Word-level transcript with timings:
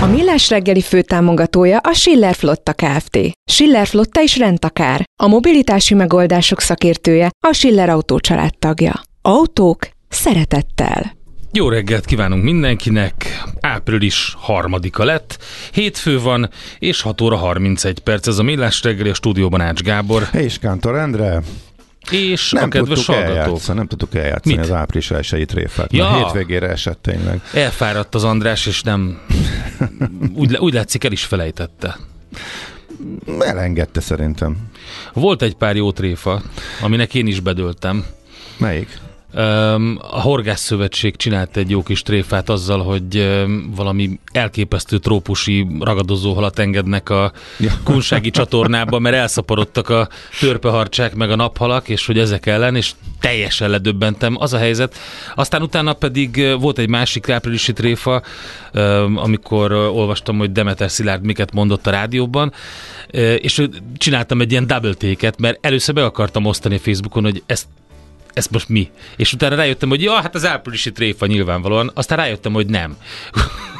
A 0.00 0.06
Millás 0.06 0.50
reggeli 0.50 0.80
főtámogatója 0.80 1.78
a 1.78 1.92
Schiller 1.92 2.34
Flotta 2.34 2.72
Kft. 2.72 3.18
Schiller 3.50 3.86
Flotta 3.86 4.22
is 4.22 4.38
rendtakár. 4.38 5.04
A 5.22 5.26
mobilitási 5.26 5.94
megoldások 5.94 6.60
szakértője 6.60 7.30
a 7.46 7.52
Schiller 7.52 7.88
Autó 7.88 8.18
tagja. 8.58 9.00
Autók 9.22 9.88
szeretettel. 10.08 11.16
Jó 11.52 11.68
reggelt 11.68 12.04
kívánunk 12.04 12.42
mindenkinek! 12.42 13.42
Április 13.60 14.34
harmadika 14.38 15.04
lett, 15.04 15.38
hétfő 15.72 16.20
van, 16.20 16.50
és 16.78 17.02
6 17.02 17.20
óra 17.20 17.36
31 17.36 17.98
perc. 17.98 18.26
Ez 18.26 18.38
a 18.38 18.42
Millás 18.42 18.82
reggeli, 18.82 19.08
a 19.08 19.14
stúdióban 19.14 19.60
Ács 19.60 19.82
Gábor. 19.82 20.28
És 20.32 20.58
Kántor 20.58 20.96
Endre. 20.96 21.42
És 22.10 22.50
nem 22.50 22.64
a 22.64 22.68
kedves 22.68 22.98
tudtuk 22.98 23.14
hallgatók. 23.14 23.36
eljátszani, 23.44 23.78
nem 23.78 23.86
tudtuk 23.86 24.14
eljátszani 24.14 24.54
Mit? 24.56 24.64
az 24.64 24.70
április 24.72 25.10
elsői 25.10 25.44
tréfát. 25.44 25.92
Ja. 25.92 26.04
Ja. 26.04 26.16
hétvégére 26.16 26.68
esett 26.68 27.02
tényleg. 27.02 27.40
Elfáradt 27.52 28.14
az 28.14 28.24
András, 28.24 28.66
és 28.66 28.82
nem... 28.82 29.20
Úgy, 30.34 30.56
úgy 30.56 30.72
látszik, 30.74 31.04
el 31.04 31.12
is 31.12 31.24
felejtette. 31.24 31.98
Elengedte 33.38 34.00
szerintem. 34.00 34.56
Volt 35.12 35.42
egy 35.42 35.54
pár 35.54 35.76
jó 35.76 35.92
tréfa, 35.92 36.42
aminek 36.80 37.14
én 37.14 37.26
is 37.26 37.40
bedöltem. 37.40 38.04
Melyik? 38.56 38.98
A 40.00 40.20
Horgász 40.20 40.60
Szövetség 40.60 41.16
csinált 41.16 41.56
egy 41.56 41.70
jó 41.70 41.82
kis 41.82 42.02
tréfát 42.02 42.48
azzal, 42.48 42.82
hogy 42.82 43.38
valami 43.74 44.18
elképesztő 44.32 44.98
trópusi 44.98 45.66
ragadozóhalat 45.80 46.58
engednek 46.58 47.10
a 47.10 47.32
Ja. 47.58 47.72
kunsági 47.84 48.30
csatornába, 48.30 48.98
mert 48.98 49.16
elszaporodtak 49.16 49.88
a 49.88 50.08
törpeharcsák 50.40 51.14
meg 51.14 51.30
a 51.30 51.36
naphalak, 51.36 51.88
és 51.88 52.06
hogy 52.06 52.18
ezek 52.18 52.46
ellen, 52.46 52.76
és 52.76 52.92
teljesen 53.20 53.70
ledöbbentem. 53.70 54.36
Az 54.38 54.52
a 54.52 54.58
helyzet. 54.58 54.96
Aztán 55.34 55.62
utána 55.62 55.92
pedig 55.92 56.56
volt 56.60 56.78
egy 56.78 56.88
másik 56.88 57.28
áprilisi 57.28 57.72
tréfa, 57.72 58.22
amikor 59.14 59.72
olvastam, 59.72 60.38
hogy 60.38 60.52
Demeter 60.52 60.90
Szilárd 60.90 61.24
miket 61.24 61.52
mondott 61.52 61.86
a 61.86 61.90
rádióban, 61.90 62.52
és 63.38 63.68
csináltam 63.96 64.40
egy 64.40 64.50
ilyen 64.50 64.66
double 64.66 64.94
take 64.94 65.32
mert 65.38 65.66
először 65.66 65.94
be 65.94 66.04
akartam 66.04 66.44
osztani 66.44 66.78
Facebookon, 66.78 67.22
hogy 67.22 67.42
ezt 67.46 67.66
ez 68.38 68.46
most 68.46 68.68
mi? 68.68 68.90
És 69.16 69.32
utána 69.32 69.54
rájöttem, 69.54 69.88
hogy 69.88 70.02
ja, 70.02 70.12
hát 70.12 70.34
az 70.34 70.46
áprilisi 70.46 70.92
tréfa 70.92 71.26
nyilvánvalóan, 71.26 71.90
aztán 71.94 72.18
rájöttem, 72.18 72.52
hogy 72.52 72.66
nem. 72.66 72.96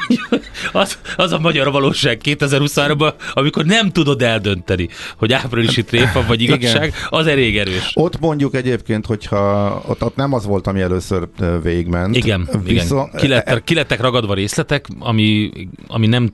az, 0.71 0.97
az 1.15 1.31
a 1.31 1.39
magyar 1.39 1.71
valóság 1.71 2.21
2023-ban, 2.23 3.13
amikor 3.33 3.65
nem 3.65 3.91
tudod 3.91 4.21
eldönteni, 4.21 4.89
hogy 5.17 5.33
áprilisi 5.33 5.83
tréfa 5.83 6.23
vagy 6.27 6.41
igazság, 6.47 6.93
az 7.09 7.27
elég 7.27 7.57
erős. 7.57 7.91
Ott 7.93 8.19
mondjuk 8.19 8.55
egyébként, 8.55 9.05
hogyha 9.05 9.81
ott, 9.87 10.03
ott 10.03 10.15
nem 10.15 10.33
az 10.33 10.45
volt, 10.45 10.67
ami 10.67 10.81
először 10.81 11.27
végigment. 11.63 12.15
Igen, 12.15 12.49
igen. 12.65 13.09
Ki, 13.17 13.27
lettek, 13.27 13.63
ki 13.63 13.73
lettek 13.73 14.01
ragadva 14.01 14.33
részletek, 14.33 14.85
ami, 14.99 15.51
ami 15.87 16.07
nem 16.07 16.31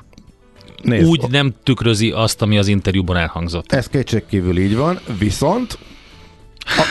Nézd, 0.82 1.08
úgy 1.08 1.22
nem 1.30 1.54
tükrözi 1.64 2.12
azt, 2.12 2.42
ami 2.42 2.58
az 2.58 2.68
interjúban 2.68 3.18
elhangzott. 3.18 3.72
Ez 3.72 3.88
kétségkívül 3.88 4.58
így 4.58 4.76
van, 4.76 5.00
viszont 5.20 5.78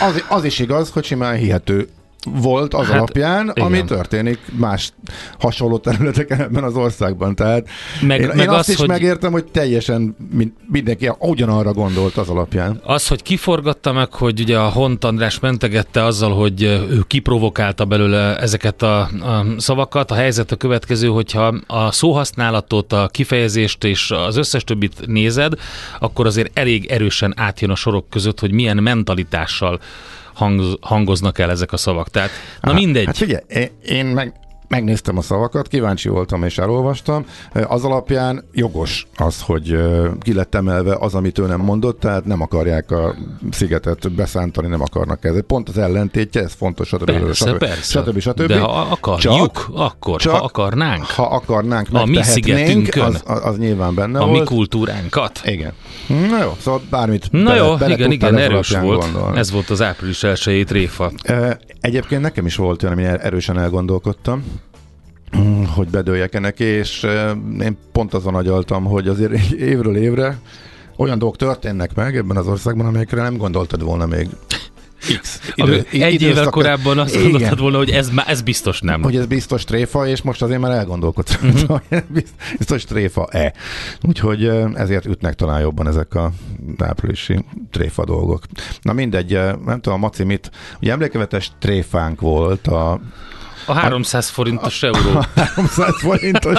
az, 0.01 0.25
az 0.29 0.45
is 0.45 0.59
igaz, 0.59 0.91
hogy 0.91 1.05
simán 1.05 1.37
hihető 1.37 1.89
volt 2.25 2.75
az 2.75 2.87
Hát, 2.87 2.97
alapján, 2.97 3.51
igen. 3.55 3.65
ami 3.67 3.85
történik 3.85 4.39
más 4.57 4.93
hasonló 5.39 5.79
területeken 5.79 6.41
ebben 6.41 6.65
az 6.65 6.75
országban. 6.77 7.35
Tehát 7.35 7.69
Meg- 8.01 8.21
én, 8.21 8.27
meg 8.27 8.39
én 8.39 8.49
azt 8.49 8.59
az, 8.59 8.69
is 8.69 8.77
hogy- 8.77 8.89
megértem, 8.89 9.33
hogy 9.33 9.45
teljesen 9.45 10.17
min- 10.33 10.55
mindenki 10.71 11.11
ugyanarra 11.19 11.73
gondolt 11.73 12.17
az 12.17 12.29
alapján. 12.29 12.81
Az, 12.85 13.09
hogy 13.09 13.23
kiforgatta 13.23 13.93
meg, 13.93 14.13
hogy 14.13 14.41
ugye 14.41 14.59
a 14.59 14.69
Hont 14.69 15.05
András 15.05 15.39
mentegette 15.41 16.05
azzal, 16.05 16.35
hogy 16.35 16.63
ő 16.63 17.01
kiprovokálta 17.07 17.85
belőle 17.85 18.39
ezeket 18.39 18.83
a, 18.83 19.01
a 19.01 19.45
szavakat, 19.57 20.11
a 20.11 20.15
helyzet 20.15 20.53
a 20.53 20.57
következő, 20.57 21.09
hogyha 21.09 21.55
a 21.67 21.93
szóhasználatot, 21.93 22.93
a 22.93 23.09
kifejezést 23.13 23.85
és 23.85 24.11
az 24.11 24.37
összes 24.37 24.65
többit 24.65 25.07
nézed, 25.07 25.53
akkor 25.99 26.27
azért 26.27 26.59
elég 26.59 26.87
erősen 26.87 27.33
átjön 27.37 27.71
a 27.71 27.75
sorok 27.75 28.11
között, 28.11 28.41
hogy 28.41 28.53
milyen 28.53 28.77
mentalitással 28.77 29.81
hang, 30.35 30.79
hangoznak 30.81 31.39
el 31.39 31.51
ezek 31.51 31.73
a 31.73 31.77
szavak. 31.77 32.09
Tehát, 32.09 32.31
na 32.61 32.73
mindegy. 32.73 33.07
Hát 33.07 33.17
figyelj, 33.17 33.43
én, 33.49 33.71
én 33.85 34.07
meg, 34.07 34.33
megnéztem 34.75 35.19
a 35.19 35.23
szavakat, 35.23 35.69
kíváncsi 35.69 36.09
voltam 36.09 36.43
és 36.45 36.59
elolvastam. 36.59 37.25
Az 37.69 37.85
alapján 37.85 38.45
jogos 38.53 39.07
az, 39.17 39.41
hogy 39.43 39.79
ki 40.21 40.35
lett 40.35 40.55
emelve 40.55 40.97
az, 41.01 41.15
amit 41.15 41.39
ő 41.39 41.47
nem 41.47 41.61
mondott, 41.61 42.01
tehát 42.01 42.25
nem 42.25 42.41
akarják 42.43 42.91
a 42.91 43.15
szigetet 43.51 44.13
beszántani, 44.13 44.67
nem 44.67 44.81
akarnak 44.81 45.25
ez. 45.25 45.35
Pont 45.47 45.69
az 45.69 45.79
ellentétje, 45.79 46.43
ez 46.43 46.53
fontos, 46.53 46.89
stb. 46.89 47.05
Persze, 47.05 47.33
stb. 47.51 47.59
persze. 47.59 48.03
stb. 48.03 48.19
stb. 48.19 48.47
De 48.47 48.59
ha 48.61 48.81
akarjuk, 48.91 49.67
akkor, 49.75 50.21
ha 50.23 50.31
akarnánk. 50.37 51.05
Ha 51.05 51.23
akarnánk, 51.23 51.89
A 51.93 52.05
mi 52.05 52.23
szigetünkön. 52.23 53.03
az, 53.25 53.41
az, 53.45 53.59
nyilván 53.59 53.95
benne 53.95 54.19
a 54.19 54.27
mi 54.27 54.33
volt. 54.33 54.49
kultúránkat. 54.49 55.41
Igen. 55.45 55.73
Na 56.09 56.43
jó, 56.43 56.57
szóval 56.61 56.81
bármit 56.91 57.29
Na 57.31 57.43
bele, 57.45 57.57
jó, 57.57 57.77
bele 57.77 57.95
igen, 57.95 58.11
igen, 58.11 58.37
erős 58.37 58.71
volt. 58.71 59.01
Gondolni. 59.01 59.39
Ez 59.39 59.51
volt 59.51 59.71
az 59.71 59.83
április 59.83 60.23
elsőjét 60.23 60.67
tréfa. 60.69 61.11
Ö, 61.25 61.51
Egyébként 61.81 62.23
nekem 62.23 62.47
is 62.47 62.57
volt 62.57 62.83
olyan, 62.83 62.95
ami 62.99 63.05
erősen 63.05 63.59
elgondolkodtam, 63.59 64.45
hogy 65.75 65.89
bedőljek 65.89 66.41
neki, 66.41 66.65
és 66.65 67.07
én 67.61 67.77
pont 67.93 68.15
azon 68.15 68.35
agyaltam, 68.35 68.85
hogy 68.85 69.09
azért 69.09 69.51
évről 69.73 69.97
évre 69.97 70.39
olyan 70.97 71.19
dolgok 71.19 71.37
történnek 71.39 71.95
meg 71.95 72.17
ebben 72.17 72.37
az 72.37 72.47
országban, 72.47 72.87
amelyekre 72.87 73.23
nem 73.23 73.37
gondoltad 73.37 73.83
volna 73.83 74.07
még 74.07 74.29
X 75.21 75.41
Ami 75.55 75.83
egy 76.03 76.23
évvel 76.23 76.51
korábban 76.51 76.99
azt 76.99 77.15
Igen. 77.15 77.31
gondoltad 77.31 77.61
volna, 77.61 77.77
hogy 77.77 77.91
ez, 77.91 78.11
ez 78.27 78.43
biztos 78.43 78.81
nem. 78.81 79.03
hogy 79.03 79.17
ez 79.17 79.27
biztos 79.27 79.65
tréfa, 79.65 80.07
és 80.07 80.23
most 80.23 80.43
azért 80.43 80.61
már 80.61 80.71
elgondolkodtam, 80.71 81.49
Mhm. 81.49 81.57
uh-huh. 81.57 81.81
hogy 81.89 82.03
biz- 82.09 82.35
biztos 82.59 82.85
tréfa-e. 82.85 83.53
Úgyhogy 84.03 84.47
ezért 84.75 85.07
ütnek 85.07 85.35
talán 85.35 85.61
jobban 85.61 85.87
ezek 85.87 86.15
a 86.15 86.33
áprilisi 86.79 87.45
tréfa 87.71 88.05
dolgok. 88.05 88.43
Na 88.83 88.93
mindegy, 88.93 89.33
nem 89.65 89.81
tudom, 89.81 89.93
a 89.93 89.97
Maci 89.97 90.25
mit, 90.25 90.51
ugye 90.81 90.93
emlékevetes 90.93 91.51
tréfánk 91.59 92.21
volt 92.21 92.67
a 92.67 93.01
A 93.67 93.73
300 93.73 94.29
forintos 94.29 94.83
euró. 94.83 95.25
300 95.57 96.01
forintos. 96.01 96.59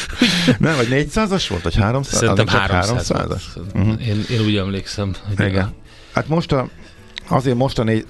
Nem, 0.58 0.76
vagy 0.76 0.88
400-as 0.90 1.46
volt, 1.48 1.62
vagy 1.62 1.74
300? 1.74 2.18
Szerintem 2.18 2.46
Az 2.46 2.52
csak 2.52 2.60
300. 2.60 3.10
300-as. 3.14 3.42
Uh-huh. 3.74 4.06
Én, 4.06 4.24
én 4.30 4.40
úgy 4.40 4.56
emlékszem. 4.56 5.14
Hogy 5.36 5.46
Igen. 5.46 5.74
Hát 6.14 6.28
most 6.28 6.52
a, 6.52 6.68
azért 7.28 7.56
most 7.56 7.78
a 7.78 7.82
négy, 7.82 8.06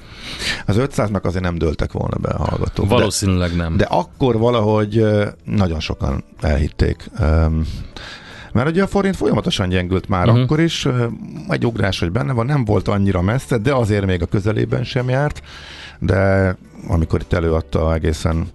az 0.66 0.76
500-nak 0.78 1.22
azért 1.22 1.42
nem 1.42 1.58
dőltek 1.58 1.92
volna 1.92 2.16
be 2.16 2.28
a 2.28 2.44
hallgatók. 2.44 2.88
De- 2.88 2.94
Valószínűleg 2.94 3.56
nem. 3.56 3.76
De 3.76 3.84
akkor 3.84 4.38
valahogy 4.38 5.06
nagyon 5.44 5.80
sokan 5.80 6.24
elhitték. 6.40 7.10
Mert 8.52 8.68
ugye 8.68 8.82
a 8.82 8.86
forint 8.86 9.16
folyamatosan 9.16 9.68
gyengült 9.68 10.08
már 10.08 10.26
uh-huh. 10.26 10.42
akkor 10.42 10.60
is, 10.60 10.88
egy 11.48 11.66
ugrás, 11.66 11.98
hogy 11.98 12.12
benne 12.12 12.32
van, 12.32 12.46
nem 12.46 12.64
volt 12.64 12.88
annyira 12.88 13.22
messze, 13.22 13.58
de 13.58 13.74
azért 13.74 14.06
még 14.06 14.22
a 14.22 14.26
közelében 14.26 14.84
sem 14.84 15.08
járt, 15.08 15.42
de 16.02 16.56
amikor 16.88 17.20
itt 17.20 17.32
előadta 17.32 17.94
egészen 17.94 18.46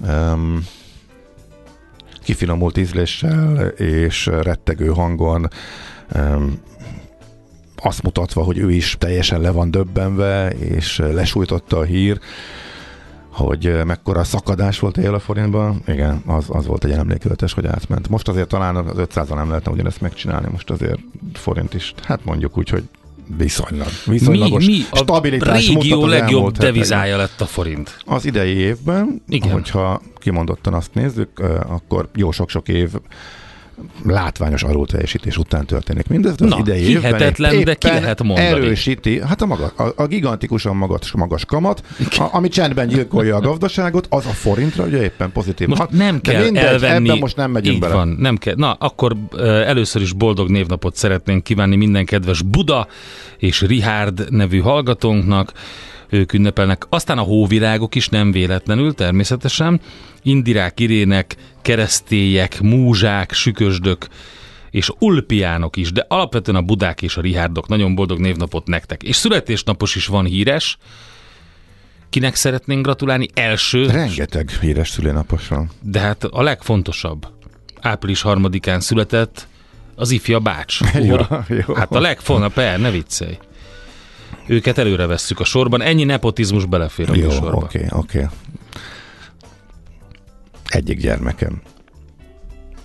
um, 0.00 0.66
kifinomult 2.22 2.76
ízléssel 2.76 3.66
és 3.66 4.26
rettegő 4.26 4.86
hangon, 4.86 5.48
um, 6.14 6.60
azt 7.76 8.02
mutatva, 8.02 8.42
hogy 8.42 8.58
ő 8.58 8.70
is 8.70 8.96
teljesen 8.98 9.40
le 9.40 9.50
van 9.50 9.70
döbbenve, 9.70 10.50
és 10.50 10.98
lesújtotta 10.98 11.78
a 11.78 11.82
hír, 11.82 12.18
hogy 13.32 13.84
mekkora 13.84 14.24
szakadás 14.24 14.78
volt 14.78 14.96
él 14.96 15.14
a 15.14 15.18
forintban. 15.18 15.82
Igen, 15.86 16.22
az, 16.26 16.44
az 16.48 16.66
volt 16.66 16.84
egy 16.84 16.90
emlékezetes, 16.90 17.52
hogy 17.52 17.66
átment. 17.66 18.08
Most 18.08 18.28
azért 18.28 18.48
talán 18.48 18.76
az 18.76 18.98
500 18.98 19.28
nem 19.28 19.48
lehetne 19.48 19.70
ugyanezt 19.70 20.00
megcsinálni, 20.00 20.48
most 20.50 20.70
azért 20.70 20.98
forint 21.32 21.74
is, 21.74 21.94
hát 22.02 22.24
mondjuk 22.24 22.58
úgy, 22.58 22.68
hogy 22.68 22.88
viszonylag, 23.36 23.88
Mi, 24.06 24.12
viszonylagos 24.12 24.66
mi 24.66 24.80
a 24.90 24.96
stabilitás 24.96 25.68
mutat 25.68 25.82
régió 25.82 26.06
legjobb 26.06 26.56
devizája 26.56 27.16
lett 27.16 27.40
a 27.40 27.46
forint? 27.46 27.98
Az 28.04 28.26
idei 28.26 28.56
évben, 28.56 29.22
Igen. 29.28 29.52
hogyha 29.52 30.00
kimondottan 30.16 30.74
azt 30.74 30.94
nézzük, 30.94 31.38
akkor 31.68 32.08
jó 32.14 32.30
sok-sok 32.30 32.68
év 32.68 32.90
látványos 34.04 34.62
alulteljesítés 34.62 35.36
után 35.36 35.66
történik 35.66 36.08
mindez, 36.08 36.34
de 36.34 36.44
az 36.44 36.50
Na, 36.50 36.58
idei 36.58 36.88
évben 36.88 37.02
hihetetlen, 37.02 37.64
de 37.64 37.74
ki 37.74 37.86
lehet 37.86 38.22
mondani? 38.22 38.46
Erősíti, 38.48 39.20
hát 39.20 39.42
a, 39.42 39.46
maga, 39.46 39.72
a, 39.76 39.92
a 39.96 40.06
gigantikusan 40.06 40.76
magas, 40.76 41.12
magas 41.12 41.44
kamat, 41.44 41.82
a, 41.98 42.28
ami 42.32 42.48
csendben 42.48 42.88
gyilkolja 42.88 43.36
a 43.36 43.40
gazdaságot, 43.40 44.06
az 44.10 44.26
a 44.26 44.30
forintra 44.30 44.84
ugye 44.84 45.02
éppen 45.02 45.32
pozitív. 45.32 45.68
Most 45.68 45.80
hat. 45.80 45.90
nem 45.90 46.18
de 46.22 46.32
kell 46.32 46.42
mindegy, 46.42 46.64
elvenni. 46.64 47.08
Ebben 47.08 47.18
most 47.18 47.36
nem 47.36 47.50
megyünk 47.50 47.74
Így 47.74 47.80
bele. 47.80 47.94
van, 47.94 48.08
nem 48.08 48.36
kell. 48.36 48.54
Na, 48.56 48.72
akkor 48.72 49.16
először 49.66 50.02
is 50.02 50.12
boldog 50.12 50.50
névnapot 50.50 50.96
szeretnénk 50.96 51.44
kívánni 51.44 51.76
minden 51.76 52.04
kedves 52.04 52.42
Buda 52.42 52.86
és 53.38 53.60
Rihárd 53.60 54.26
nevű 54.30 54.58
hallgatónknak. 54.58 55.52
Ők 56.08 56.32
ünnepelnek. 56.32 56.86
Aztán 56.88 57.18
a 57.18 57.22
hóvirágok 57.22 57.94
is 57.94 58.08
nem 58.08 58.32
véletlenül, 58.32 58.94
természetesen. 58.94 59.80
Indirák, 60.22 60.80
Irének, 60.80 61.36
keresztélyek, 61.62 62.60
múzsák, 62.60 63.32
sükösdök 63.32 64.06
és 64.70 64.90
ulpiánok 64.98 65.76
is, 65.76 65.92
de 65.92 66.04
alapvetően 66.08 66.56
a 66.56 66.62
budák 66.62 67.02
és 67.02 67.16
a 67.16 67.20
rihárdok. 67.20 67.68
Nagyon 67.68 67.94
boldog 67.94 68.18
névnapot 68.18 68.66
nektek. 68.66 69.02
És 69.02 69.16
születésnapos 69.16 69.94
is 69.94 70.06
van 70.06 70.24
híres. 70.24 70.78
Kinek 72.10 72.34
szeretnénk 72.34 72.82
gratulálni? 72.82 73.28
Első, 73.34 73.86
Rengeteg 73.86 74.50
híres 74.60 74.88
szülénapos 74.88 75.48
van. 75.48 75.70
de 75.82 75.98
hát 75.98 76.24
a 76.24 76.42
legfontosabb, 76.42 77.26
április 77.80 78.20
harmadikán 78.20 78.80
született 78.80 79.48
az 79.94 80.10
ifja 80.10 80.38
bács. 80.38 80.80
úr. 81.10 81.26
Ja, 81.30 81.44
jó. 81.66 81.74
hát 81.74 81.92
a 81.92 82.00
legfontosabb, 82.00 82.80
ne 82.80 82.90
viccelj. 82.90 83.38
Őket 84.46 84.78
előre 84.78 85.06
vesszük 85.06 85.40
a 85.40 85.44
sorban. 85.44 85.82
Ennyi 85.82 86.04
nepotizmus 86.04 86.64
belefér 86.64 87.10
a 87.10 87.14
Jó, 87.14 87.26
műsorba. 87.26 87.56
oké, 87.56 87.86
oké. 87.90 88.26
Egyik 90.64 90.98
gyermekem 91.00 91.62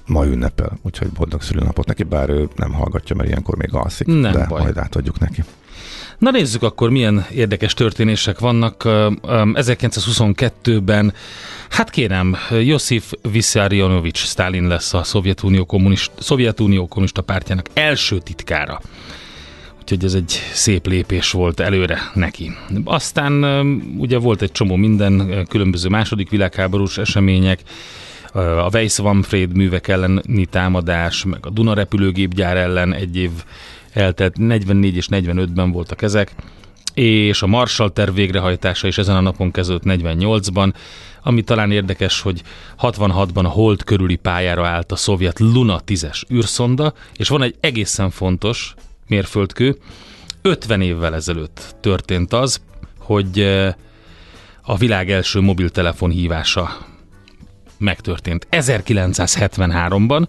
ma 0.05 0.25
ünnepel, 0.25 0.77
úgyhogy 0.81 1.07
boldog 1.07 1.41
szülőnapot 1.41 1.87
neki, 1.87 2.03
bár 2.03 2.29
ő 2.29 2.47
nem 2.55 2.73
hallgatja, 2.73 3.15
mert 3.15 3.29
ilyenkor 3.29 3.57
még 3.57 3.73
alszik, 3.73 4.07
Nem 4.07 4.21
de 4.31 4.45
baj. 4.47 4.61
majd 4.61 4.77
átadjuk 4.77 5.19
neki. 5.19 5.43
Na 6.17 6.31
nézzük 6.31 6.63
akkor, 6.63 6.89
milyen 6.89 7.25
érdekes 7.31 7.73
történések 7.73 8.39
vannak. 8.39 8.83
Ö, 8.83 9.11
ö, 9.21 9.43
1922-ben, 9.53 11.13
hát 11.69 11.89
kérem, 11.89 12.35
Josif 12.49 13.11
Vissarionovics 13.31 14.17
Stalin 14.25 14.67
lesz 14.67 14.93
a 14.93 15.03
Szovjetunió 15.03 15.65
kommunista, 15.65 16.21
Szovjetunió 16.21 16.87
kommunista 16.87 17.21
pártjának 17.21 17.65
első 17.73 18.17
titkára. 18.19 18.81
Úgyhogy 19.91 20.07
ez 20.07 20.13
egy 20.13 20.31
szép 20.53 20.87
lépés 20.87 21.31
volt 21.31 21.59
előre 21.59 22.11
neki. 22.13 22.51
Aztán 22.83 23.43
ugye 23.97 24.17
volt 24.17 24.41
egy 24.41 24.51
csomó 24.51 24.75
minden, 24.75 25.45
különböző 25.47 25.89
második 25.89 26.29
világháborús 26.29 26.97
események, 26.97 27.59
a 28.33 28.69
Weiss-Manfred 28.73 29.55
művek 29.55 29.87
elleni 29.87 30.45
támadás, 30.45 31.23
meg 31.23 31.45
a 31.45 31.49
Duna 31.49 31.73
repülőgépgyár 31.73 32.57
ellen 32.57 32.93
egy 32.93 33.17
év 33.17 33.29
eltelt, 33.93 34.37
44 34.37 34.95
és 34.95 35.07
45-ben 35.11 35.71
voltak 35.71 36.01
ezek, 36.01 36.35
és 36.93 37.41
a 37.41 37.47
Marshall 37.47 37.89
terv 37.89 38.15
végrehajtása 38.15 38.87
is 38.87 38.97
ezen 38.97 39.15
a 39.15 39.21
napon 39.21 39.51
kezdődött 39.51 39.99
48-ban, 40.01 40.73
ami 41.23 41.41
talán 41.41 41.71
érdekes, 41.71 42.21
hogy 42.21 42.41
66-ban 42.81 43.43
a 43.43 43.47
Hold 43.47 43.83
körüli 43.83 44.15
pályára 44.15 44.67
állt 44.67 44.91
a 44.91 44.95
szovjet 44.95 45.39
Luna 45.39 45.81
10-es 45.87 46.21
űrszonda, 46.33 46.93
és 47.13 47.27
van 47.27 47.41
egy 47.41 47.55
egészen 47.59 48.09
fontos 48.09 48.75
mérföldkő, 49.09 49.77
50 50.41 50.81
évvel 50.81 51.15
ezelőtt 51.15 51.75
történt 51.81 52.33
az, 52.33 52.61
hogy 52.99 53.41
a 54.61 54.77
világ 54.77 55.11
első 55.11 55.39
mobiltelefon 55.39 56.09
hívása 56.09 56.77
megtörtént 57.77 58.47
1973-ban, 58.51 60.27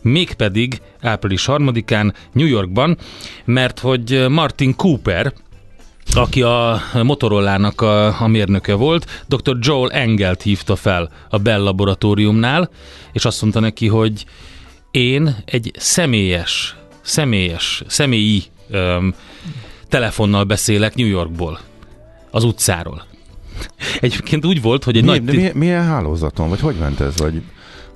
mégpedig 0.00 0.80
április 1.00 1.44
3-án 1.46 2.14
New 2.32 2.46
Yorkban, 2.46 2.98
mert 3.44 3.78
hogy 3.78 4.26
Martin 4.28 4.76
Cooper, 4.76 5.32
aki 6.14 6.42
a 6.42 6.82
Motorola-nak 7.02 7.80
a, 7.80 8.20
a 8.20 8.26
mérnöke 8.26 8.74
volt, 8.74 9.24
dr. 9.28 9.56
Joel 9.60 9.90
Engelt 9.90 10.42
hívta 10.42 10.76
fel 10.76 11.10
a 11.28 11.38
Bell 11.38 11.60
laboratóriumnál, 11.60 12.70
és 13.12 13.24
azt 13.24 13.40
mondta 13.40 13.60
neki, 13.60 13.88
hogy 13.88 14.24
én 14.90 15.36
egy 15.44 15.70
személyes, 15.78 16.76
személyes, 17.02 17.82
személyi 17.86 18.42
öm, 18.70 19.14
telefonnal 19.88 20.44
beszélek 20.44 20.94
New 20.94 21.06
Yorkból, 21.06 21.58
az 22.30 22.44
utcáról. 22.44 23.06
Egyébként 24.00 24.46
úgy 24.46 24.62
volt, 24.62 24.84
hogy 24.84 24.96
egy 24.96 25.04
Mi, 25.04 25.08
nagy... 25.08 25.24
de 25.24 25.32
mi, 25.32 25.50
milyen 25.54 25.84
hálózaton, 25.84 26.48
vagy 26.48 26.60
hogy 26.60 26.76
ment 26.76 27.00
ez? 27.00 27.18
Vagy 27.18 27.42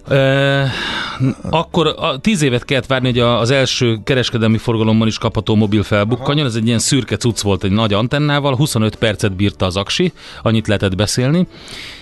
Ö, 0.08 0.62
akkor 1.50 1.94
a, 1.98 2.18
tíz 2.18 2.42
évet 2.42 2.64
kellett 2.64 2.86
várni, 2.86 3.06
hogy 3.06 3.18
a, 3.18 3.38
az 3.38 3.50
első 3.50 3.98
kereskedelmi 4.04 4.58
forgalomban 4.58 5.08
is 5.08 5.18
kapható 5.18 5.54
mobil 5.54 5.82
felbukkanjon. 5.82 6.46
Ez 6.46 6.54
egy 6.54 6.66
ilyen 6.66 6.78
szürke 6.78 7.16
cucc 7.16 7.40
volt 7.40 7.64
egy 7.64 7.70
nagy 7.70 7.92
antennával, 7.92 8.56
25 8.56 8.96
percet 8.96 9.36
bírta 9.36 9.66
az 9.66 9.76
aksi, 9.76 10.12
annyit 10.42 10.66
lehetett 10.66 10.96
beszélni, 10.96 11.46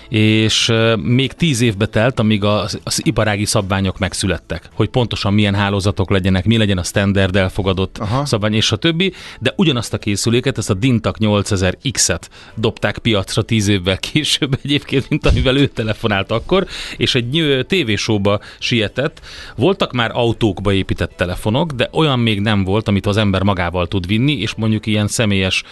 és 0.09 0.73
még 0.97 1.33
tíz 1.33 1.61
évbe 1.61 1.85
telt, 1.85 2.19
amíg 2.19 2.43
az, 2.43 2.79
az 2.83 3.01
iparági 3.05 3.45
szabványok 3.45 3.99
megszülettek, 3.99 4.69
hogy 4.73 4.89
pontosan 4.89 5.33
milyen 5.33 5.55
hálózatok 5.55 6.09
legyenek, 6.09 6.45
mi 6.45 6.57
legyen 6.57 6.77
a 6.77 6.83
standard 6.83 7.35
elfogadott 7.35 7.97
Aha. 7.97 8.25
Szabvány, 8.25 8.53
és 8.53 8.71
a 8.71 8.75
többi, 8.75 9.13
de 9.39 9.53
ugyanazt 9.55 9.93
a 9.93 9.97
készüléket, 9.97 10.57
ezt 10.57 10.69
a 10.69 10.73
Dintak 10.73 11.17
8000X-et 11.19 12.21
dobták 12.55 12.97
piacra 12.97 13.41
tíz 13.41 13.67
évvel 13.67 13.97
később 13.97 14.57
egyébként, 14.63 15.09
mint 15.09 15.25
amivel 15.25 15.57
ő 15.57 15.67
telefonált 15.67 16.31
akkor, 16.31 16.65
és 16.97 17.15
egy 17.15 17.65
tévésóba 17.67 18.39
sietett. 18.59 19.21
Voltak 19.55 19.91
már 19.91 20.11
autókba 20.13 20.73
épített 20.73 21.13
telefonok, 21.15 21.71
de 21.71 21.89
olyan 21.91 22.19
még 22.19 22.39
nem 22.39 22.63
volt, 22.63 22.87
amit 22.87 23.05
az 23.05 23.17
ember 23.17 23.43
magával 23.43 23.87
tud 23.87 24.07
vinni, 24.07 24.39
és 24.39 24.53
mondjuk 24.53 24.85
ilyen 24.85 25.07
személyes 25.07 25.63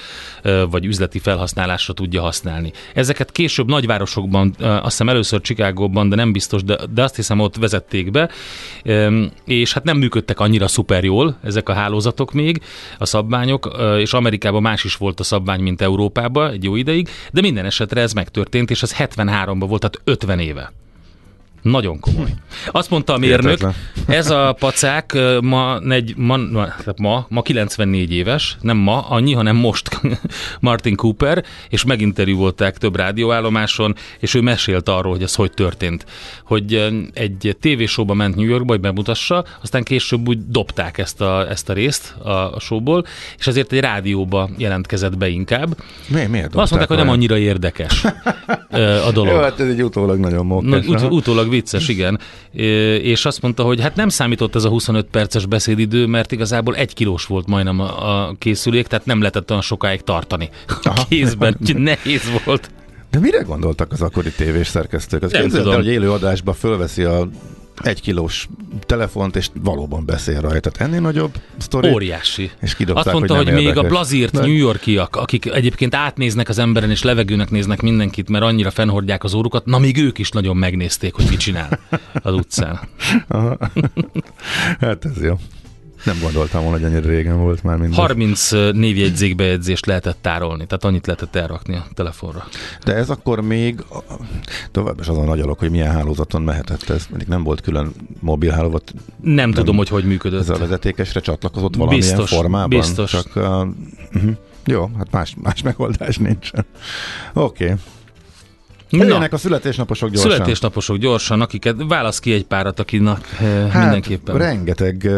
vagy 0.70 0.86
üzleti 0.86 1.20
felhasználásra 1.20 1.94
tudja 1.94 2.22
használni. 2.22 2.72
Ezeket 2.94 3.32
később 3.32 3.68
nagyvárosokban, 3.68 4.23
ö, 4.32 4.68
azt 4.68 4.84
hiszem 4.84 5.10
először 5.10 5.42
Chicagóban, 5.42 6.10
de 6.10 6.16
nem 6.16 6.32
biztos, 6.32 6.64
de, 6.64 6.78
de 6.94 7.04
azt 7.04 7.16
hiszem 7.16 7.40
ott 7.40 7.56
vezették 7.56 8.12
be, 8.12 8.30
és 9.46 9.74
hát 9.74 9.84
nem 9.84 9.98
működtek 9.98 10.40
annyira 10.40 10.68
szuper 10.68 11.04
jól 11.04 11.38
ezek 11.44 11.70
a 11.70 11.74
hálózatok 11.74 12.32
még, 12.32 12.62
a 12.98 13.06
szabványok, 13.06 13.78
és 13.98 14.14
Amerikában 14.14 14.62
más 14.62 14.84
is 14.84 14.96
volt 14.96 15.20
a 15.20 15.24
szabvány, 15.24 15.62
mint 15.62 15.82
Európában 15.82 16.52
egy 16.52 16.64
jó 16.64 16.76
ideig, 16.76 17.10
de 17.32 17.42
minden 17.42 17.66
esetre 17.66 18.02
ez 18.02 18.14
megtörtént, 18.14 18.70
és 18.70 18.84
ez 18.84 18.96
73-ban 18.98 19.66
volt, 19.68 19.82
tehát 19.82 20.02
50 20.04 20.40
éve. 20.40 20.74
Nagyon 21.64 22.00
komoly. 22.00 22.30
Azt 22.72 22.90
mondta 22.90 23.14
a 23.14 23.18
mérnök, 23.18 23.58
Hihetetlen. 23.58 23.74
ez 24.18 24.30
a 24.30 24.56
pacák 24.60 25.18
ma, 25.42 25.80
negy, 25.80 26.14
ma, 26.18 26.38
ma, 26.38 26.68
ma, 26.98 27.26
ma 27.30 27.42
94 27.42 28.14
éves, 28.14 28.58
nem 28.62 28.78
ma, 28.78 29.00
annyi, 29.10 29.34
hanem 29.34 29.56
most 29.56 30.00
Martin 30.60 30.96
Cooper, 30.96 31.44
és 31.70 31.84
meginterjúvolták 31.86 32.78
több 32.78 32.96
rádióállomáson, 32.96 33.96
és 34.20 34.34
ő 34.34 34.42
mesélt 34.42 34.90
arról, 34.90 35.12
hogy 35.12 35.24
ez 35.24 35.36
hogy 35.36 35.52
történt. 35.52 36.06
Hogy 36.46 36.74
egy 37.14 37.58
tévésóba 37.60 38.14
ment 38.14 38.36
New 38.36 38.48
Yorkba, 38.48 38.72
hogy 38.72 38.82
bemutassa, 38.82 39.46
aztán 39.62 39.84
később 39.84 40.28
úgy 40.28 40.48
dobták 40.48 40.98
ezt 40.98 41.22
a, 41.22 41.50
ezt 41.50 41.70
a 41.70 41.74
részt 41.74 42.16
a, 42.24 42.30
a 42.30 42.60
showból, 42.60 43.06
és 43.40 43.48
ezért 43.48 43.72
egy 43.72 43.80
rádióba 43.80 44.50
jelentkezett 44.58 45.18
be 45.18 45.28
inkább. 45.28 45.76
mi, 46.08 46.26
miért? 46.26 46.56
Azt 46.56 46.70
mondták, 46.72 46.88
hogy 46.88 46.98
nem 47.06 47.10
annyira 47.10 47.38
érdekes 47.38 48.04
a 49.08 49.12
dolog. 49.14 49.34
Jó, 49.34 49.40
hát 49.40 49.60
ez 49.60 49.68
egy 49.68 49.84
utólag 49.84 50.20
nagyon 50.20 50.48
Na, 50.48 50.54
mókás. 50.54 50.86
ut- 50.86 51.12
utólag 51.12 51.52
vicces, 51.54 51.88
igen. 51.88 52.20
És 53.02 53.26
azt 53.26 53.42
mondta, 53.42 53.64
hogy 53.64 53.82
hát 53.82 53.96
nem 53.96 54.10
számított 54.10 54.56
ez 54.56 54.64
a 54.64 54.70
25 54.70 55.06
perces 55.06 55.46
beszédidő, 55.46 56.06
mert 56.06 56.32
igazából 56.32 56.76
egy 56.76 56.94
kilós 56.94 57.26
volt 57.26 57.48
majdnem 57.48 57.80
a, 57.80 58.28
a 58.28 58.36
készülék, 58.40 58.88
tehát 58.88 59.06
nem 59.06 59.20
lehetett 59.20 59.50
olyan 59.50 59.62
sokáig 59.62 60.02
tartani 60.02 60.50
a 60.84 61.06
kézben, 61.10 61.58
úgyhogy 61.62 61.82
nehéz 61.92 62.22
volt. 62.46 62.72
De 63.12 63.20
mire 63.20 63.42
gondoltak 63.42 63.92
az 63.92 64.02
akkori 64.02 64.32
tévés 64.32 64.68
szerkesztők? 64.68 65.24
Az 65.24 65.32
Nem 65.32 65.42
képzeld 65.42 65.66
el, 65.66 65.72
tudom. 65.72 65.86
hogy 65.86 65.94
élő 65.94 66.12
adásba 66.12 66.54
fölveszi 66.54 67.04
a 67.04 67.30
egy 67.82 68.02
kilós 68.02 68.48
telefont, 68.80 69.36
és 69.36 69.50
valóban 69.62 70.06
beszél 70.06 70.42
rajta. 70.42 70.70
Tehát 70.70 70.90
ennél 70.90 71.02
nagyobb 71.02 71.34
sztori. 71.58 71.90
Óriási. 71.90 72.52
És 72.62 72.76
kidobták, 72.76 73.06
Azt 73.06 73.16
mondta, 73.16 73.36
hogy 73.36 73.50
hogy, 73.50 73.64
még 73.64 73.78
a 73.78 73.84
blazírt 73.84 74.34
De- 74.34 74.40
New 74.40 74.56
Yorkiak, 74.56 75.16
akik 75.16 75.46
egyébként 75.46 75.96
átnéznek 75.96 76.50
az 76.50 76.58
emberen 76.58 76.90
és 76.90 77.04
levegőnek 77.04 77.50
néznek 77.50 77.82
mindenkit, 77.82 78.30
mert 78.30 78.44
annyira 78.44 78.72
fennhordják 78.72 79.24
az 79.24 79.34
órukat, 79.34 79.66
na 79.66 79.78
még 79.80 79.98
ők 79.98 80.18
is 80.18 80.30
nagyon 80.30 80.58
megnézték, 80.58 81.14
hogy 81.14 81.26
mit 81.30 81.40
csinál 81.40 81.80
az 82.14 82.34
utcán. 82.34 82.80
Hát 84.80 85.06
ez 85.06 85.24
jó. 85.24 85.36
Nem 86.04 86.18
gondoltam 86.22 86.62
volna, 86.64 86.78
hogy 86.78 86.86
ennyire 86.86 87.10
régen 87.10 87.40
volt 87.40 87.64
már 87.64 87.78
mindez. 87.78 87.98
30 87.98 88.52
névjegyzékbejegyzést 88.52 89.86
lehetett 89.86 90.18
tárolni, 90.22 90.66
tehát 90.66 90.84
annyit 90.84 91.06
lehetett 91.06 91.36
elrakni 91.36 91.76
a 91.76 91.86
telefonra. 91.94 92.48
De 92.84 92.94
ez 92.94 93.10
akkor 93.10 93.42
még 93.42 93.84
tovább 94.72 95.00
is 95.00 95.08
azon 95.08 95.30
agyalok, 95.30 95.60
hogy 95.60 95.72
milyen 95.72 95.92
hálózaton 95.92 96.42
mehetett 96.42 96.90
ez. 96.90 97.06
Mindig 97.10 97.28
nem 97.28 97.44
volt 97.44 97.62
külön 97.62 97.92
mobil 98.20 98.52
hálózat, 98.52 98.94
Nem, 99.22 99.34
nem 99.36 99.52
tudom, 99.52 99.76
hogy 99.76 99.90
hogy 99.90 100.06
működött. 100.06 100.42
ez 100.42 100.50
a 100.50 100.58
vezetékesre 100.58 101.20
csatlakozott 101.20 101.76
valamilyen 101.76 102.08
Biztos, 102.08 102.30
formában? 102.30 102.70
biztos. 102.70 103.12
Csak, 103.12 103.28
uh, 103.36 103.44
uh-huh. 103.44 104.32
Jó, 104.66 104.90
hát 104.98 105.12
más, 105.12 105.36
más 105.42 105.62
megoldás 105.62 106.18
nincsen. 106.18 106.66
Oké. 107.34 107.64
Okay. 107.64 107.76
Na, 108.90 109.04
Jöjjenek 109.04 109.34
a 109.34 109.38
születésnaposok 109.38 110.10
gyorsan. 110.10 110.32
születésnaposok 110.32 110.98
gyorsan, 110.98 111.42
akiket 111.42 111.76
válasz 111.88 112.20
ki 112.20 112.34
egy 112.34 112.46
párat, 112.46 112.80
akinek 112.80 113.28
hát, 113.72 113.82
mindenképpen. 113.82 114.38
rengeteg 114.38 115.10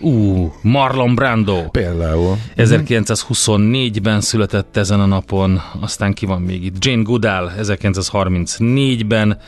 Ú, 0.00 0.52
Marlon 0.62 1.14
Brando. 1.14 1.70
például. 1.70 2.36
1924-ben 2.56 4.20
született 4.20 4.76
ezen 4.76 5.00
a 5.00 5.06
napon, 5.06 5.60
aztán 5.80 6.14
ki 6.14 6.26
van 6.26 6.42
még 6.42 6.64
itt? 6.64 6.84
Jane 6.84 7.02
Goodall 7.02 7.52
1934-ben, 7.60 9.38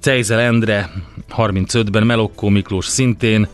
Tejzel 0.00 0.40
Endre 0.40 0.90
35-ben, 1.36 2.06
Melokkó 2.06 2.48
Miklós 2.48 2.86
szintén, 2.86 3.48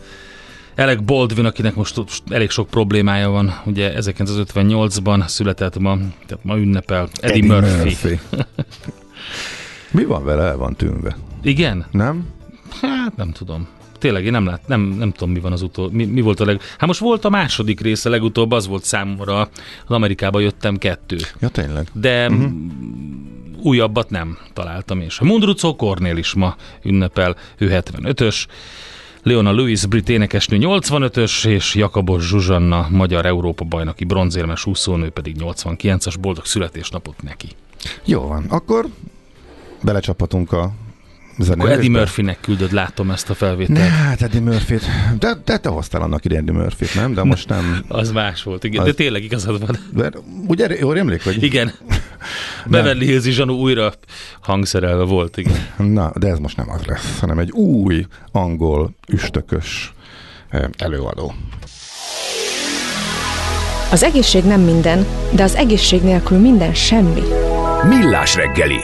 Alec 0.77 0.99
Baldwin, 1.05 1.45
akinek 1.45 1.75
most 1.75 2.01
elég 2.29 2.49
sok 2.49 2.69
problémája 2.69 3.29
van, 3.29 3.61
ugye 3.65 3.93
1958-ban 3.97 5.27
született 5.27 5.79
ma, 5.79 5.97
tehát 6.25 6.43
ma 6.43 6.57
ünnepel 6.57 7.09
Eddie, 7.19 7.35
Eddie 7.35 7.53
Murphy. 7.53 7.77
Murphy. 7.83 8.19
Mi 9.91 10.03
van 10.05 10.23
vele? 10.23 10.43
El 10.43 10.57
van 10.57 10.75
tűnve. 10.75 11.17
Igen? 11.41 11.85
Nem? 11.91 12.27
Hát 12.81 13.15
nem 13.15 13.31
tudom. 13.31 13.67
Tényleg, 14.01 14.25
én 14.25 14.31
nem, 14.31 14.45
lát, 14.45 14.67
nem, 14.67 14.81
nem 14.81 15.11
tudom, 15.11 15.33
mi 15.33 15.39
van 15.39 15.51
az 15.51 15.61
utol, 15.61 15.89
mi, 15.91 16.05
mi 16.05 16.21
volt 16.21 16.39
a 16.39 16.45
leg... 16.45 16.61
Hát 16.77 16.87
most 16.87 16.99
volt 16.99 17.25
a 17.25 17.29
második 17.29 17.79
része, 17.79 18.09
legutóbb 18.09 18.51
az 18.51 18.67
volt 18.67 18.83
számomra, 18.83 19.39
az 19.39 19.49
Amerikába 19.95 20.39
jöttem 20.39 20.77
kettő. 20.77 21.17
Ja, 21.39 21.47
tényleg. 21.47 21.87
De 21.93 22.27
uh-huh. 22.27 22.51
újabbat 23.61 24.09
nem 24.09 24.37
találtam 24.53 24.99
és 25.01 25.19
Mundrucó 25.19 25.75
Kornél 25.75 26.17
is 26.17 26.33
ma 26.33 26.55
ünnepel, 26.83 27.35
ő 27.57 27.69
75-ös, 27.71 28.45
Leona 29.23 29.51
Lewis, 29.51 29.85
brit 29.85 30.09
énekesnő 30.09 30.57
85-ös, 30.59 31.45
és 31.45 31.75
Jakabos 31.75 32.27
Zsuzsanna, 32.27 32.87
magyar 32.89 33.25
Európa 33.25 33.63
bajnoki 33.63 34.03
bronzérmes 34.03 34.65
úszónő 34.65 35.09
pedig 35.09 35.35
89-as 35.39 36.15
boldog 36.19 36.45
születésnapot 36.45 37.23
neki. 37.23 37.47
Jó 38.05 38.27
van, 38.27 38.45
akkor 38.49 38.85
belecsaphatunk 39.83 40.51
a 40.51 40.71
Akkor 41.49 41.69
Eddie? 41.71 41.89
Murphynek 41.89 42.37
küldöd, 42.41 42.71
látom 42.71 43.11
ezt 43.11 43.29
a 43.29 43.33
felvételt. 43.33 43.77
Ne, 43.79 43.85
hát 43.85 44.21
Eddie 44.21 44.39
murphy 44.41 44.75
de, 45.19 45.33
de 45.45 45.57
te 45.57 45.69
hoztál 45.69 46.01
annak 46.01 46.25
idején 46.25 46.43
Eddie 46.43 46.61
murphy 46.61 46.85
nem? 46.99 47.13
De 47.13 47.23
most 47.23 47.49
nem. 47.49 47.83
Az 47.87 48.11
más 48.11 48.43
volt, 48.43 48.63
igen. 48.63 48.79
Az- 48.81 48.87
De 48.87 48.93
tényleg 48.93 49.23
igazad 49.23 49.59
van. 49.65 49.77
De, 49.93 50.11
ugye 50.47 50.77
jól 50.79 50.97
emlék, 50.97 51.23
vagy? 51.23 51.43
Igen. 51.43 51.71
Beverly 52.65 53.05
Hills 53.05 53.23
Zsanú 53.23 53.53
újra 53.53 53.93
hangszerelve 54.41 55.03
volt, 55.03 55.37
igen. 55.37 55.65
Na, 55.77 56.11
de 56.15 56.27
ez 56.27 56.37
most 56.39 56.57
nem 56.57 56.69
az 56.69 56.81
lesz, 56.85 57.19
hanem 57.19 57.39
egy 57.39 57.51
új 57.51 58.05
angol 58.31 58.95
üstökös 59.07 59.93
eh, 60.49 60.63
előadó. 60.77 61.33
Az 63.91 64.03
egészség 64.03 64.43
nem 64.43 64.61
minden, 64.61 65.05
de 65.31 65.43
az 65.43 65.55
egészség 65.55 66.01
nélkül 66.01 66.37
minden 66.37 66.73
semmi. 66.73 67.21
Millás 67.87 68.35
reggeli. 68.35 68.79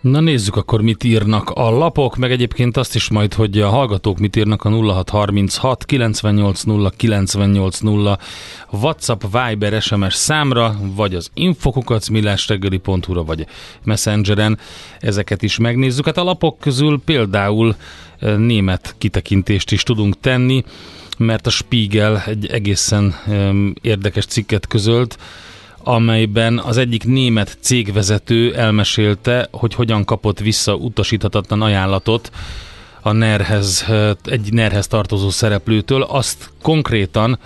Na 0.00 0.20
nézzük 0.20 0.56
akkor, 0.56 0.80
mit 0.80 1.04
írnak 1.04 1.50
a 1.50 1.70
lapok, 1.70 2.16
meg 2.16 2.30
egyébként 2.30 2.76
azt 2.76 2.94
is 2.94 3.08
majd, 3.08 3.34
hogy 3.34 3.60
a 3.60 3.68
hallgatók 3.68 4.18
mit 4.18 4.36
írnak 4.36 4.64
a 4.64 4.68
0636 4.70 5.84
980 5.84 6.92
980 6.96 8.18
WhatsApp, 8.70 9.22
Viber, 9.32 9.82
SMS 9.82 10.14
számra, 10.14 10.76
vagy 10.94 11.14
az 11.14 11.30
infokukacmillásreggeli.hu-ra, 11.34 13.24
vagy 13.24 13.46
Messengeren. 13.84 14.58
Ezeket 15.00 15.42
is 15.42 15.58
megnézzük. 15.58 16.04
Hát 16.04 16.16
a 16.18 16.24
lapok 16.24 16.58
közül 16.58 17.00
például 17.04 17.76
német 18.36 18.94
kitekintést 18.98 19.72
is 19.72 19.82
tudunk 19.82 20.20
tenni, 20.20 20.64
mert 21.18 21.46
a 21.46 21.50
Spiegel 21.50 22.22
egy 22.26 22.46
egészen 22.46 23.14
érdekes 23.80 24.26
cikket 24.26 24.66
közölt, 24.66 25.18
amelyben 25.82 26.58
az 26.58 26.76
egyik 26.76 27.04
német 27.04 27.56
cégvezető 27.60 28.54
elmesélte, 28.54 29.48
hogy 29.50 29.74
hogyan 29.74 30.04
kapott 30.04 30.38
vissza 30.38 30.74
utasíthatatlan 30.74 31.62
ajánlatot 31.62 32.30
a 33.02 33.12
NER-hez, 33.12 33.86
egy 34.24 34.52
NER-hez 34.52 34.86
tartozó 34.86 35.30
szereplőtől. 35.30 36.02
Azt 36.02 36.50
konkrétan 36.62 37.38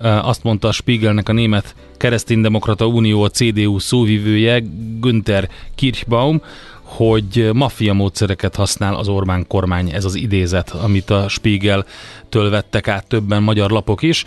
azt 0.00 0.42
mondta 0.42 0.68
a 0.68 0.72
Spiegelnek 0.72 1.28
a 1.28 1.32
német 1.32 1.74
kereszténydemokrata 1.96 2.86
unió, 2.86 3.22
a 3.22 3.28
CDU 3.28 3.78
szóvivője 3.78 4.62
Günther 5.00 5.48
Kirchbaum, 5.74 6.42
hogy 6.90 7.50
maffia 7.52 7.92
módszereket 7.92 8.54
használ 8.54 8.94
az 8.94 9.08
Orbán 9.08 9.46
kormány, 9.46 9.90
ez 9.90 10.04
az 10.04 10.14
idézet, 10.14 10.70
amit 10.70 11.10
a 11.10 11.28
Spiegel-től 11.28 12.50
vettek 12.50 12.88
át 12.88 13.06
többen 13.06 13.42
magyar 13.42 13.70
lapok 13.70 14.02
is. 14.02 14.24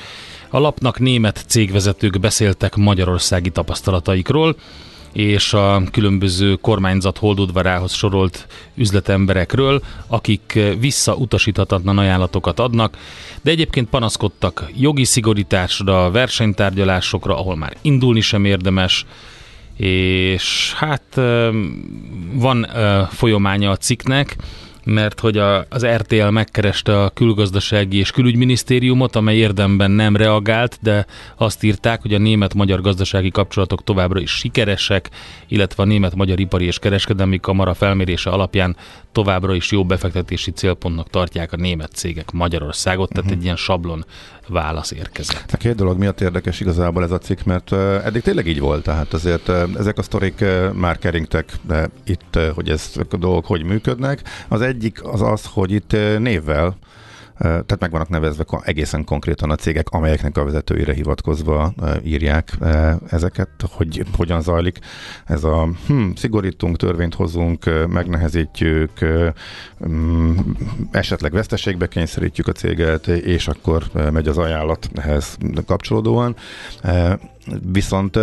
A 0.49 0.59
lapnak 0.59 0.99
német 0.99 1.43
cégvezetők 1.47 2.19
beszéltek 2.19 2.75
magyarországi 2.75 3.49
tapasztalataikról, 3.49 4.55
és 5.11 5.53
a 5.53 5.83
különböző 5.91 6.55
kormányzat 6.55 7.17
holdudvarához 7.17 7.93
sorolt 7.93 8.47
üzletemberekről, 8.75 9.81
akik 10.07 10.59
visszautasíthatatlan 10.79 11.97
ajánlatokat 11.97 12.59
adnak, 12.59 12.97
de 13.41 13.51
egyébként 13.51 13.89
panaszkodtak 13.89 14.71
jogi 14.75 15.03
szigorításra, 15.03 16.11
versenytárgyalásokra, 16.11 17.37
ahol 17.37 17.55
már 17.55 17.77
indulni 17.81 18.21
sem 18.21 18.45
érdemes, 18.45 19.05
és 19.77 20.73
hát 20.77 21.03
van 22.33 22.69
ö, 22.75 23.01
folyamánya 23.09 23.71
a 23.71 23.77
cikknek, 23.77 24.35
mert 24.83 25.19
hogy 25.19 25.37
a, 25.37 25.65
az 25.69 25.85
RTL 25.85 26.27
megkereste 26.27 27.01
a 27.01 27.09
külgazdasági 27.09 27.97
és 27.97 28.11
külügyminisztériumot, 28.11 29.15
amely 29.15 29.35
érdemben 29.35 29.91
nem 29.91 30.15
reagált, 30.15 30.77
de 30.81 31.05
azt 31.37 31.63
írták, 31.63 32.01
hogy 32.01 32.13
a 32.13 32.17
német-magyar 32.17 32.81
gazdasági 32.81 33.29
kapcsolatok 33.29 33.83
továbbra 33.83 34.19
is 34.19 34.31
sikeresek, 34.31 35.09
illetve 35.47 35.83
a 35.83 35.85
német-magyar 35.85 36.39
ipari 36.39 36.65
és 36.65 36.79
kereskedelmi 36.79 37.39
kamara 37.39 37.73
felmérése 37.73 38.29
alapján 38.29 38.75
továbbra 39.11 39.55
is 39.55 39.71
jó 39.71 39.85
befektetési 39.85 40.51
célpontnak 40.51 41.09
tartják 41.09 41.53
a 41.53 41.55
német 41.57 41.91
cégek 41.91 42.31
Magyarországot, 42.31 43.09
tehát 43.09 43.31
egy 43.31 43.43
ilyen 43.43 43.55
sablon 43.55 44.05
válasz 44.47 44.91
érkezett. 44.91 45.51
A 45.51 45.57
két 45.57 45.75
dolog 45.75 45.97
miatt 45.97 46.21
érdekes 46.21 46.59
igazából 46.59 47.03
ez 47.03 47.11
a 47.11 47.17
cikk, 47.17 47.43
mert 47.43 47.71
uh, 47.71 48.05
eddig 48.05 48.21
tényleg 48.21 48.47
így 48.47 48.59
volt, 48.59 48.83
tehát 48.83 49.13
azért 49.13 49.47
uh, 49.47 49.63
ezek 49.77 49.97
a 49.97 50.01
sztorik 50.01 50.41
uh, 50.41 50.73
már 50.73 50.97
keringtek 50.97 51.51
de 51.61 51.89
itt, 52.03 52.39
hogy 52.53 52.69
ez 52.69 52.91
a 53.09 53.17
dolgok 53.17 53.45
hogy 53.45 53.63
működnek. 53.63 54.21
Az 54.47 54.61
egyik 54.73 55.03
az 55.03 55.21
az, 55.21 55.45
hogy 55.45 55.71
itt 55.71 55.91
névvel 56.19 56.77
tehát 57.37 57.79
meg 57.79 57.91
vannak 57.91 58.09
nevezve 58.09 58.45
egészen 58.61 59.03
konkrétan 59.03 59.49
a 59.49 59.55
cégek, 59.55 59.89
amelyeknek 59.89 60.37
a 60.37 60.43
vezetőire 60.43 60.93
hivatkozva 60.93 61.73
írják 62.03 62.57
ezeket, 63.09 63.49
hogy 63.71 64.05
hogyan 64.15 64.41
zajlik 64.41 64.79
ez 65.25 65.43
a 65.43 65.69
hm, 65.87 66.09
szigorítunk, 66.15 66.77
törvényt 66.77 67.13
hozunk, 67.13 67.87
megnehezítjük, 67.87 68.91
um, 69.77 70.57
esetleg 70.91 71.31
veszteségbe 71.31 71.87
kényszerítjük 71.87 72.47
a 72.47 72.51
céget, 72.51 73.07
és 73.07 73.47
akkor 73.47 73.83
megy 74.11 74.27
az 74.27 74.37
ajánlat 74.37 74.89
ehhez 74.95 75.37
kapcsolódóan. 75.65 76.35
Viszont 77.71 78.19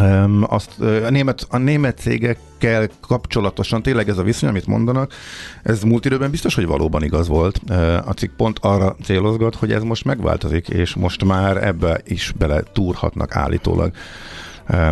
Um, 0.00 0.44
azt, 0.48 0.80
a, 0.80 1.10
német, 1.10 1.46
a 1.50 1.56
német 1.56 1.98
cégekkel 1.98 2.88
kapcsolatosan 3.00 3.82
tényleg 3.82 4.08
ez 4.08 4.18
a 4.18 4.22
viszony, 4.22 4.48
amit 4.48 4.66
mondanak, 4.66 5.12
ez 5.62 5.82
múlt 5.82 6.04
időben 6.04 6.30
biztos, 6.30 6.54
hogy 6.54 6.66
valóban 6.66 7.02
igaz 7.02 7.28
volt. 7.28 7.60
Ö, 7.68 7.96
A 7.96 8.12
cikk 8.12 8.36
pont 8.36 8.58
arra 8.58 8.96
célozgat, 9.04 9.54
hogy 9.54 9.72
ez 9.72 9.82
most 9.82 10.04
megváltozik, 10.04 10.68
és 10.68 10.94
most 10.94 11.24
már 11.24 11.66
ebbe 11.66 12.00
is 12.04 12.32
bele 12.38 12.62
túrhatnak 12.72 13.36
állítólag 13.36 13.92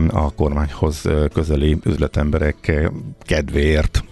a 0.09 0.33
kormányhoz 0.35 1.03
közeli 1.33 1.79
üzletemberek 1.85 2.89
kedvéért. 3.23 4.05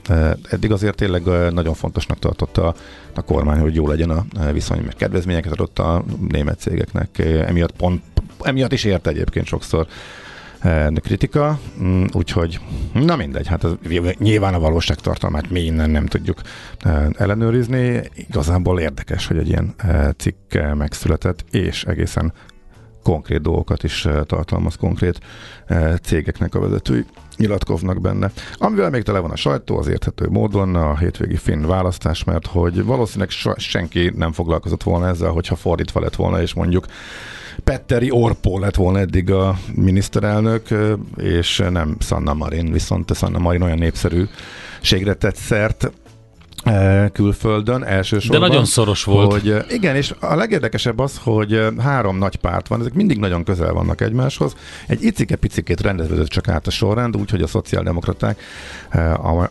Eddig 0.50 0.72
azért 0.72 0.96
tényleg 0.96 1.52
nagyon 1.52 1.74
fontosnak 1.74 2.18
tartotta 2.18 2.74
a 3.14 3.22
kormány, 3.22 3.60
hogy 3.60 3.74
jó 3.74 3.88
legyen 3.88 4.10
a 4.10 4.24
viszony, 4.52 4.82
meg 4.84 4.94
kedvezményeket 4.94 5.52
adott 5.52 5.78
a 5.78 6.04
német 6.28 6.58
cégeknek. 6.60 7.18
Emiatt 7.18 7.72
pont, 7.76 8.02
emiatt 8.40 8.72
is 8.72 8.84
érte 8.84 9.10
egyébként 9.10 9.46
sokszor 9.46 9.86
kritika, 10.94 11.58
mm, 11.82 12.04
úgyhogy 12.12 12.60
na 12.92 13.16
mindegy, 13.16 13.46
hát 13.46 13.64
az, 13.64 13.76
nyilván 14.18 14.54
a 14.54 14.60
valóság 14.60 14.96
tartalmát 14.96 15.50
mi 15.50 15.60
innen 15.60 15.90
nem 15.90 16.06
tudjuk 16.06 16.40
ellenőrizni. 17.12 18.02
Igazából 18.14 18.80
érdekes, 18.80 19.26
hogy 19.26 19.38
egy 19.38 19.48
ilyen 19.48 19.74
cikk 20.16 20.54
megszületett, 20.74 21.44
és 21.50 21.84
egészen 21.84 22.32
konkrét 23.02 23.40
dolgokat 23.40 23.82
is 23.82 24.08
tartalmaz, 24.26 24.76
konkrét 24.76 25.20
cégeknek 26.02 26.54
a 26.54 26.60
vezetői 26.60 27.04
nyilatkoznak 27.36 28.00
benne. 28.00 28.30
Amivel 28.54 28.90
még 28.90 29.02
tele 29.02 29.18
van 29.18 29.30
a 29.30 29.36
sajtó, 29.36 29.78
az 29.78 29.86
érthető 29.86 30.28
módon 30.28 30.74
a 30.74 30.96
hétvégi 30.96 31.36
finn 31.36 31.66
választás, 31.66 32.24
mert 32.24 32.46
hogy 32.46 32.84
valószínűleg 32.84 33.30
senki 33.56 34.12
nem 34.16 34.32
foglalkozott 34.32 34.82
volna 34.82 35.08
ezzel, 35.08 35.30
hogyha 35.30 35.56
fordítva 35.56 36.00
lett 36.00 36.16
volna, 36.16 36.40
és 36.42 36.54
mondjuk 36.54 36.86
Petteri 37.64 38.10
Orpó 38.10 38.58
lett 38.58 38.74
volna 38.74 38.98
eddig 38.98 39.30
a 39.30 39.58
miniszterelnök, 39.74 40.68
és 41.16 41.64
nem 41.70 41.96
Sanna 42.00 42.34
Marin, 42.34 42.72
viszont 42.72 43.16
Sanna 43.16 43.38
Marin 43.38 43.62
olyan 43.62 43.78
népszerűségre 43.78 45.14
tett 45.14 45.36
szert, 45.36 45.90
külföldön 47.12 47.84
elsősorban. 47.84 48.40
De 48.40 48.46
nagyon 48.46 48.64
szoros 48.64 49.04
volt. 49.04 49.32
Hogy, 49.32 49.64
igen, 49.68 49.96
és 49.96 50.14
a 50.20 50.34
legérdekesebb 50.34 50.98
az, 50.98 51.20
hogy 51.22 51.66
három 51.78 52.18
nagy 52.18 52.36
párt 52.36 52.68
van, 52.68 52.80
ezek 52.80 52.94
mindig 52.94 53.18
nagyon 53.18 53.44
közel 53.44 53.72
vannak 53.72 54.00
egymáshoz. 54.00 54.54
Egy 54.86 55.02
icike-picikét 55.02 55.80
rendeződött 55.80 56.28
csak 56.28 56.48
át 56.48 56.66
a 56.66 56.70
sorrend, 56.70 57.16
úgyhogy 57.16 57.42
a 57.42 57.46
szociáldemokraták, 57.46 58.40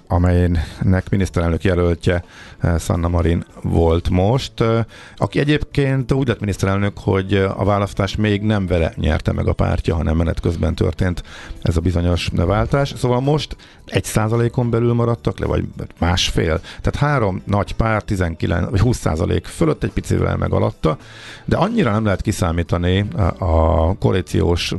amelynek 0.08 1.10
miniszterelnök 1.10 1.64
jelöltje 1.64 2.24
Sanna 2.80 3.08
Marin 3.08 3.46
volt 3.62 4.10
most, 4.10 4.54
aki 5.16 5.40
egyébként 5.40 6.12
úgy 6.12 6.28
lett 6.28 6.40
miniszterelnök, 6.40 6.98
hogy 6.98 7.34
a 7.34 7.64
választás 7.64 8.16
még 8.16 8.42
nem 8.42 8.68
vele 8.68 8.94
nyerte 8.96 9.32
meg 9.32 9.48
a 9.48 9.54
pártja, 9.54 9.96
hanem 9.96 10.18
menet 10.18 10.40
közben 10.40 10.76
történt 10.76 11.24
ez 11.62 11.78
a 11.78 11.82
bizonyos 11.82 12.30
váltás. 12.34 12.94
Szóval 12.98 13.20
most 13.20 13.56
egy 13.86 14.04
százalékon 14.04 14.70
belül 14.70 14.94
maradtak 14.94 15.40
le, 15.40 15.46
vagy 15.46 15.64
másfél. 16.00 16.60
Tehát 16.82 16.96
három 16.98 17.42
nagy 17.46 17.74
pár, 17.74 18.04
19, 18.04 18.70
vagy 18.70 18.80
20 18.80 18.98
százalék 18.98 19.46
fölött, 19.46 19.84
egy 19.84 19.92
picivel 19.92 20.38
meg 20.38 20.54
alatta, 20.54 20.98
de 21.46 21.58
annyira 21.58 21.92
nem 21.92 22.04
lehet 22.04 22.22
kiszámítani 22.22 23.08
a 23.38 23.98
koalíciós 23.98 24.74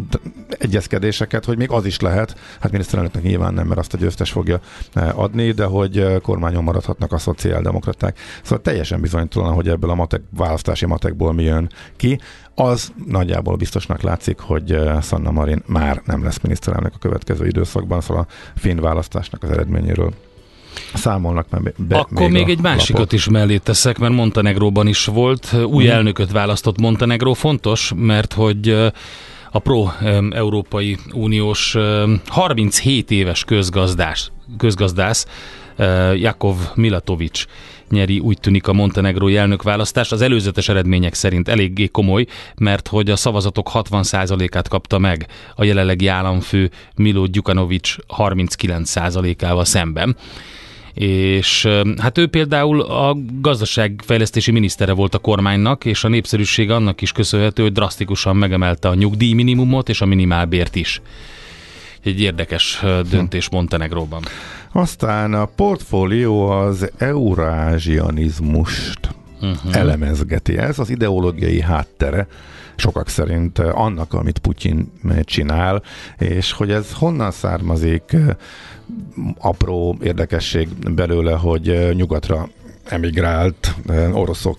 egyezkedéseket, 0.48 1.44
hogy 1.44 1.56
még 1.56 1.70
az 1.70 1.84
is 1.84 2.00
lehet, 2.00 2.36
hát 2.60 2.70
miniszterelnöknek 2.70 3.22
nyilván 3.22 3.54
nem, 3.54 3.66
mert 3.66 3.80
azt 3.80 3.94
a 3.94 3.96
győztes 3.96 4.30
fogja 4.30 4.60
adni, 5.14 5.50
de 5.50 5.64
hogy 5.64 6.20
kormányon 6.22 6.64
maradhatnak 6.64 7.12
a 7.12 7.18
szociáldemokraták. 7.18 8.18
Szóval 8.42 8.60
teljesen 8.60 9.00
bizonytalan, 9.00 9.54
hogy 9.54 9.68
ebből 9.68 9.90
a 9.90 9.94
matek, 9.94 10.20
választási 10.36 10.86
matekból 10.86 11.32
mi 11.32 11.42
jön 11.42 11.70
ki. 11.96 12.20
Az 12.54 12.92
nagyjából 13.06 13.56
biztosnak 13.56 14.02
látszik, 14.02 14.38
hogy 14.38 14.78
Sanna 15.02 15.30
Marin 15.30 15.62
már 15.66 16.02
nem 16.04 16.24
lesz 16.24 16.40
miniszterelnök 16.40 16.92
a 16.94 16.98
következő 16.98 17.46
időszakban, 17.46 18.00
szóval 18.00 18.26
a 18.28 18.58
finn 18.58 18.80
választásnak 18.80 19.42
az 19.42 19.50
eredményéről 19.50 20.12
számolnak 20.94 21.46
be, 21.48 21.72
be 21.76 21.96
Akkor 21.96 22.20
még, 22.20 22.30
még 22.30 22.48
egy 22.48 22.60
másikat 22.60 22.98
lapot. 22.98 23.12
is 23.12 23.28
mellé 23.28 23.56
teszek, 23.56 23.98
mert 23.98 24.12
Montenegróban 24.12 24.86
is 24.86 25.04
volt. 25.04 25.52
Új 25.66 25.84
hmm. 25.84 25.94
elnököt 25.94 26.32
választott 26.32 26.80
Montenegró. 26.80 27.32
Fontos, 27.32 27.92
mert 27.96 28.32
hogy 28.32 28.90
a 29.50 29.58
pro-európai 29.58 30.96
uniós 31.12 31.76
37 32.26 33.10
éves 33.10 33.44
közgazdás, 33.44 34.30
közgazdász 34.58 35.26
Jakov 36.14 36.56
Milatovics 36.74 37.46
nyeri 37.90 38.18
úgy 38.18 38.38
tűnik 38.40 38.66
a 38.66 38.72
montenegrói 38.72 39.36
elnökválasztás. 39.36 40.12
Az 40.12 40.20
előzetes 40.20 40.68
eredmények 40.68 41.14
szerint 41.14 41.48
eléggé 41.48 41.86
komoly, 41.86 42.26
mert 42.56 42.88
hogy 42.88 43.10
a 43.10 43.16
szavazatok 43.16 43.70
60%-át 43.72 44.68
kapta 44.68 44.98
meg 44.98 45.26
a 45.54 45.64
jelenlegi 45.64 46.06
államfő 46.06 46.70
Milo 46.96 47.26
Gyukanovics 47.26 47.96
39%-ával 48.16 49.64
szemben 49.64 50.16
és 50.94 51.68
hát 51.98 52.18
ő 52.18 52.26
például 52.26 52.80
a 52.80 53.16
gazdaságfejlesztési 53.40 54.50
minisztere 54.50 54.92
volt 54.92 55.14
a 55.14 55.18
kormánynak, 55.18 55.84
és 55.84 56.04
a 56.04 56.08
népszerűség 56.08 56.70
annak 56.70 57.00
is 57.00 57.12
köszönhető, 57.12 57.62
hogy 57.62 57.72
drasztikusan 57.72 58.36
megemelte 58.36 58.88
a 58.88 58.94
nyugdíjminimumot 58.94 59.88
és 59.88 60.00
a 60.00 60.06
minimálbért 60.06 60.76
is. 60.76 61.00
Egy 62.02 62.20
érdekes 62.20 62.82
döntés 63.10 63.50
Montenegróban. 63.50 64.22
Aztán 64.72 65.34
a 65.34 65.44
portfólió 65.44 66.48
az 66.48 66.90
eurázsianizmust 66.96 69.00
uh-huh. 69.40 69.76
elemezgeti. 69.76 70.58
Ez 70.58 70.78
az 70.78 70.90
ideológiai 70.90 71.60
háttere 71.60 72.26
sokak 72.78 73.08
szerint 73.08 73.58
annak, 73.58 74.12
amit 74.14 74.38
Putyin 74.38 74.92
csinál, 75.22 75.82
és 76.18 76.52
hogy 76.52 76.70
ez 76.70 76.92
honnan 76.92 77.30
származik, 77.30 78.16
apró 79.38 79.96
érdekesség 80.02 80.68
belőle, 80.94 81.32
hogy 81.32 81.94
nyugatra 81.94 82.48
emigrált 82.88 83.74
oroszok 84.12 84.58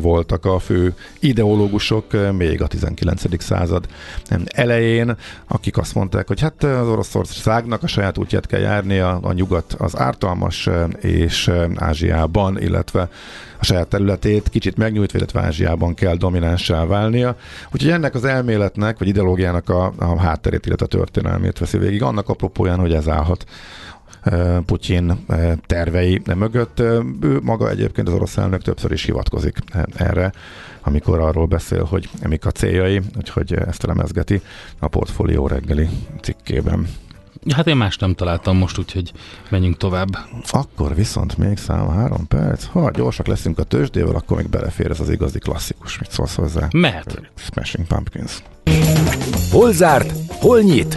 voltak 0.00 0.44
a 0.44 0.58
fő 0.58 0.94
ideológusok 1.20 2.32
még 2.36 2.62
a 2.62 2.66
19. 2.66 3.42
század 3.42 3.86
elején, 4.46 5.16
akik 5.48 5.78
azt 5.78 5.94
mondták, 5.94 6.26
hogy 6.26 6.40
hát 6.40 6.62
az 6.62 6.88
Oroszországnak 6.88 7.82
a 7.82 7.86
saját 7.86 8.18
útját 8.18 8.46
kell 8.46 8.60
járni, 8.60 8.98
a, 8.98 9.18
a 9.22 9.32
nyugat 9.32 9.72
az 9.78 9.98
ártalmas, 9.98 10.68
és 11.00 11.50
Ázsiában, 11.74 12.60
illetve 12.60 13.08
a 13.58 13.64
saját 13.64 13.88
területét 13.88 14.48
kicsit 14.48 14.76
megnyújtva, 14.76 15.18
illetve 15.18 15.40
Ázsiában 15.40 15.94
kell 15.94 16.14
dominánssá 16.14 16.84
válnia. 16.84 17.36
Úgyhogy 17.72 17.90
ennek 17.90 18.14
az 18.14 18.24
elméletnek, 18.24 18.98
vagy 18.98 19.08
ideológiának 19.08 19.68
a, 19.68 19.92
a 19.98 20.18
hátterét, 20.18 20.66
illetve 20.66 20.84
a 20.84 20.88
történelmét 20.88 21.58
veszi 21.58 21.78
végig, 21.78 22.02
annak 22.02 22.28
apropóján, 22.28 22.78
hogy 22.78 22.92
ez 22.92 23.08
állhat 23.08 23.44
Putyin 24.66 25.26
tervei 25.66 26.22
mögött. 26.34 26.80
Ő 27.20 27.40
maga 27.42 27.70
egyébként 27.70 28.08
az 28.08 28.14
orosz 28.14 28.36
elnök 28.36 28.62
többször 28.62 28.92
is 28.92 29.04
hivatkozik 29.04 29.58
erre, 29.94 30.32
amikor 30.82 31.20
arról 31.20 31.46
beszél, 31.46 31.84
hogy 31.84 32.08
mik 32.28 32.46
a 32.46 32.50
céljai, 32.50 33.00
úgyhogy 33.16 33.52
ezt 33.52 33.84
elemezgeti 33.84 34.40
a 34.78 34.88
portfólió 34.88 35.46
reggeli 35.46 35.88
cikkében. 36.20 36.88
Hát 37.54 37.66
én 37.66 37.76
más 37.76 37.96
nem 37.96 38.14
találtam 38.14 38.56
most, 38.56 38.78
úgyhogy 38.78 39.12
menjünk 39.50 39.76
tovább. 39.76 40.08
Akkor 40.50 40.94
viszont 40.94 41.38
még 41.38 41.58
szám 41.58 41.88
három 41.88 42.26
perc. 42.26 42.64
Ha 42.64 42.90
gyorsak 42.90 43.26
leszünk 43.26 43.58
a 43.58 43.62
tőzsdével, 43.62 44.14
akkor 44.14 44.36
még 44.36 44.48
belefér 44.48 44.90
ez 44.90 45.00
az 45.00 45.10
igazi 45.10 45.38
klasszikus. 45.38 45.98
Mit 45.98 46.10
szólsz 46.10 46.34
hozzá? 46.34 46.68
Mehet. 46.72 47.30
Smashing 47.34 47.86
Pumpkins. 47.86 48.42
Hol 49.50 49.72
zárt? 49.72 50.12
Hol 50.28 50.60
nyit? 50.60 50.96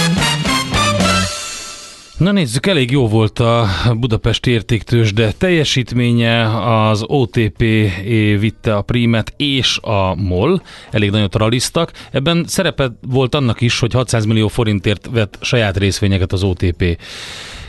Na 2.21 2.31
nézzük, 2.31 2.65
elég 2.65 2.91
jó 2.91 3.07
volt 3.07 3.39
a 3.39 3.67
Budapest 3.99 4.47
értéktős, 4.47 5.13
de 5.13 5.31
teljesítménye 5.31 6.59
az 6.87 7.03
OTP 7.05 7.57
vitte 8.39 8.75
a 8.75 8.81
Primet 8.81 9.33
és 9.37 9.77
a 9.77 10.15
MOL, 10.15 10.61
elég 10.91 11.09
nagyon 11.09 11.29
tralisztak. 11.29 11.91
Ebben 12.11 12.45
szerepe 12.47 12.91
volt 13.07 13.35
annak 13.35 13.61
is, 13.61 13.79
hogy 13.79 13.93
600 13.93 14.25
millió 14.25 14.47
forintért 14.47 15.09
vett 15.11 15.37
saját 15.41 15.77
részvényeket 15.77 16.31
az 16.31 16.43
OTP 16.43 16.97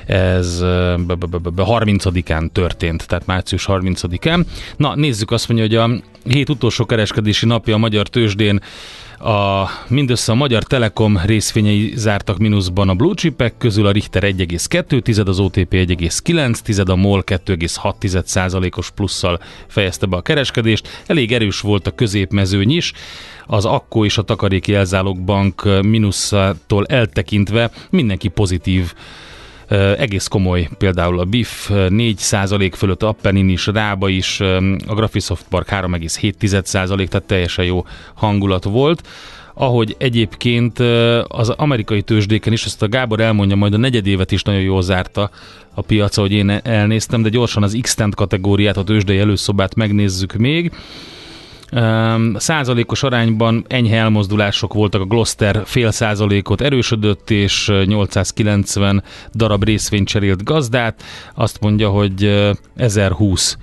ez 0.07 0.59
30-án 0.63 2.49
történt, 2.53 3.07
tehát 3.07 3.27
március 3.27 3.65
30-án. 3.69 4.45
Na, 4.77 4.95
nézzük 4.95 5.31
azt 5.31 5.49
mondja, 5.49 5.67
hogy 5.67 5.93
a 5.93 6.03
hét 6.31 6.49
utolsó 6.49 6.87
kereskedési 6.87 7.47
napja 7.47 7.75
a 7.75 7.79
magyar 7.79 8.09
tőzsdén 8.09 8.61
a, 9.23 9.69
mindössze 9.89 10.33
a 10.33 10.35
Magyar 10.35 10.63
Telekom 10.63 11.19
részvényei 11.25 11.93
zártak 11.97 12.39
mínuszban 12.39 12.89
a 12.89 12.95
blue 12.95 13.15
chipek 13.15 13.55
közül, 13.59 13.87
a 13.87 13.91
Richter 13.91 14.23
1,2, 14.23 15.27
az 15.27 15.41
OTP 15.41 15.73
1,9, 15.73 16.89
a 16.89 16.97
MOL 16.97 17.23
2,6 17.27 18.25
százalékos 18.25 18.91
plusszal 18.91 19.41
fejezte 19.67 20.07
be 20.07 20.17
a 20.17 20.23
kereskedést. 20.23 21.03
Elég 21.07 21.33
erős 21.33 21.61
volt 21.61 21.87
a 21.87 21.91
középmezőny 21.95 22.71
is, 22.71 22.93
az 23.47 23.65
Akko 23.65 24.05
és 24.05 24.19
a 24.19 24.23
Takaréki 24.23 24.75
Elzálogbank 24.75 25.83
mínuszától 25.83 26.87
eltekintve 26.87 27.71
mindenki 27.91 28.29
pozitív 28.29 28.95
egész 29.99 30.27
komoly, 30.27 30.69
például 30.79 31.19
a 31.19 31.25
BIF 31.25 31.71
4% 31.73 32.73
fölött, 32.77 33.03
a 33.03 33.09
Appenin 33.09 33.49
is, 33.49 33.67
Rába 33.67 34.09
is, 34.09 34.41
a 34.87 34.95
Graphisoft 34.95 35.45
Park 35.49 35.69
3,7%, 35.71 37.09
tehát 37.09 37.27
teljesen 37.27 37.65
jó 37.65 37.85
hangulat 38.15 38.65
volt 38.65 39.09
ahogy 39.55 39.95
egyébként 39.99 40.79
az 41.29 41.49
amerikai 41.49 42.03
tőzsdéken 42.03 42.53
is, 42.53 42.65
ezt 42.65 42.83
a 42.83 42.89
Gábor 42.89 43.21
elmondja, 43.21 43.57
majd 43.57 43.75
a 43.75 43.77
negyedévet 43.77 44.33
is 44.33 44.43
nagyon 44.43 44.61
jól 44.61 44.83
zárta 44.83 45.31
a 45.75 45.81
piac, 45.81 46.17
ahogy 46.17 46.33
én 46.33 46.51
elnéztem, 46.51 47.23
de 47.23 47.29
gyorsan 47.29 47.63
az 47.63 47.79
x 47.81 47.97
kategóriát, 48.11 48.77
a 48.77 48.85
tőzsdei 48.85 49.19
előszobát 49.19 49.75
megnézzük 49.75 50.33
még. 50.33 50.73
Um, 51.75 52.35
százalékos 52.39 53.03
arányban 53.03 53.65
enyhe 53.69 53.97
elmozdulások 53.97 54.75
voltak, 54.75 55.01
a 55.01 55.05
Gloster 55.05 55.63
fél 55.65 55.91
százalékot 55.91 56.61
erősödött, 56.61 57.31
és 57.31 57.73
890 57.85 59.03
darab 59.35 59.65
részvényt 59.65 60.09
cserélt 60.09 60.45
gazdát. 60.45 61.03
Azt 61.35 61.61
mondja, 61.61 61.89
hogy 61.89 62.51
1020 62.77 63.57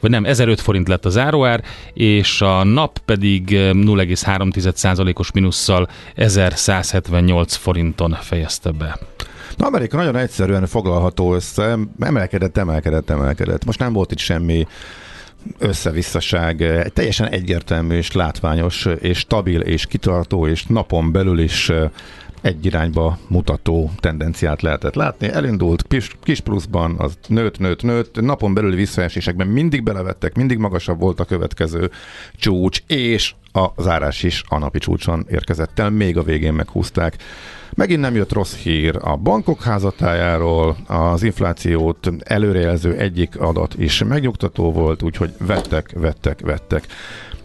vagy 0.00 0.12
nem, 0.12 0.24
1005 0.24 0.60
forint 0.60 0.88
lett 0.88 1.04
a 1.04 1.10
záróár, 1.10 1.64
és 1.92 2.40
a 2.40 2.64
nap 2.64 2.98
pedig 2.98 3.48
0,3%-os 3.50 5.32
minusszal 5.32 5.88
1178 6.14 7.54
forinton 7.54 8.16
fejezte 8.20 8.70
be. 8.70 8.98
Na, 9.56 9.66
Amerika 9.66 9.96
nagyon 9.96 10.16
egyszerűen 10.16 10.66
foglalható 10.66 11.34
össze, 11.34 11.78
emelkedett, 11.98 12.56
emelkedett, 12.56 13.10
emelkedett. 13.10 13.64
Most 13.64 13.78
nem 13.78 13.92
volt 13.92 14.12
itt 14.12 14.18
semmi 14.18 14.66
összevisszaság, 15.58 16.62
egy 16.62 16.92
teljesen 16.92 17.28
egyértelmű 17.28 17.96
és 17.96 18.12
látványos 18.12 18.86
és 19.00 19.18
stabil 19.18 19.60
és 19.60 19.86
kitartó 19.86 20.46
és 20.46 20.66
napon 20.66 21.12
belül 21.12 21.38
is 21.38 21.72
egy 22.44 22.66
irányba 22.66 23.18
mutató 23.28 23.90
tendenciát 24.00 24.62
lehetett 24.62 24.94
látni. 24.94 25.28
Elindult 25.28 25.82
kis, 25.88 26.16
kis 26.22 26.40
pluszban, 26.40 26.94
az 26.98 27.18
nőtt, 27.26 27.58
nőtt, 27.58 27.82
nőtt, 27.82 28.20
napon 28.20 28.54
belüli 28.54 28.76
visszaesésekben 28.76 29.46
mindig 29.46 29.82
belevettek, 29.82 30.34
mindig 30.34 30.58
magasabb 30.58 31.00
volt 31.00 31.20
a 31.20 31.24
következő 31.24 31.90
csúcs, 32.36 32.82
és 32.86 33.34
a 33.56 33.82
zárás 33.82 34.22
is 34.22 34.42
a 34.48 34.58
napi 34.58 34.78
csúcson 34.78 35.26
érkezett 35.30 35.78
el, 35.78 35.90
még 35.90 36.16
a 36.16 36.22
végén 36.22 36.52
meghúzták. 36.52 37.16
Megint 37.74 38.00
nem 38.00 38.14
jött 38.14 38.32
rossz 38.32 38.54
hír 38.54 38.98
a 39.00 39.16
bankok 39.16 39.62
házatájáról, 39.62 40.76
az 40.86 41.22
inflációt 41.22 42.10
előrejelző 42.18 42.96
egyik 42.96 43.40
adat 43.40 43.74
is 43.78 44.02
megnyugtató 44.02 44.72
volt, 44.72 45.02
úgyhogy 45.02 45.32
vettek, 45.38 45.90
vettek, 45.94 46.40
vettek. 46.40 46.86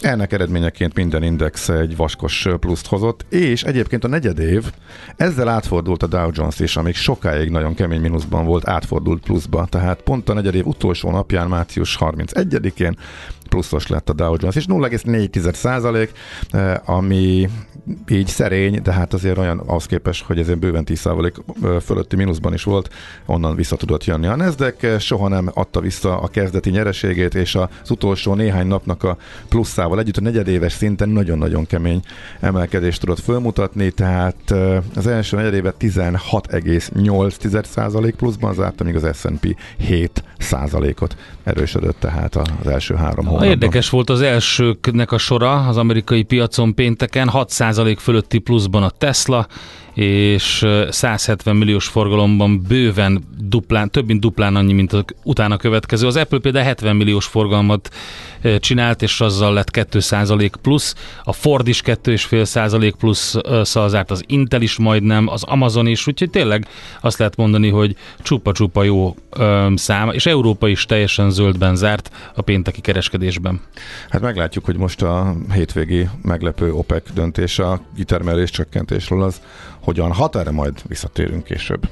Ennek 0.02 0.34
eredményeként 0.34 0.94
minden 0.96 1.24
index 1.24 1.70
egy 1.70 1.96
vaskos 1.96 2.48
pluszt 2.60 2.88
hozott, 2.88 3.26
és 3.30 3.64
egyébként 3.64 4.04
a 4.04 4.08
negyed 4.08 4.40
év 4.40 4.72
ezzel 5.16 5.48
átfordult 5.48 6.04
a 6.04 6.08
Dow 6.08 6.30
Jones 6.34 6.60
is, 6.60 6.78
amíg 6.78 6.96
sokáig 6.96 7.50
nagyon 7.50 7.74
kemény 7.74 8.02
mínuszban 8.02 8.46
volt, 8.46 8.68
átfordult 8.68 9.24
pluszba. 9.24 9.66
Tehát 9.66 10.02
pont 10.02 10.30
a 10.30 10.34
negyed 10.34 10.56
év 10.56 10.66
utolsó 10.66 11.12
napján, 11.12 11.48
március 11.48 11.98
31-én 12.00 12.98
pluszos 13.50 13.88
lett 13.88 14.10
a 14.10 14.14
Dow 14.14 14.36
Jones, 14.38 14.56
és 14.56 14.66
0,4 14.68 15.54
százalék, 15.54 16.12
eh, 16.50 16.90
ami 16.90 17.50
így 18.10 18.28
szerény, 18.28 18.82
de 18.84 18.92
hát 18.94 19.14
azért 19.14 19.38
olyan 19.38 19.60
ahhoz 19.60 19.86
képest, 19.86 20.24
hogy 20.24 20.40
ezért 20.40 20.60
bőven 20.60 20.86
10 20.86 21.00
százalék 21.00 21.36
eh, 21.64 21.80
fölötti 21.80 22.16
mínuszban 22.16 22.54
is 22.54 22.64
volt, 22.64 22.94
onnan 23.26 23.56
vissza 23.56 23.76
tudott 23.76 24.06
jönni. 24.06 24.28
A 24.28 24.36
Nasdaq 24.36 25.00
soha 25.00 25.28
nem 25.28 25.50
adta 25.54 25.80
vissza 25.80 26.20
a 26.20 26.28
kezdeti 26.28 26.70
nyereségét, 26.70 27.36
és 27.36 27.56
az 27.56 27.90
utolsó 27.90 28.34
néhány 28.34 28.68
napnak 28.68 29.04
a 29.04 29.18
pluszával 29.50 30.00
együtt 30.00 30.18
a 30.18 30.22
negyedéves 30.22 30.74
szinten 30.74 31.10
nagyon-nagyon 31.10 31.66
kemény 31.66 32.02
emelkedést 32.40 33.00
tudott 33.00 33.20
fölmutatni, 33.20 33.92
tehát 33.92 34.54
az 34.96 35.08
első 35.08 35.36
negyedévet 35.36 35.76
16,8 35.80 37.64
százalék 37.64 38.16
pluszban 38.16 38.54
zárt, 38.54 38.82
amíg 38.82 38.96
az 38.96 39.18
S&P 39.18 39.56
7 39.78 40.24
százalékot 40.38 41.16
erősödött 41.44 42.00
tehát 42.00 42.36
az 42.36 42.68
első 42.68 42.96
három 42.96 43.26
hónapban. 43.26 43.50
Érdekes 43.50 43.90
volt 43.90 44.10
az 44.10 44.22
elsőknek 44.22 45.12
a 45.12 45.18
sora 45.18 45.68
az 45.68 45.78
amerikai 45.78 46.24
piacon 46.24 46.76
pénteken, 46.76 47.30
6% 47.34 47.69
fölötti 48.00 48.38
pluszban 48.38 48.84
a 48.84 48.90
Tesla, 48.90 49.48
és 50.00 50.66
170 50.90 51.56
milliós 51.56 51.88
forgalomban 51.88 52.62
bőven 52.68 53.24
duplán, 53.38 53.92
több 53.92 54.06
mint 54.08 54.20
duplán 54.20 54.56
annyi, 54.56 54.74
mint 54.74 54.94
az 54.94 55.04
utána 55.24 55.58
következő. 55.58 56.08
Az 56.08 56.16
Apple 56.16 56.40
például 56.40 56.66
70 56.66 56.96
milliós 56.96 57.26
forgalmat 57.26 57.90
csinált, 58.60 59.02
és 59.02 59.22
azzal 59.22 59.54
lett 59.54 59.70
2% 59.74 60.52
plusz, 60.62 60.96
a 61.24 61.34
Ford 61.34 61.68
is 61.68 61.82
2,5% 61.86 62.94
plusz 63.00 63.36
szalzárt, 63.62 64.12
az 64.12 64.24
Intel 64.28 64.62
is 64.62 64.78
majdnem, 64.78 65.28
az 65.28 65.44
Amazon 65.44 65.88
is, 65.88 66.08
úgyhogy 66.08 66.30
tényleg 66.30 66.68
azt 67.02 67.18
lehet 67.18 67.36
mondani, 67.36 67.70
hogy 67.70 67.96
csupa-csupa 68.22 68.84
jó 68.84 69.16
szám, 69.76 70.10
és 70.12 70.26
Európa 70.26 70.68
is 70.68 70.86
teljesen 70.86 71.32
zöldben 71.32 71.76
zárt 71.76 72.12
a 72.36 72.42
pénteki 72.42 72.82
kereskedésben. 72.82 73.62
Hát 74.10 74.22
meglátjuk, 74.22 74.66
hogy 74.66 74.78
most 74.78 75.02
a 75.02 75.36
hétvégi 75.54 76.10
meglepő 76.22 76.74
OPEC 76.74 77.14
döntés 77.14 77.60
a 77.60 77.82
kitermelés 77.96 78.50
csökkentésről 78.50 79.24
az 79.24 79.42
hogyan 79.90 80.14
hat, 80.14 80.36
erre 80.36 80.52
majd 80.52 80.74
visszatérünk 80.88 81.44
később. 81.44 81.90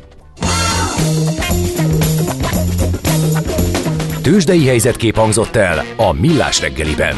Tőzsdei 4.21 4.65
helyzetkép 4.65 5.15
hangzott 5.15 5.55
el 5.55 5.85
a 5.95 6.11
Millás 6.11 6.61
reggeliben. 6.61 7.15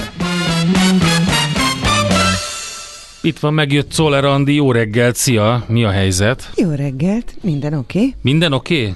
Itt 3.21 3.39
van, 3.39 3.53
megjött 3.53 3.89
Czoller 3.89 4.25
Andi, 4.25 4.53
jó 4.53 4.71
reggelt, 4.71 5.15
szia, 5.15 5.63
mi 5.67 5.83
a 5.83 5.89
helyzet? 5.89 6.51
Jó 6.55 6.69
reggelt, 6.71 7.35
minden 7.41 7.73
oké? 7.73 7.97
Okay? 7.97 8.13
Minden 8.21 8.53
oké? 8.53 8.81
Okay? 8.81 8.95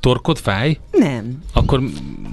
Torkod 0.00 0.38
fáj? 0.38 0.78
Nem. 0.90 1.42
Akkor, 1.52 1.80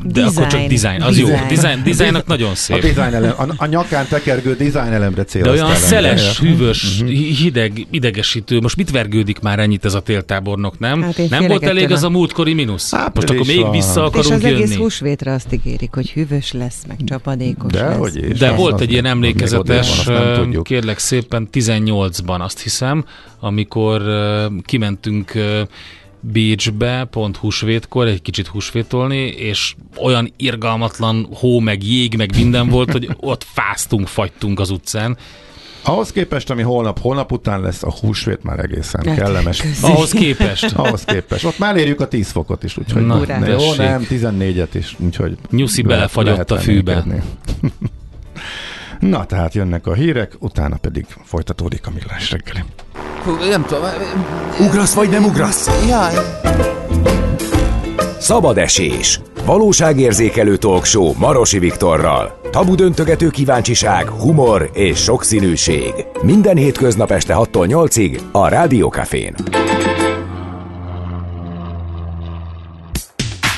de 0.04 0.22
design. 0.22 0.38
akkor 0.38 0.48
csak 0.48 0.60
design. 0.60 1.02
Az 1.02 1.16
design. 1.16 1.28
jó. 1.30 1.56
Design, 1.56 1.84
designnak 1.84 2.26
nagyon 2.26 2.56
szép. 2.56 2.78
A, 2.78 2.80
design 2.80 3.14
elem, 3.14 3.34
a, 3.38 3.46
a 3.58 3.66
nyakán 3.66 4.08
tekergő 4.10 4.56
design 4.56 4.94
elemre 4.94 5.24
céloztál. 5.24 5.56
De 5.56 5.64
olyan 5.64 5.76
szeles, 5.76 6.40
hűvös, 6.40 7.00
uh-huh. 7.02 7.18
hideg, 7.18 7.88
idegesítő. 7.92 8.60
Most 8.60 8.76
mit 8.76 8.92
vergődik 8.92 9.40
már 9.40 9.60
ennyit 9.60 9.86
ez 9.86 9.94
a 9.94 10.00
téltábornok, 10.00 10.80
nem? 10.80 11.02
Hát 11.02 11.30
nem 11.30 11.48
volt 11.48 11.64
elég 11.64 11.92
az 11.92 12.04
a 12.04 12.10
múltkori 12.10 12.54
mínusz? 12.54 12.92
Hát, 12.92 13.16
Most 13.16 13.30
akkor 13.30 13.46
még 13.46 13.70
vissza 13.72 14.04
akarunk 14.04 14.26
És 14.26 14.32
az 14.32 14.42
jönni. 14.42 14.56
egész 14.62 14.76
húsvétre 14.76 15.34
azt 15.34 15.54
ígérik, 15.54 15.94
hogy 15.94 16.12
hűvös 16.12 16.52
lesz, 16.52 16.84
meg 16.88 16.98
csapadékos 17.06 17.72
De, 17.72 17.84
lesz. 17.88 17.98
Hogy 17.98 18.30
is, 18.30 18.40
De 18.40 18.52
volt 18.52 18.82
egy 18.82 18.92
ilyen 18.92 19.06
emlékezetes, 19.06 20.06
van, 20.06 20.62
kérlek 20.64 20.98
szépen 20.98 21.48
18-ban 21.54 22.40
azt 22.40 22.60
hiszem, 22.60 23.06
amikor 23.40 24.02
kimentünk 24.66 25.32
Bécsbe, 26.20 27.08
pont 27.12 27.38
húsvétkor, 27.38 28.08
egy 28.08 28.22
kicsit 28.22 28.48
húsvétolni, 28.48 29.26
és 29.26 29.76
olyan 30.02 30.34
irgalmatlan 30.38 31.28
hó, 31.34 31.60
meg 31.60 31.84
jég, 31.84 32.16
meg 32.16 32.36
minden 32.36 32.70
volt, 32.70 32.92
hogy 32.92 33.10
ott 33.20 33.44
fáztunk, 33.44 34.08
fagytunk 34.08 34.60
az 34.60 34.70
utcán. 34.70 35.18
Ahhoz 35.82 36.12
képest, 36.12 36.50
ami 36.50 36.62
holnap, 36.62 37.00
holnap 37.00 37.32
után 37.32 37.62
lesz, 37.62 37.84
a 37.84 37.94
húsvét 38.02 38.44
már 38.44 38.60
egészen 38.60 39.04
hát, 39.06 39.18
kellemes. 39.18 39.62
Köszi. 39.62 39.86
Ahhoz 39.86 40.12
képest. 40.12 40.72
Ahhoz 40.76 41.04
képest. 41.04 41.46
Ott 41.46 41.60
már 41.60 41.76
érjük 41.76 42.02
a 42.02 42.08
10 42.08 42.32
fokot 42.32 42.64
is, 42.64 42.78
úgyhogy 42.78 43.06
Na, 43.06 43.26
ne, 43.26 43.48
jó, 43.48 43.74
nem, 43.74 44.06
14-et 44.10 44.68
is, 44.74 44.96
úgyhogy 45.00 45.38
Nyuszi 45.50 45.82
belefagyott 45.82 46.52
a 46.52 46.58
fűbe. 46.58 47.06
Na, 49.00 49.26
tehát 49.26 49.54
jönnek 49.54 49.88
a 49.88 49.94
hírek, 49.94 50.34
utána 50.40 50.78
pedig 50.82 51.06
folytatódik 51.24 51.88
a 51.88 51.92
millás 51.96 52.32
reggeli. 52.32 52.64
Nem 53.50 53.66
tudom. 53.66 53.84
Ugrasz 54.60 54.94
vagy 54.94 55.10
nem 55.10 55.24
ugrasz? 55.24 55.86
Jaj. 55.88 56.14
Szabad 58.20 58.58
esés. 58.58 59.22
Valóságérzékelő 59.46 60.58
talkshow 60.58 61.14
Marosi 61.18 61.60
Viktorral. 61.60 62.40
Tabu 62.52 62.76
döntögető 62.76 63.30
kíváncsiság, 63.30 64.10
humor 64.10 64.70
és 64.74 64.98
sokszínűség. 65.04 65.94
Minden 66.22 66.58
hétköznap 66.58 67.12
este 67.12 67.34
6-tól 67.38 67.68
8-ig 67.68 68.20
a 68.32 68.48
Rádiókafén. 68.48 69.36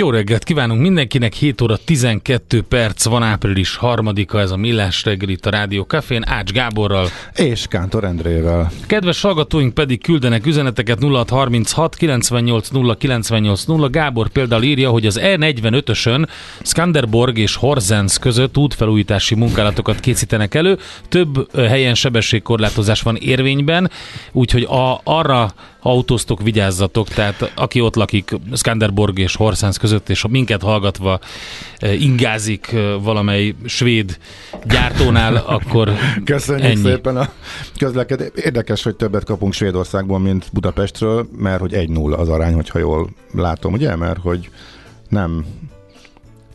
Jó 0.00 0.10
reggelt 0.10 0.44
kívánunk 0.44 0.80
mindenkinek, 0.80 1.32
7 1.32 1.60
óra 1.60 1.76
12 1.76 2.62
perc 2.68 3.04
van 3.04 3.22
április 3.22 3.78
3-a, 3.80 4.36
ez 4.36 4.50
a 4.50 4.56
Millás 4.56 5.04
reggel 5.04 5.28
itt 5.28 5.46
a 5.46 5.50
Rádió 5.50 5.82
Cafén, 5.82 6.22
Ács 6.26 6.52
Gáborral. 6.52 7.08
És 7.34 7.66
Kántor 7.66 8.04
Endrével. 8.04 8.70
Kedves 8.86 9.20
hallgatóink 9.20 9.74
pedig 9.74 10.02
küldenek 10.02 10.46
üzeneteket 10.46 10.98
0636 11.02 11.96
98 11.96 12.68
0 12.68 12.94
98 12.94 13.64
0. 13.64 13.90
Gábor 13.90 14.28
például 14.28 14.62
írja, 14.62 14.90
hogy 14.90 15.06
az 15.06 15.20
E45-ösön 15.22 16.28
Skanderborg 16.62 17.38
és 17.38 17.56
Horzens 17.56 18.18
között 18.18 18.56
útfelújítási 18.56 19.34
munkálatokat 19.34 20.00
készítenek 20.00 20.54
elő. 20.54 20.78
Több 21.08 21.56
helyen 21.56 21.94
sebességkorlátozás 21.94 23.02
van 23.02 23.16
érvényben, 23.16 23.90
úgyhogy 24.32 24.62
a, 24.62 25.00
arra 25.04 25.52
autóztok, 25.82 26.42
vigyázzatok, 26.42 27.08
tehát 27.08 27.52
aki 27.54 27.80
ott 27.80 27.94
lakik 27.94 28.30
Skanderborg 28.54 29.18
és 29.18 29.36
Horzens 29.36 29.78
között, 29.78 29.89
és 30.08 30.24
minket 30.28 30.62
hallgatva 30.62 31.20
eh, 31.76 32.02
ingázik 32.02 32.72
eh, 32.72 33.02
valamely 33.02 33.54
svéd 33.64 34.18
gyártónál, 34.64 35.36
akkor 35.36 35.92
Köszönjük 36.24 36.64
ennyi. 36.64 36.74
Ennyi. 36.74 36.88
szépen 36.88 37.16
a 37.16 37.28
közlekedés. 37.78 38.28
Érdekes, 38.34 38.82
hogy 38.82 38.96
többet 38.96 39.24
kapunk 39.24 39.52
Svédországból, 39.52 40.18
mint 40.18 40.48
Budapestről, 40.52 41.28
mert 41.36 41.60
hogy 41.60 41.72
1-0 41.74 42.18
az 42.18 42.28
arány, 42.28 42.54
hogyha 42.54 42.78
jól 42.78 43.10
látom, 43.32 43.72
ugye? 43.72 43.96
Mert 43.96 44.20
hogy 44.20 44.50
nem 45.08 45.44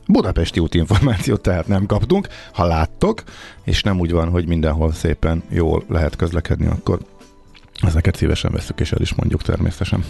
Budapesti 0.08 0.60
útinformációt 0.60 1.42
tehát 1.42 1.68
nem 1.68 1.86
kaptunk. 1.86 2.28
Ha 2.54 2.66
láttok, 2.66 3.24
és 3.64 3.84
nem 3.84 4.00
úgy 4.00 4.12
van, 4.12 4.30
hogy 4.30 4.48
mindenhol 4.48 4.92
szépen 4.92 5.44
jól 5.50 5.84
lehet 5.88 6.16
közlekedni, 6.16 6.66
akkor 6.66 7.00
ezeket 7.82 8.16
szívesen 8.16 8.52
veszük, 8.52 8.80
és 8.80 8.92
el 8.92 9.02
is 9.02 9.14
mondjuk 9.14 9.42
természetesen. 9.42 10.06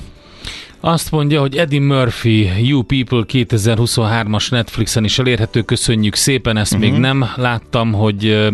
Azt 0.86 1.12
mondja, 1.12 1.40
hogy 1.40 1.56
Eddie 1.56 1.80
Murphy 1.80 2.50
You 2.68 2.82
People 2.82 3.24
2023-as 3.28 4.52
Netflixen 4.52 5.04
is 5.04 5.20
elérhető, 5.20 5.62
köszönjük 5.62 6.16
szépen, 6.16 6.58
ezt 6.58 6.74
uh-huh. 6.74 6.90
még 6.90 7.00
nem 7.00 7.26
láttam, 7.36 7.94
hogy 7.94 8.50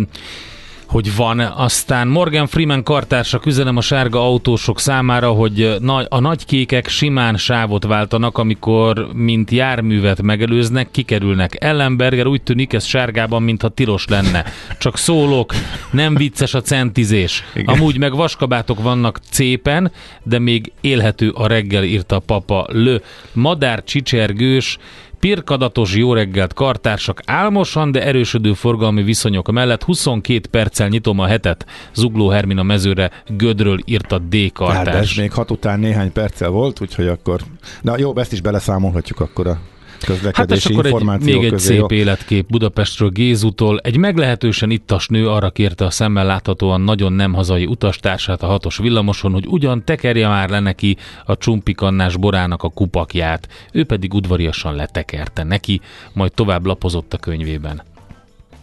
hogy 0.91 1.15
van. 1.15 1.39
Aztán 1.39 2.07
Morgan 2.07 2.47
Freeman 2.47 2.83
kartársak 2.83 3.45
üzenem 3.45 3.77
a 3.77 3.81
sárga 3.81 4.19
autósok 4.19 4.79
számára, 4.79 5.29
hogy 5.29 5.77
a 6.09 6.19
nagy 6.19 6.45
kékek 6.45 6.87
simán 6.87 7.37
sávot 7.37 7.85
váltanak, 7.85 8.37
amikor 8.37 9.07
mint 9.13 9.51
járművet 9.51 10.21
megelőznek, 10.21 10.91
kikerülnek. 10.91 11.63
Ellenberger 11.63 12.25
úgy 12.25 12.41
tűnik 12.41 12.73
ez 12.73 12.85
sárgában, 12.85 13.43
mintha 13.43 13.69
tilos 13.69 14.05
lenne. 14.07 14.45
Csak 14.79 14.97
szólok, 14.97 15.53
nem 15.91 16.15
vicces 16.15 16.53
a 16.53 16.61
centizés. 16.61 17.43
Igen. 17.55 17.75
Amúgy 17.75 17.97
meg 17.97 18.15
vaskabátok 18.15 18.81
vannak 18.81 19.19
cépen, 19.29 19.91
de 20.23 20.39
még 20.39 20.71
élhető 20.81 21.29
a 21.29 21.47
reggel, 21.47 21.83
írta 21.83 22.15
a 22.15 22.19
papa 22.19 22.65
Lö. 22.69 22.97
Madár 23.33 23.83
csicsergős, 23.83 24.77
Pirkadatos 25.21 25.95
jó 25.95 26.13
reggelt 26.13 26.53
kartársak, 26.53 27.21
álmosan, 27.25 27.91
de 27.91 28.05
erősödő 28.05 28.53
forgalmi 28.53 29.03
viszonyok 29.03 29.51
mellett 29.51 29.83
22 29.83 30.47
perccel 30.49 30.87
nyitom 30.87 31.19
a 31.19 31.25
hetet. 31.25 31.65
Zugló 31.93 32.29
Hermina 32.29 32.63
mezőre 32.63 33.11
Gödről 33.27 33.79
írta 33.85 34.17
D. 34.17 34.29
Tehát 34.29 34.43
ez 34.43 34.51
kartárs. 34.53 35.15
még 35.15 35.31
hat 35.31 35.51
után 35.51 35.79
néhány 35.79 36.11
perccel 36.11 36.49
volt, 36.49 36.81
úgyhogy 36.81 37.07
akkor... 37.07 37.41
Na 37.81 37.97
jó, 37.97 38.17
ezt 38.17 38.31
is 38.31 38.41
beleszámolhatjuk 38.41 39.19
akkor 39.19 39.47
a 39.47 39.59
Hát 40.01 40.51
és 40.51 40.63
közlekedési 40.63 40.73
akkor 40.73 40.85
egy, 40.85 41.21
még 41.21 41.43
egy 41.43 41.49
közé. 41.49 41.65
szép 41.67 41.79
jó? 41.79 41.97
életkép 41.97 42.47
Budapestről 42.47 43.09
Gézutól. 43.09 43.79
Egy 43.79 43.97
meglehetősen 43.97 44.69
ittas 44.69 45.07
nő 45.07 45.29
arra 45.29 45.49
kérte 45.49 45.85
a 45.85 45.89
szemmel 45.89 46.25
láthatóan 46.25 46.81
nagyon 46.81 47.13
nem 47.13 47.33
hazai 47.33 47.65
utastársát 47.65 48.43
a 48.43 48.47
hatos 48.47 48.77
villamoson, 48.77 49.31
hogy 49.31 49.45
ugyan 49.47 49.85
tekerje 49.85 50.27
már 50.27 50.49
le 50.49 50.59
neki 50.59 50.97
a 51.25 51.37
csumpikannás 51.37 52.17
borának 52.17 52.63
a 52.63 52.69
kupakját. 52.69 53.47
Ő 53.71 53.83
pedig 53.83 54.13
udvariasan 54.13 54.75
letekerte 54.75 55.43
neki, 55.43 55.81
majd 56.13 56.33
tovább 56.33 56.65
lapozott 56.65 57.13
a 57.13 57.17
könyvében. 57.17 57.81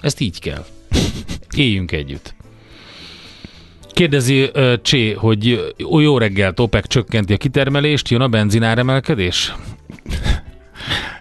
Ezt 0.00 0.20
így 0.20 0.40
kell. 0.40 0.64
Éljünk 1.56 1.92
együtt. 1.92 2.34
Kérdezi 3.98 4.42
uh, 4.54 4.72
Csé, 4.82 5.12
hogy 5.12 5.48
ö, 5.48 6.00
jó 6.00 6.18
reggelt, 6.18 6.60
OPEC 6.60 6.88
csökkenti 6.88 7.32
a 7.32 7.36
kitermelést, 7.36 8.08
jön 8.08 8.20
a 8.20 8.28
benzináremelkedés? 8.28 9.54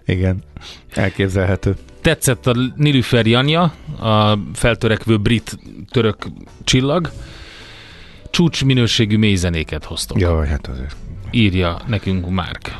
Igen, 0.08 0.44
elképzelhető. 0.94 1.76
Tetszett 2.02 2.48
a 2.48 2.56
Nilüfer 2.76 3.26
Janja, 3.26 3.74
a 4.00 4.40
feltörekvő 4.54 5.18
brit-török 5.18 6.28
csillag. 6.64 7.12
Csúcs 8.30 8.66
minőségű 8.66 9.18
mélyzenéket 9.18 9.84
hoztok. 9.84 10.20
Jaj, 10.20 10.48
hát 10.48 10.68
azért. 10.68 10.96
Írja 11.32 11.82
nekünk 11.88 12.30
Márk. 12.30 12.78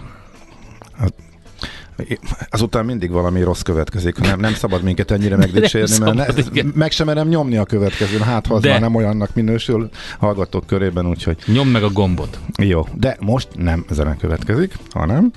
Azután 2.50 2.86
mindig 2.86 3.12
valami 3.12 3.42
rossz 3.42 3.62
következik. 3.62 4.20
Nem, 4.20 4.40
nem 4.40 4.54
szabad 4.54 4.84
minket 4.84 5.12
ennyire 5.12 5.36
megdicsérni, 5.36 5.98
mert 6.00 6.18
szabad, 6.18 6.36
ne, 6.36 6.52
igen. 6.52 6.72
meg 6.76 6.92
sem 6.92 7.06
merem 7.06 7.28
nyomni 7.28 7.58
a 7.58 7.66
következőn. 7.66 8.22
Hát, 8.22 8.48
ha 8.48 8.54
az 8.54 8.62
De. 8.62 8.70
már 8.70 8.80
nem 8.80 8.96
olyannak 8.96 9.36
minősül 9.36 9.90
hallgatók 10.20 10.66
körében, 10.66 11.08
úgyhogy 11.08 11.38
Nyom 11.46 11.68
meg 11.68 11.84
a 11.84 11.90
gombot. 11.90 12.40
jó. 12.58 12.88
De 12.94 13.18
most 13.20 13.48
nem 13.56 13.86
zene 13.90 14.16
következik, 14.18 14.74
hanem 14.90 15.32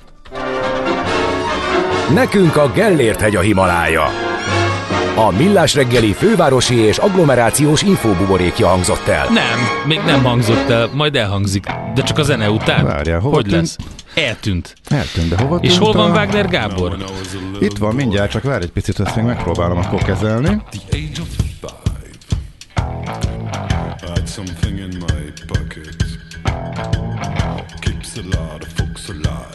Nekünk 2.13 2.55
a 2.55 2.71
Gellért 2.71 3.21
hegy 3.21 3.35
a 3.35 3.39
Himalája. 3.39 4.03
A 5.15 5.31
Millás 5.37 5.73
reggeli 5.75 6.13
fővárosi 6.13 6.75
és 6.75 6.97
agglomerációs 6.97 7.81
infóbuborékja 7.81 8.67
hangzott 8.67 9.07
el. 9.07 9.25
Nem, 9.29 9.59
még 9.87 9.99
nem 10.05 10.23
hangzott 10.23 10.69
el, 10.69 10.89
majd 10.93 11.15
elhangzik. 11.15 11.65
De 11.93 12.01
csak 12.03 12.17
a 12.17 12.23
zene 12.23 12.49
után. 12.49 12.85
Várjál, 12.85 13.19
hova 13.19 13.35
Hogy 13.35 13.43
tűnt? 13.43 13.55
lesz? 13.55 13.75
Eltűnt. 14.15 14.75
eltűnt, 14.89 15.29
de 15.29 15.37
hova 15.41 15.57
És 15.61 15.77
hol 15.77 15.91
van 15.93 16.11
a- 16.11 16.13
Wagner 16.13 16.47
Gábor? 16.47 16.97
Itt 17.59 17.77
van, 17.77 17.95
mindjárt, 17.95 18.31
csak 18.31 18.43
várj 18.43 18.63
egy 18.63 18.71
picit, 18.71 18.99
ezt 18.99 19.15
még 19.15 19.25
megpróbálom 19.25 19.77
akkor 19.77 20.01
kezelni. 20.03 20.61
something 24.25 24.79
in 24.79 24.97
my 24.99 25.33
pocket. 25.47 25.95
Keeps 27.79 28.17
a 28.17 28.21
lot 28.23 28.63
of 28.63 28.69
folks 28.75 29.09
alive. 29.09 29.50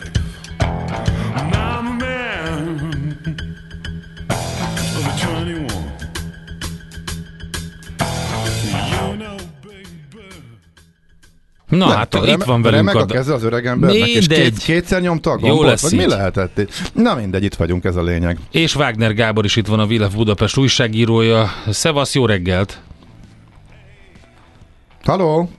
Na 11.68 11.87
hát, 11.87 12.09
tudom, 12.09 12.29
itt 12.29 12.42
van 12.42 12.62
velünk 12.62 12.88
remek 12.88 13.02
a... 13.02 13.07
keze 13.07 13.35
az 13.35 13.42
öreg 13.42 13.66
embernek, 13.66 14.07
és 14.07 14.14
Mindegy. 14.14 14.38
két, 14.38 14.59
kétszer 14.59 15.00
nyomta 15.00 15.31
a 15.31 15.38
Jó 15.40 15.48
gombot, 15.48 15.66
lesz 15.66 15.83
vagy 15.83 15.92
mi 15.94 16.07
lehetett 16.07 16.59
itt? 16.59 16.70
Na 16.92 17.14
mindegy, 17.14 17.44
itt 17.44 17.55
vagyunk, 17.55 17.85
ez 17.85 17.96
a 17.96 18.02
lényeg. 18.02 18.38
És 18.50 18.76
Wagner 18.76 19.14
Gábor 19.14 19.44
is 19.44 19.57
itt 19.57 19.66
van 19.66 19.81
a 19.81 19.87
Vilef 19.87 20.14
Budapest 20.14 20.57
újságírója. 20.57 21.50
Szevasz, 21.70 22.14
jó 22.14 22.26
reggelt! 22.26 22.81
Haló? 25.05 25.50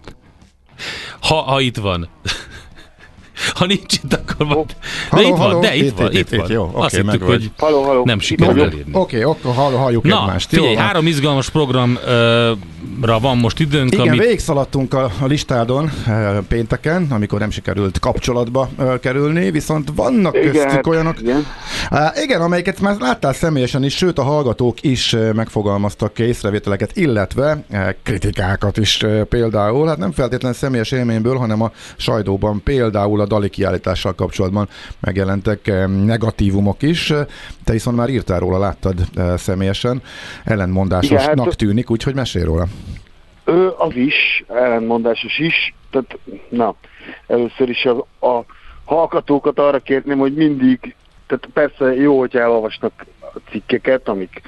Ha, 1.20 1.36
ha 1.36 1.60
itt 1.60 1.78
van. 1.78 2.10
Ha 3.56 3.66
nincs 3.66 3.94
itt, 4.04 4.14
akkor 4.14 4.48
van. 4.48 4.66
De 4.66 4.74
Halló, 5.10 5.28
itt 5.28 5.36
van, 5.36 5.62
de 5.62 5.76
itt, 5.76 5.84
Itt, 5.84 5.98
van, 5.98 6.12
itt, 6.12 6.18
itt, 6.18 6.32
itt, 6.32 6.40
van. 6.40 6.52
jó, 6.52 6.64
oké, 6.64 6.76
Azt 6.80 6.96
hittük, 6.96 7.24
hogy 7.24 7.52
Halló, 7.58 7.84
halló. 7.84 8.04
nem 8.06 8.20
sikerül 8.20 8.52
Oké, 8.62 8.62
elérni. 8.62 8.92
oké, 8.94 9.22
akkor 9.22 9.54
hall, 9.54 9.72
halljuk 9.74 10.04
Na, 10.04 10.22
egymást. 10.22 10.50
figyelj, 10.50 10.72
jó? 10.74 10.78
három 10.80 11.08
izgalmas 11.08 11.50
programra 11.50 13.20
van 13.22 13.38
most 13.38 13.60
időnk, 13.60 13.94
Igen, 13.94 14.08
amit 14.08 14.20
végigszaladtunk 14.22 14.94
a, 14.94 15.12
listádon 15.26 15.92
pénteken, 16.48 17.08
amikor 17.10 17.40
nem 17.40 17.50
sikerült 17.50 18.00
kapcsolatba 18.00 18.70
kerülni, 19.02 19.52
viszont 19.52 19.92
vannak 19.96 20.36
Igen, 20.38 20.52
köztük 20.52 20.70
hát, 20.72 20.88
olyanok, 20.88 21.16
igen. 22.24 22.42
Amelyeket 22.42 22.80
már 22.80 22.96
láttál 23.00 23.34
személyesen 23.34 23.84
is, 23.84 23.96
sőt 23.96 24.18
a 24.20 24.24
hallgatók 24.24 24.84
is 24.84 25.16
megfogalmaztak 25.34 26.20
észrevételeket, 26.20 26.92
illetve 26.98 27.64
kritikákat 28.04 28.78
is 28.78 29.06
például, 29.30 29.88
hát 29.88 29.98
nem 29.98 30.12
feltétlenül 30.12 30.58
személyes 30.58 30.92
élményből, 30.92 31.36
hanem 31.38 31.62
a 31.62 31.72
sajtóban 31.98 32.62
például 32.64 33.22
a 33.22 33.26
Dali 33.38 33.50
kiállítással 33.50 34.14
kapcsolatban 34.14 34.68
megjelentek 35.00 35.68
e, 35.68 35.88
negatívumok 35.88 36.82
is. 36.82 37.14
Te 37.64 37.72
viszont 37.72 37.98
már 37.98 38.10
írtál 38.10 38.40
róla, 38.40 38.60
láttad 38.60 38.96
e, 39.16 39.38
személyesen, 39.38 40.02
ellentmondásosnak 40.44 41.34
Igen, 41.34 41.46
hát- 41.46 41.58
tűnik, 41.58 41.90
úgyhogy 41.90 42.14
mesélj 42.16 42.44
róla. 42.46 42.66
Ő 43.46 43.70
az 43.78 43.96
is, 43.96 44.44
ellentmondásos 44.48 45.40
is, 45.40 45.74
tehát 45.92 46.18
na, 46.50 46.76
először 47.28 47.70
is 47.70 47.86
a, 47.86 48.28
a 48.28 48.46
hallgatókat 48.86 49.60
arra 49.60 49.80
kérném, 49.80 50.18
hogy 50.18 50.34
mindig, 50.34 50.96
tehát 51.28 51.50
persze 51.54 51.96
jó, 51.96 52.20
hogy 52.20 52.36
elolvasnak 52.36 53.06
a 53.20 53.40
cikkeket, 53.50 54.08
amik 54.08 54.42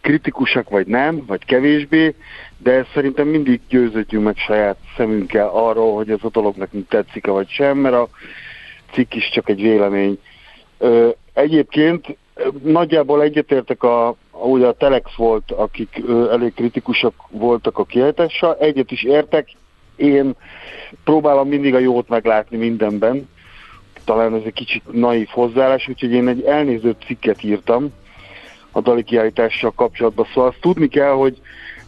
kritikusak 0.00 0.68
vagy 0.68 0.86
nem, 0.86 1.24
vagy 1.26 1.44
kevésbé, 1.44 2.14
de 2.58 2.86
szerintem 2.94 3.28
mindig 3.28 3.60
győződjünk 3.68 4.24
meg 4.24 4.36
saját 4.36 4.76
szemünkkel 4.96 5.48
arról, 5.48 5.94
hogy 5.94 6.10
ez 6.10 6.18
a 6.22 6.30
dolog 6.30 6.56
nekünk 6.56 6.88
tetszik-e 6.88 7.30
vagy 7.30 7.48
sem, 7.48 7.78
mert 7.78 7.94
a 7.94 8.08
cikk 8.92 9.14
is 9.14 9.30
csak 9.30 9.48
egy 9.48 9.62
vélemény. 9.62 10.18
Ö, 10.78 11.08
egyébként 11.32 12.16
nagyjából 12.62 13.22
egyetértek 13.22 13.82
a, 13.82 14.16
ahogy 14.30 14.62
a 14.62 14.72
Telex 14.72 15.14
volt, 15.14 15.50
akik 15.50 16.02
ö, 16.06 16.30
elég 16.30 16.54
kritikusak 16.54 17.14
voltak 17.30 17.78
a 17.78 17.84
kiállítással, 17.84 18.56
egyet 18.60 18.90
is 18.90 19.02
értek, 19.02 19.48
én 19.96 20.34
próbálom 21.04 21.48
mindig 21.48 21.74
a 21.74 21.78
jót 21.78 22.08
meglátni 22.08 22.56
mindenben, 22.56 23.28
talán 24.04 24.34
ez 24.34 24.42
egy 24.44 24.52
kicsit 24.52 24.82
naív 24.92 25.28
hozzáállás, 25.28 25.88
úgyhogy 25.88 26.12
én 26.12 26.28
egy 26.28 26.42
elnéző 26.42 26.96
cikket 27.06 27.42
írtam 27.42 27.92
a 28.70 28.80
Dali 28.80 29.02
kiállítással 29.02 29.72
kapcsolatban. 29.76 30.26
Szóval 30.26 30.48
azt 30.48 30.60
tudni 30.60 30.88
kell, 30.88 31.12
hogy 31.12 31.40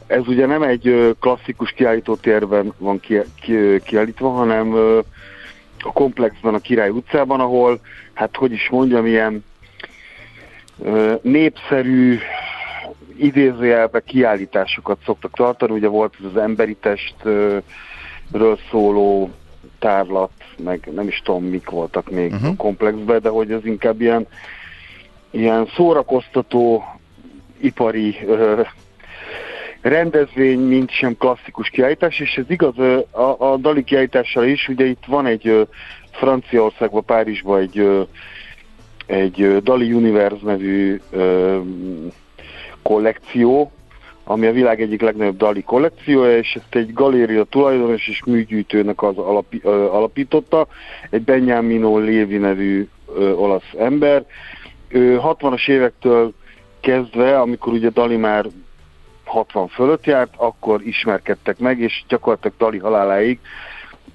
ez 0.08 0.26
ugye 0.26 0.46
nem 0.46 0.62
egy 0.62 1.16
klasszikus 1.20 1.70
kiállítótérben 1.70 2.72
van 2.78 3.00
ki, 3.00 3.18
ki, 3.40 3.80
kiállítva, 3.84 4.30
hanem 4.30 4.74
a 5.82 5.92
komplexben, 5.92 6.54
a 6.54 6.58
Király 6.58 6.88
utcában, 6.88 7.40
ahol, 7.40 7.80
hát 8.12 8.36
hogy 8.36 8.52
is 8.52 8.68
mondjam, 8.70 9.06
ilyen 9.06 9.44
népszerű 11.22 12.18
idézőjelbe 13.16 14.00
kiállításokat 14.00 14.98
szoktak 15.04 15.34
tartani. 15.34 15.72
Ugye 15.72 15.88
volt 15.88 16.14
ez 16.18 16.24
az 16.34 16.36
emberi 16.36 16.76
testről 16.80 17.62
szóló 18.70 19.30
tárlat, 19.78 20.30
meg 20.64 20.88
nem 20.94 21.08
is 21.08 21.22
tudom, 21.24 21.44
mik 21.44 21.70
voltak 21.70 22.10
még 22.10 22.32
uh-huh. 22.32 22.50
a 22.50 22.56
komplexben, 22.56 23.20
de 23.22 23.28
hogy 23.28 23.52
ez 23.52 23.64
inkább 23.64 24.00
ilyen, 24.00 24.26
ilyen 25.30 25.68
szórakoztató 25.76 26.84
ipari 27.60 28.16
ö, 28.26 28.60
rendezvény, 29.80 30.58
mint 30.60 30.90
sem 30.90 31.16
klasszikus 31.16 31.68
kiállítás, 31.68 32.20
és 32.20 32.36
ez 32.36 32.44
igaz 32.48 32.78
a, 33.10 33.36
a 33.38 33.56
Dali 33.56 33.84
kiállítással 33.84 34.44
is, 34.44 34.68
ugye 34.68 34.84
itt 34.84 35.04
van 35.06 35.26
egy 35.26 35.68
Franciaországban, 36.10 37.04
Párizsban 37.04 37.60
egy, 37.60 38.06
egy 39.06 39.62
Dali 39.62 39.92
Universe 39.92 40.44
nevű 40.44 41.00
kollekció, 42.82 43.72
ami 44.24 44.46
a 44.46 44.52
világ 44.52 44.80
egyik 44.80 45.00
legnagyobb 45.00 45.36
Dali 45.36 45.62
kollekciója, 45.62 46.38
és 46.38 46.54
ezt 46.54 46.74
egy 46.74 46.92
galéria 46.92 47.44
tulajdonos 47.44 48.08
és 48.08 48.22
műgyűjtőnek 48.24 49.02
az 49.02 49.18
alapi, 49.18 49.60
ö, 49.64 49.70
alapította, 49.70 50.66
egy 51.10 51.22
Benjamino 51.22 51.98
Lévi 51.98 52.36
nevű 52.36 52.88
ö, 53.14 53.32
olasz 53.32 53.72
ember. 53.78 54.24
Ő 54.88 55.20
60-as 55.22 55.68
évektől 55.68 56.32
kezdve, 56.80 57.40
amikor 57.40 57.72
ugye 57.72 57.88
Dali 57.88 58.16
már 58.16 58.46
60 59.28 59.68
fölött 59.68 60.04
járt, 60.04 60.34
akkor 60.36 60.82
ismerkedtek 60.82 61.58
meg, 61.58 61.78
és 61.78 62.04
gyakorlatilag 62.08 62.56
Dali 62.58 62.78
haláláig 62.78 63.38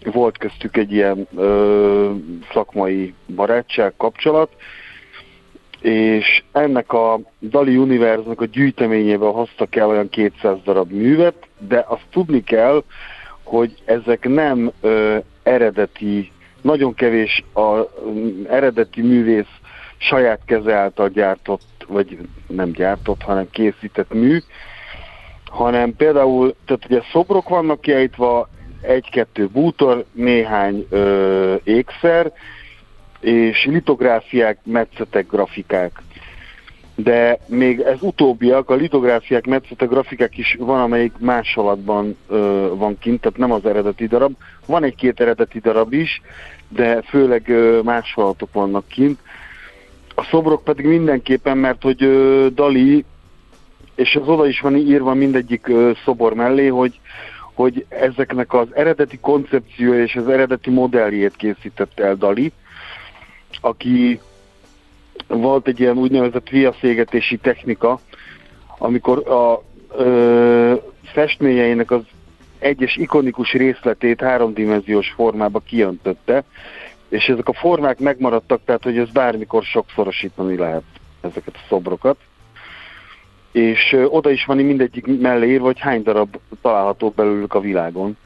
volt 0.03 0.37
köztük 0.37 0.77
egy 0.77 0.91
ilyen 0.91 1.27
ö, 1.35 2.11
szakmai 2.53 3.13
barátság, 3.35 3.93
kapcsolat, 3.97 4.49
és 5.81 6.43
ennek 6.51 6.93
a 6.93 7.19
Dali 7.39 7.77
Univerznak 7.77 8.41
a 8.41 8.45
gyűjteményében 8.45 9.31
hoztak 9.31 9.75
el 9.75 9.87
olyan 9.87 10.09
200 10.09 10.57
darab 10.63 10.91
művet, 10.91 11.47
de 11.57 11.85
azt 11.87 12.05
tudni 12.11 12.43
kell, 12.43 12.83
hogy 13.43 13.73
ezek 13.85 14.27
nem 14.27 14.71
ö, 14.81 15.17
eredeti, 15.43 16.31
nagyon 16.61 16.93
kevés 16.93 17.43
a 17.53 17.77
ö, 17.77 17.85
eredeti 18.49 19.01
művész 19.01 19.59
saját 19.97 20.39
keze 20.45 20.75
által 20.75 21.09
gyártott, 21.09 21.85
vagy 21.87 22.17
nem 22.47 22.71
gyártott, 22.71 23.21
hanem 23.21 23.49
készített 23.51 24.13
mű, 24.13 24.39
hanem 25.53 25.95
például, 25.95 26.55
tehát 26.65 26.85
ugye 26.85 27.01
szobrok 27.11 27.49
vannak 27.49 27.81
kiállítva, 27.81 28.49
egy-kettő 28.81 29.47
bútor, 29.47 30.05
néhány 30.11 30.85
ö, 30.89 31.55
ékszer, 31.63 32.31
és 33.19 33.65
litográfiák, 33.65 34.59
metszetek, 34.63 35.27
grafikák. 35.27 36.01
De 36.95 37.39
még 37.47 37.79
ez 37.79 38.01
utóbbiak, 38.01 38.69
a 38.69 38.75
litográfiák, 38.75 39.45
metszetek, 39.45 39.89
grafikák 39.89 40.37
is 40.37 40.55
van, 40.59 40.81
amelyik 40.81 41.13
másolatban 41.19 42.17
ö, 42.27 42.69
van 42.75 42.97
kint, 42.99 43.21
tehát 43.21 43.37
nem 43.37 43.51
az 43.51 43.65
eredeti 43.65 44.07
darab. 44.07 44.33
Van 44.65 44.83
egy-két 44.83 45.19
eredeti 45.19 45.59
darab 45.59 45.93
is, 45.93 46.21
de 46.69 47.01
főleg 47.01 47.49
ö, 47.49 47.79
másolatok 47.83 48.53
vannak 48.53 48.87
kint. 48.87 49.19
A 50.15 50.23
szobrok 50.23 50.63
pedig 50.63 50.85
mindenképpen, 50.85 51.57
mert 51.57 51.81
hogy 51.81 52.03
ö, 52.03 52.47
Dali, 52.53 53.05
és 53.95 54.15
az 54.15 54.27
oda 54.27 54.47
is 54.47 54.59
van 54.59 54.75
írva 54.75 55.13
mindegyik 55.13 55.71
szobor 56.05 56.33
mellé, 56.33 56.67
hogy 56.67 56.99
hogy 57.53 57.85
ezeknek 57.89 58.53
az 58.53 58.67
eredeti 58.75 59.19
koncepciója 59.19 60.03
és 60.03 60.15
az 60.15 60.27
eredeti 60.27 60.69
modelljét 60.69 61.35
készítette 61.35 62.03
el 62.03 62.15
Dali, 62.15 62.51
aki 63.61 64.19
volt 65.27 65.67
egy 65.67 65.79
ilyen 65.79 65.97
úgynevezett 65.97 66.49
viaszégetési 66.49 67.37
technika, 67.37 67.99
amikor 68.77 69.29
a 69.29 69.63
ö, 69.97 70.73
festményeinek 71.03 71.91
az 71.91 72.01
egyes 72.59 72.95
ikonikus 72.95 73.51
részletét 73.51 74.21
háromdimenziós 74.21 75.09
formába 75.15 75.59
kiöntötte, 75.59 76.43
és 77.09 77.25
ezek 77.25 77.47
a 77.47 77.53
formák 77.53 77.99
megmaradtak, 77.99 78.61
tehát 78.65 78.83
hogy 78.83 78.97
ez 78.97 79.09
bármikor 79.09 79.63
sokszorosítani 79.63 80.57
lehet 80.57 80.83
ezeket 81.21 81.55
a 81.55 81.65
szobrokat. 81.67 82.17
És 83.53 83.95
oda 84.09 84.31
is 84.31 84.45
van 84.45 84.57
mindegyik 84.57 85.19
mellé 85.21 85.49
írva, 85.49 85.65
hogy 85.65 85.79
hány 85.79 86.03
darab 86.03 86.37
található 86.61 87.09
belőlük 87.09 87.53
a 87.53 87.59
világon. 87.59 88.17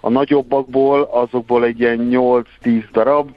A 0.00 0.08
nagyobbakból, 0.08 1.02
azokból 1.02 1.64
egy 1.64 1.80
ilyen 1.80 2.08
8-10 2.10 2.84
darab, 2.92 3.30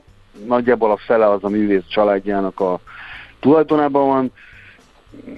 nagyjából 0.46 0.92
a 0.92 0.98
fele 0.98 1.30
az 1.30 1.44
a 1.44 1.50
művész 1.50 1.88
családjának 1.90 2.60
a 2.60 2.80
tulajdonában 3.40 4.08
van, 4.08 4.32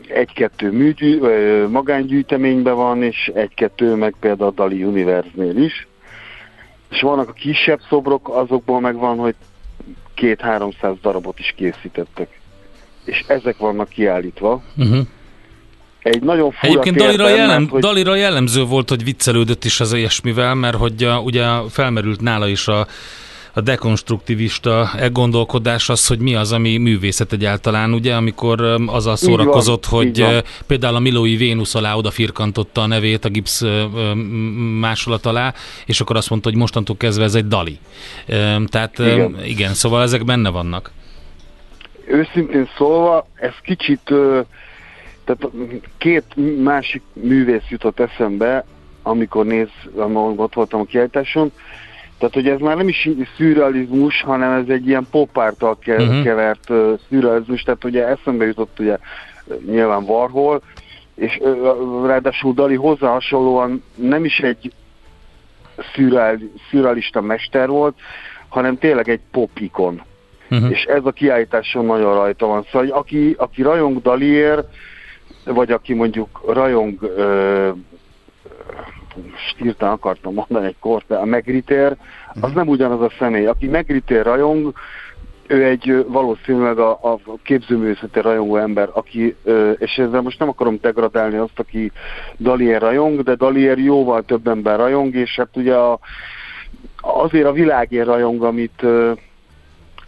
egy-kettő 0.07 0.71
műgyű, 0.71 1.19
magángyűjteményben 1.67 2.75
van, 2.75 3.03
és 3.03 3.31
egy-kettő 3.33 3.95
meg 3.95 4.15
például 4.19 4.49
a 4.49 4.53
Dali 4.53 4.83
Universe-nél 4.83 5.57
is. 5.57 5.87
És 6.89 7.01
vannak 7.01 7.29
a 7.29 7.33
kisebb 7.33 7.79
szobrok, 7.89 8.29
azokból 8.29 8.79
meg 8.79 8.95
van, 8.95 9.17
hogy 9.17 9.35
két-háromszáz 10.13 10.95
darabot 11.01 11.39
is 11.39 11.53
készítettek. 11.57 12.39
És 13.05 13.23
ezek 13.27 13.57
vannak 13.57 13.89
kiállítva. 13.89 14.61
Uh-huh. 14.77 15.07
Egy 16.01 16.21
nagyon 16.21 16.51
fura 16.51 16.67
Egyébként 16.71 16.95
Dalira, 16.95 17.29
jellem, 17.29 17.59
mert 17.61 17.71
hogy- 17.71 17.81
Dalira 17.81 18.15
jellemző 18.15 18.63
volt, 18.63 18.89
hogy 18.89 19.03
viccelődött 19.03 19.63
is 19.65 19.79
az 19.79 19.93
ilyesmivel, 19.93 20.55
mert 20.55 20.75
hogy 20.77 21.03
a, 21.03 21.19
ugye 21.19 21.45
felmerült 21.69 22.21
nála 22.21 22.47
is 22.47 22.67
a, 22.67 22.87
a 23.53 23.61
dekonstruktivista 23.61 24.89
elgondolkodás 24.97 25.89
az, 25.89 26.07
hogy 26.07 26.19
mi 26.19 26.35
az, 26.35 26.51
ami 26.51 26.77
művészet 26.77 27.33
egyáltalán, 27.33 27.93
ugye, 27.93 28.15
amikor 28.15 28.61
azzal 28.61 28.97
Így 28.97 29.05
van, 29.05 29.15
szórakozott, 29.15 29.85
hogy 29.85 30.19
van. 30.19 30.33
ö, 30.33 30.39
például 30.67 30.95
a 30.95 30.99
Milói 30.99 31.35
Vénusz 31.35 31.75
alá 31.75 31.95
oda 31.95 32.11
firkantotta 32.11 32.81
a 32.81 32.87
nevét 32.87 33.25
a 33.25 33.29
gipsz 33.29 33.63
másolat 34.79 35.25
alá, 35.25 35.53
és 35.85 36.01
akkor 36.01 36.15
azt 36.15 36.29
mondta, 36.29 36.49
hogy 36.49 36.57
mostantól 36.57 36.97
kezdve 36.97 37.23
ez 37.23 37.35
egy 37.35 37.47
Dali. 37.47 37.77
Tehát 38.65 38.99
igen. 38.99 39.35
Igen. 39.45 39.73
szóval 39.73 40.01
ezek 40.01 40.25
benne 40.25 40.49
vannak. 40.49 40.91
őszintén 42.07 42.69
szólva, 42.77 43.27
ez 43.35 43.53
kicsit, 43.63 44.13
tehát 45.37 45.55
két 45.97 46.25
másik 46.63 47.01
művész 47.13 47.69
jutott 47.69 47.99
eszembe, 47.99 48.65
amikor 49.03 49.45
néz, 49.45 49.69
amikor 49.95 50.43
ott 50.45 50.53
voltam 50.53 50.79
a 50.79 50.85
kiállításon, 50.85 51.51
tehát, 52.17 52.33
hogy 52.33 52.47
ez 52.47 52.59
már 52.59 52.77
nem 52.77 52.87
is 52.87 53.09
szürrealizmus, 53.37 54.21
hanem 54.21 54.51
ez 54.51 54.67
egy 54.67 54.87
ilyen 54.87 55.07
pop 55.11 55.37
által 55.37 55.77
ke- 55.79 55.97
Mhm. 55.97 56.07
uh-huh. 56.07 56.23
kevert 56.23 56.69
uh, 56.69 56.99
szürrealizmus, 57.09 57.61
tehát 57.63 57.83
ugye 57.83 58.07
eszembe 58.07 58.45
jutott 58.45 58.79
ugye 58.79 58.97
nyilván 59.65 60.03
Warhol, 60.03 60.61
és 61.15 61.39
ráadásul 62.05 62.53
Dali 62.53 62.75
hozzá 62.75 63.07
hasonlóan 63.11 63.83
nem 63.95 64.25
is 64.25 64.39
egy 64.39 64.71
szürreal, 65.93 66.37
szürrealista 66.69 67.21
mester 67.21 67.67
volt, 67.67 67.95
hanem 68.49 68.77
tényleg 68.77 69.09
egy 69.09 69.21
pop 69.31 69.49
ikon 69.59 70.01
Uh-huh. 70.53 70.71
és 70.71 70.83
ez 70.83 71.05
a 71.05 71.11
kiállításon 71.11 71.85
nagyon 71.85 72.13
rajta 72.13 72.45
van. 72.45 72.65
Szóval, 72.71 72.87
aki, 72.89 73.35
aki 73.37 73.61
rajong 73.61 74.01
Dalier, 74.01 74.63
vagy 75.45 75.71
aki 75.71 75.93
mondjuk 75.93 76.41
rajong, 76.47 77.01
ö, 77.01 77.69
hirtelen 79.57 79.93
akartam 79.93 80.33
mondani 80.33 80.65
egy 80.65 80.79
kort, 80.79 81.05
de 81.07 81.15
a 81.15 81.25
Megritér, 81.25 81.95
az 82.41 82.51
nem 82.51 82.67
ugyanaz 82.67 83.01
a 83.01 83.11
személy. 83.19 83.45
Aki 83.45 83.67
Megritér 83.67 84.23
rajong, 84.23 84.73
ő 85.47 85.63
egy 85.63 86.05
valószínűleg 86.07 86.79
a, 86.79 86.91
a 86.91 87.19
képzőművészeti 87.43 88.21
rajongó 88.21 88.57
ember, 88.57 88.89
aki, 88.93 89.35
és 89.77 89.97
ezzel 89.97 90.21
most 90.21 90.39
nem 90.39 90.49
akarom 90.49 90.77
degradálni 90.81 91.37
azt, 91.37 91.59
aki 91.59 91.91
Dalier 92.39 92.81
rajong, 92.81 93.21
de 93.21 93.35
Dalier 93.35 93.77
jóval 93.77 94.21
több 94.21 94.47
ember 94.47 94.77
rajong, 94.77 95.15
és 95.15 95.35
hát 95.35 95.57
ugye 95.57 95.75
a, 95.75 95.99
azért 97.01 97.45
a 97.45 97.51
világért 97.51 98.05
rajong, 98.05 98.43
amit 98.43 98.85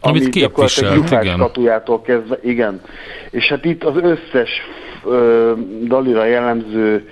Amit 0.05 0.29
gyakorlatilag 0.29 0.93
képviselt, 0.93 1.09
Juhász 1.09 1.23
igen. 1.23 1.35
statujától 1.37 2.01
kezdve, 2.01 2.37
igen. 2.41 2.81
És 3.29 3.47
hát 3.47 3.65
itt 3.65 3.83
az 3.83 3.95
összes 3.95 4.49
ö, 5.05 5.53
Dalira 5.83 6.25
jellemző 6.25 7.09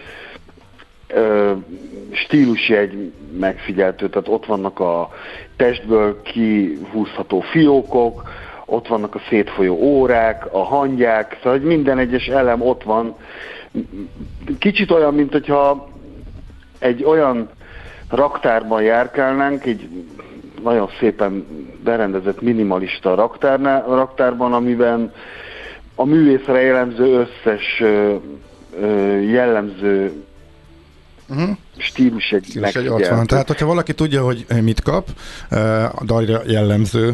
ö, 1.07 1.51
stílusjegy 2.11 3.11
megfigyeltő, 3.39 4.09
tehát 4.09 4.27
ott 4.27 4.45
vannak 4.45 4.79
a 4.79 5.09
testből 5.55 6.21
kihúzható 6.21 7.39
fiókok, 7.39 8.29
ott 8.65 8.87
vannak 8.87 9.15
a 9.15 9.21
szétfolyó 9.29 9.75
órák, 9.75 10.53
a 10.53 10.63
hangyák, 10.63 11.37
szóval 11.37 11.59
hogy 11.59 11.67
minden 11.67 11.97
egyes 11.97 12.27
elem 12.27 12.61
ott 12.61 12.83
van. 12.83 13.15
Kicsit 14.59 14.91
olyan, 14.91 15.13
mint 15.13 15.31
hogyha 15.31 15.89
egy 16.79 17.03
olyan 17.03 17.49
raktárban 18.09 18.81
járkálnánk, 18.81 19.65
egy 19.65 19.89
nagyon 20.63 20.89
szépen 20.99 21.45
berendezett 21.83 22.41
minimalista 22.41 23.15
raktárnál, 23.15 23.83
raktárban, 23.87 24.53
amiben 24.53 25.13
a 25.95 26.05
művészre 26.05 26.61
jellemző 26.61 27.03
összes 27.19 27.79
ö, 27.79 28.15
ö, 28.81 29.19
jellemző 29.19 30.11
Uh-huh. 31.29 31.49
stílus 31.77 32.31
egy 32.31 32.47
És 32.61 32.75
egy 32.75 32.87
ott 32.87 33.07
van. 33.07 33.25
Tehát, 33.27 33.47
hogyha 33.47 33.65
valaki 33.65 33.93
tudja, 33.93 34.21
hogy 34.23 34.45
mit 34.63 34.81
kap, 34.81 35.07
a 35.95 36.03
dalra 36.05 36.41
jellemző 36.47 37.13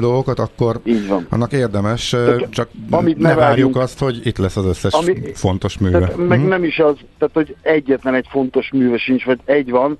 dolgokat, 0.00 0.38
akkor 0.38 0.80
Így 0.84 1.06
van. 1.08 1.26
annak 1.30 1.52
érdemes, 1.52 2.12
eh, 2.12 2.24
Tehát, 2.24 2.50
csak 2.50 2.68
amit 2.90 3.18
ne 3.18 3.28
ne 3.28 3.34
várjuk 3.34 3.76
azt, 3.76 3.98
hogy 3.98 4.20
itt 4.26 4.38
lesz 4.38 4.56
az 4.56 4.64
összes 4.64 4.92
Ami- 4.92 5.32
fontos 5.34 5.78
műve. 5.78 5.98
Tehát, 5.98 6.16
meg 6.16 6.38
Mhm. 6.38 6.48
nem 6.48 6.64
is 6.64 6.78
az, 6.78 6.94
tehát 7.18 7.34
hogy 7.34 7.56
egyetlen 7.62 8.14
egy 8.14 8.26
fontos 8.30 8.70
műve 8.72 8.98
sincs, 8.98 9.24
vagy 9.24 9.38
egy 9.44 9.70
van, 9.70 9.98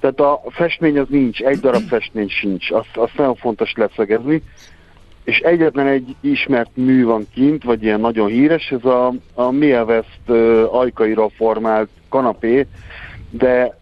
tehát 0.00 0.20
a 0.20 0.42
festmény 0.48 0.98
az 0.98 1.06
nincs, 1.08 1.40
egy 1.40 1.58
darab 1.58 1.88
festmény 1.88 2.28
sincs, 2.28 2.70
azt, 2.70 2.96
azt 2.96 3.16
nagyon 3.16 3.34
fontos 3.34 3.72
leszögezni, 3.76 4.42
és 5.24 5.38
egyetlen 5.38 5.86
egy 5.86 6.16
ismert 6.20 6.70
mű 6.74 7.04
van 7.04 7.26
kint, 7.34 7.64
vagy 7.64 7.82
ilyen 7.82 8.00
nagyon 8.00 8.28
híres, 8.28 8.70
ez 8.70 8.84
a, 8.84 9.06
a 9.34 9.52
ö, 10.26 10.64
ajkaira 10.70 11.28
formált 11.28 11.88
kanapé, 12.08 12.66
de 13.30 13.78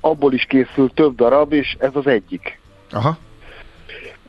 abból 0.00 0.32
is 0.32 0.44
készült 0.44 0.94
több 0.94 1.14
darab, 1.14 1.52
és 1.52 1.76
ez 1.78 1.90
az 1.92 2.06
egyik. 2.06 2.58
Aha. 2.90 3.16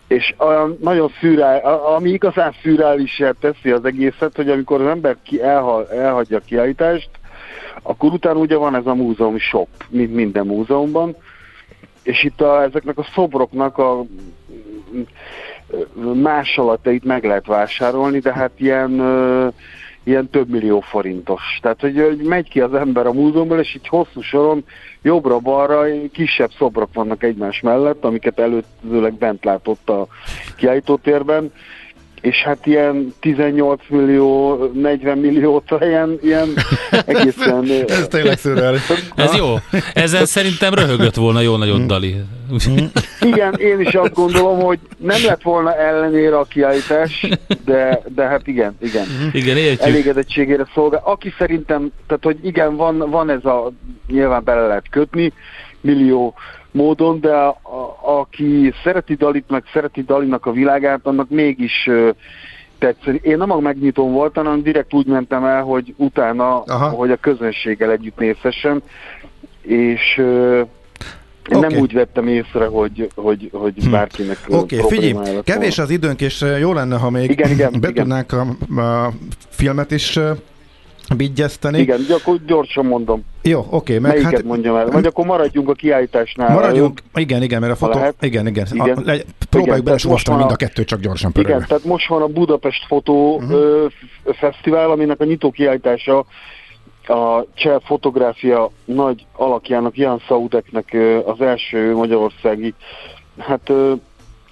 És 0.08 0.34
olyan 0.38 0.78
nagyon 0.82 1.12
szürál, 1.20 1.60
ami 1.96 2.10
igazán 2.10 2.54
szürreálisá 2.62 3.32
teszi 3.32 3.72
az 3.72 3.86
egészet, 3.86 4.36
hogy 4.36 4.50
amikor 4.50 4.82
az 4.82 4.88
ember 4.88 5.18
ki 5.24 5.42
elha, 5.42 5.90
elhagyja 5.92 6.38
a 6.38 6.42
kiállítást, 6.46 7.10
akkor 7.82 8.12
utána 8.12 8.40
ugye 8.40 8.56
van 8.56 8.76
ez 8.76 8.86
a 8.86 8.94
múzeum 8.94 9.38
shop, 9.38 9.68
mint 9.90 10.14
minden 10.14 10.46
múzeumban, 10.46 11.16
és 12.04 12.24
itt 12.24 12.42
a, 12.42 12.64
ezeknek 12.64 12.98
a 12.98 13.06
szobroknak 13.14 13.78
a 13.78 14.04
mm, 14.96 16.22
másolatait 16.22 17.04
meg 17.04 17.24
lehet 17.24 17.46
vásárolni, 17.46 18.20
de 18.20 18.34
hát 18.34 18.52
ilyen, 18.58 18.92
ilyen 20.04 20.30
több 20.30 20.50
millió 20.50 20.80
forintos. 20.80 21.60
Tehát, 21.62 21.82
hogy, 21.82 22.00
hogy 22.00 22.18
megy 22.18 22.50
ki 22.50 22.62
az 22.62 22.74
ember 22.74 23.06
a 23.06 23.14
múzeumból, 23.14 23.60
és 23.60 23.76
így 23.76 23.88
hosszú 23.88 24.22
soron 24.22 24.66
jobbra-balra 25.02 25.86
kisebb 26.12 26.52
szobrok 26.58 26.94
vannak 26.94 27.24
egymás 27.24 27.62
mellett, 27.62 28.04
amiket 28.04 28.40
előzőleg 28.40 29.14
bent 29.14 29.44
látott 29.44 29.90
a 29.90 30.08
kiállítótérben, 30.56 31.52
és 32.24 32.44
hát 32.44 32.66
ilyen 32.66 33.14
18 33.20 33.82
millió, 33.88 34.58
40 34.74 35.18
millió, 35.18 35.64
ilyen, 35.80 36.18
ilyen 36.22 36.50
egészen... 37.06 37.68
Ez 37.88 38.08
tényleg 38.08 38.38
szürreális. 38.38 38.82
Ez 39.16 39.36
jó. 39.36 39.56
Ezen 39.94 40.26
szerintem 40.26 40.74
röhögött 40.74 41.16
volna 41.16 41.42
jó 41.42 41.58
nagyot 41.58 41.86
Dali. 41.86 42.16
Igen, 43.22 43.54
én 43.54 43.80
is 43.80 43.94
azt 43.94 44.14
gondolom, 44.14 44.60
hogy 44.60 44.80
nem 44.98 45.24
lett 45.26 45.42
volna 45.42 45.76
ellenére 45.76 46.38
a 46.38 46.44
kiállítás, 46.44 47.28
de, 47.66 48.02
de 48.16 48.24
hát 48.24 48.48
igen, 48.48 48.78
igen. 48.82 49.06
Igen, 49.32 49.58
értjük. 49.58 49.88
Elégedettségére 49.88 50.68
szolgál. 50.74 51.02
Aki 51.06 51.34
szerintem, 51.38 51.92
tehát 52.08 52.24
hogy 52.24 52.38
igen, 52.44 52.76
van, 52.76 52.98
van 52.98 53.30
ez 53.30 53.46
a, 53.46 53.72
nyilván 54.08 54.44
bele 54.44 54.68
lehet 54.68 54.90
kötni, 54.90 55.34
millió 55.82 56.34
módon, 56.74 57.20
de 57.20 57.34
a, 57.36 57.48
a, 57.48 58.10
aki 58.20 58.74
szereti 58.84 59.16
Dalit, 59.16 59.50
meg 59.50 59.64
szereti 59.74 60.04
Dalinak 60.04 60.46
a 60.46 60.52
világát, 60.52 61.00
annak 61.04 61.30
mégis 61.30 61.88
ö, 61.88 62.10
tetszett. 62.78 63.26
Én 63.26 63.38
nem 63.38 63.52
a 63.52 63.60
megnyitón 63.60 64.12
voltam, 64.12 64.46
hanem 64.46 64.62
direkt 64.62 64.94
úgy 64.94 65.06
mentem 65.06 65.46
el, 65.46 65.62
hogy 65.62 65.94
utána, 65.98 66.62
Aha. 66.62 66.90
hogy 66.90 67.12
a 67.12 67.16
közönséggel 67.16 67.92
együtt 67.92 68.18
nézhessen, 68.18 68.82
és 69.62 70.18
én 71.50 71.58
Oké. 71.58 71.68
nem 71.68 71.82
úgy 71.82 71.94
vettem 71.94 72.28
észre, 72.28 72.66
hogy, 72.66 73.10
hogy, 73.16 73.50
hogy 73.54 73.90
bárkinek 73.90 74.38
ö, 74.48 74.56
Oké, 74.56 74.80
okay, 74.80 74.98
figyelj, 74.98 75.40
kevés 75.44 75.78
az 75.78 75.90
időnk, 75.90 76.22
és 76.22 76.46
jó 76.60 76.74
lenne, 76.74 76.98
ha 76.98 77.10
még 77.10 77.30
Igen, 77.30 77.52
igen, 77.52 77.72
be 77.82 77.90
igen. 77.90 77.94
tudnánk 77.94 78.32
a, 78.32 78.42
a 78.82 79.12
filmet 79.50 79.92
is 79.92 80.20
vigyeszteni. 81.18 81.80
Igen, 81.80 82.06
de 82.08 82.14
akkor 82.14 82.40
gyorsan 82.46 82.86
mondom. 82.86 83.24
Jó, 83.42 83.66
oké, 83.70 83.98
meg 83.98 84.12
Melyiket 84.12 84.32
hát 84.32 84.44
mondjam 84.44 84.76
el? 84.76 84.90
Vagy 84.90 85.06
akkor 85.06 85.26
maradjunk 85.26 85.70
a 85.70 85.74
kiállításnál. 85.74 86.54
maradjunk, 86.54 87.00
igen, 87.16 87.44
igen, 87.44 87.60
mert 87.60 87.72
a 87.72 87.76
fotó, 87.76 87.98
lehet. 87.98 88.16
igen, 88.22 88.48
igen, 88.48 88.68
Igen. 88.72 88.98
A, 88.98 89.02
le, 89.06 89.14
Igen, 89.14 89.26
próbáljuk 89.50 89.90
most 90.04 90.28
mind 90.28 90.42
van 90.42 90.52
a 90.52 90.56
kettőt, 90.56 90.88
csak 90.88 91.00
gyorsan 91.00 91.32
Igen, 91.34 91.44
pörögve. 91.44 91.68
tehát 91.68 91.84
most 91.84 92.08
van 92.08 92.22
a 92.22 92.28
Budapest 92.28 92.86
Fotó 92.88 93.36
uh-huh. 93.36 93.92
Fesztivál, 94.26 94.92
aminek 94.92 95.20
a 95.20 95.26
nyitó 95.26 95.52
kiállítása 95.52 96.26
a 97.08 97.46
cseh 97.54 97.80
fotográfia 97.84 98.70
nagy 98.86 99.26
alakjának, 99.34 99.98
Jan 99.98 100.20
Saudeknek 100.20 100.94
ö, 100.94 101.20
az 101.26 101.42
első 101.42 101.96
magyarországi, 101.96 102.74
hát 103.38 103.70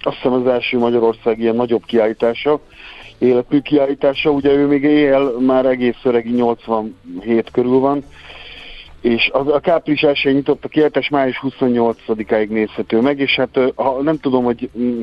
azt 0.02 0.16
hiszem 0.16 0.32
az 0.32 0.46
első 0.46 0.78
magyarországi 0.78 1.42
ilyen 1.42 1.56
nagyobb 1.56 1.84
kiállítása, 1.84 2.60
életmű 3.22 3.60
kiállítása, 3.60 4.30
ugye 4.30 4.50
ő 4.50 4.66
még 4.66 4.82
él, 4.82 5.34
már 5.38 5.66
egész 5.66 5.98
öregi 6.02 6.30
87 6.30 7.50
körül 7.52 7.78
van, 7.78 8.04
és 9.00 9.30
az, 9.32 9.48
a 9.48 9.60
Káprilis 9.60 10.02
1 10.02 10.34
nyitott 10.34 10.64
a 10.64 10.68
kiállítás, 10.68 11.08
május 11.08 11.40
28-áig 11.42 12.48
nézhető 12.48 13.00
meg, 13.00 13.18
és 13.18 13.34
hát 13.34 13.60
ha, 13.74 14.02
nem 14.02 14.18
tudom, 14.18 14.44
hogy 14.44 14.70
mm, 14.78 15.00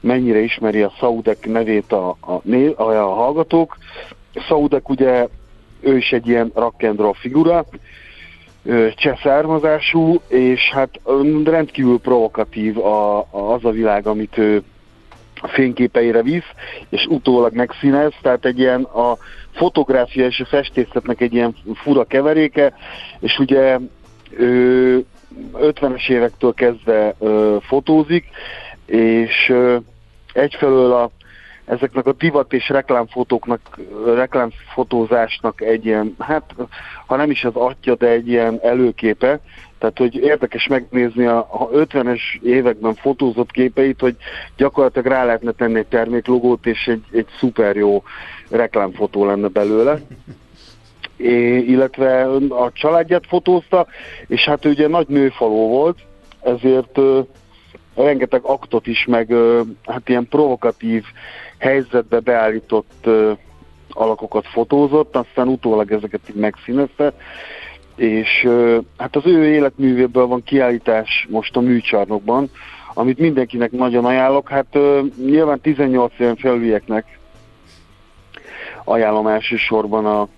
mennyire 0.00 0.38
ismeri 0.38 0.82
a 0.82 0.92
Saudek 0.98 1.46
nevét 1.46 1.92
a, 1.92 2.16
a, 2.20 2.32
a, 2.76 2.82
a 2.82 3.14
hallgatók. 3.14 3.76
Saudek 4.34 4.88
ugye 4.88 5.28
ő 5.80 5.96
is 5.96 6.12
egy 6.12 6.28
ilyen 6.28 6.52
rock 6.54 6.82
and 6.82 6.98
roll 6.98 7.14
figura, 7.14 7.64
cseh 8.94 9.18
származású, 9.22 10.20
és 10.28 10.70
hát 10.72 11.00
rendkívül 11.44 11.98
provokatív 11.98 12.78
a, 12.78 13.18
a, 13.18 13.52
az 13.54 13.64
a 13.64 13.70
világ, 13.70 14.06
amit 14.06 14.38
ő 14.38 14.62
fényképeire 15.42 16.22
visz, 16.22 16.50
és 16.88 17.06
utólag 17.06 17.54
megszínez, 17.54 18.12
tehát 18.22 18.44
egy 18.44 18.58
ilyen 18.58 18.82
a 18.82 19.16
fotográfia 19.54 20.26
és 20.26 20.40
a 20.40 20.46
festészetnek 20.46 21.20
egy 21.20 21.34
ilyen 21.34 21.54
fura 21.74 22.04
keveréke, 22.04 22.72
és 23.20 23.38
ugye 23.38 23.78
ő 24.30 25.04
50-es 25.54 26.08
évektől 26.08 26.54
kezdve 26.54 27.14
ö, 27.18 27.56
fotózik, 27.60 28.26
és 28.86 29.48
ö, 29.48 29.76
egyfelől 30.32 30.92
a, 30.92 31.10
ezeknek 31.64 32.06
a 32.06 32.12
divat 32.12 32.52
és 32.52 32.68
reklámfotóknak, 32.68 33.78
reklámfotózásnak 34.14 35.60
egy 35.60 35.86
ilyen, 35.86 36.14
hát 36.18 36.54
ha 37.06 37.16
nem 37.16 37.30
is 37.30 37.44
az 37.44 37.54
atya, 37.54 37.94
de 37.94 38.06
egy 38.06 38.28
ilyen 38.28 38.58
előképe, 38.62 39.40
tehát 39.78 39.98
hogy 39.98 40.14
érdekes 40.14 40.66
megnézni 40.66 41.26
a, 41.26 41.38
a 41.38 41.68
50-es 41.68 42.20
években 42.42 42.94
fotózott 42.94 43.50
képeit, 43.50 44.00
hogy 44.00 44.16
gyakorlatilag 44.56 45.06
rá 45.06 45.24
lehetne 45.24 45.52
tenni 45.52 45.78
egy 45.78 45.86
terméklogót, 45.86 46.66
és 46.66 46.86
egy, 46.86 47.02
egy 47.12 47.26
szuper 47.38 47.76
jó 47.76 48.02
reklámfotó 48.50 49.24
lenne 49.24 49.48
belőle. 49.48 49.98
É, 51.16 51.58
illetve 51.58 52.24
a 52.48 52.72
családját 52.72 53.26
fotózta, 53.26 53.86
és 54.26 54.44
hát 54.44 54.64
ő 54.64 54.70
ugye 54.70 54.88
nagy 54.88 55.08
nőfaló 55.08 55.68
volt, 55.68 55.98
ezért 56.40 56.98
ö, 56.98 57.20
rengeteg 57.94 58.40
aktot 58.42 58.86
is, 58.86 59.04
meg 59.04 59.30
ö, 59.30 59.60
hát 59.84 60.08
ilyen 60.08 60.28
provokatív 60.28 61.04
helyzetbe 61.58 62.20
beállított 62.20 62.92
ö, 63.02 63.32
alakokat 63.90 64.46
fotózott, 64.46 65.16
aztán 65.16 65.48
utólag 65.48 65.92
ezeket 65.92 66.20
így 66.28 66.34
megszínezte, 66.34 67.12
és 67.98 68.48
hát 68.96 69.16
az 69.16 69.26
ő 69.26 69.44
életművéből 69.44 70.26
van 70.26 70.42
kiállítás 70.42 71.26
most 71.30 71.56
a 71.56 71.60
műcsarnokban, 71.60 72.50
amit 72.94 73.18
mindenkinek 73.18 73.70
nagyon 73.70 74.04
ajánlok, 74.04 74.48
hát 74.48 74.78
nyilván 75.24 75.60
18 75.60 76.12
éven 76.18 76.36
felülieknek 76.36 77.18
ajánlom 78.84 79.26
elsősorban 79.26 80.06
a, 80.06 80.28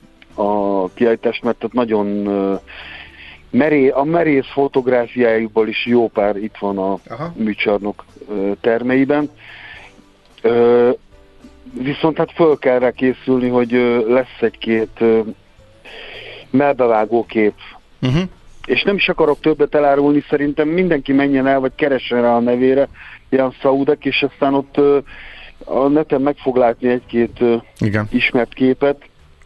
a 0.43 0.89
kiállítást, 0.95 1.43
mert 1.43 1.65
ott 1.65 1.73
nagyon 1.73 2.07
meré, 3.51 3.89
a 3.89 4.05
merész 4.05 4.51
fotográfiájukból 4.53 5.69
is 5.69 5.87
jó 5.87 6.09
pár 6.09 6.37
itt 6.37 6.57
van 6.59 6.79
a 6.79 6.99
Aha. 7.09 7.33
műcsarnok 7.37 8.05
termeiben. 8.61 9.31
Viszont 11.73 12.17
hát 12.17 12.33
föl 12.33 12.59
kell 12.59 12.79
rá 12.79 12.91
készülni, 12.91 13.49
hogy 13.49 13.71
lesz 14.07 14.41
egy-két 14.41 15.05
melbevágó 16.51 17.26
kép. 17.26 17.55
Uh-huh. 18.03 18.22
És 18.66 18.82
nem 18.82 18.94
is 18.96 19.09
akarok 19.09 19.40
többet 19.40 19.74
elárulni, 19.74 20.24
szerintem 20.28 20.68
mindenki 20.68 21.12
menjen 21.12 21.46
el, 21.46 21.61
vagy 21.61 21.72
keressen 21.74 22.22
rá 22.22 22.34
a 22.36 22.40
nevére, 22.40 22.88
Jan 23.30 23.53
Saudek, 23.61 24.05
és 24.05 24.26
aztán 24.32 24.55
ott 24.55 24.76
a 25.64 25.88
neten 25.88 26.20
meg 26.20 26.36
fog 26.36 26.57
látni 26.57 26.88
egy-két 26.88 27.38
Igen, 27.78 28.07
ismert 28.11 28.55
képet. 28.55 28.96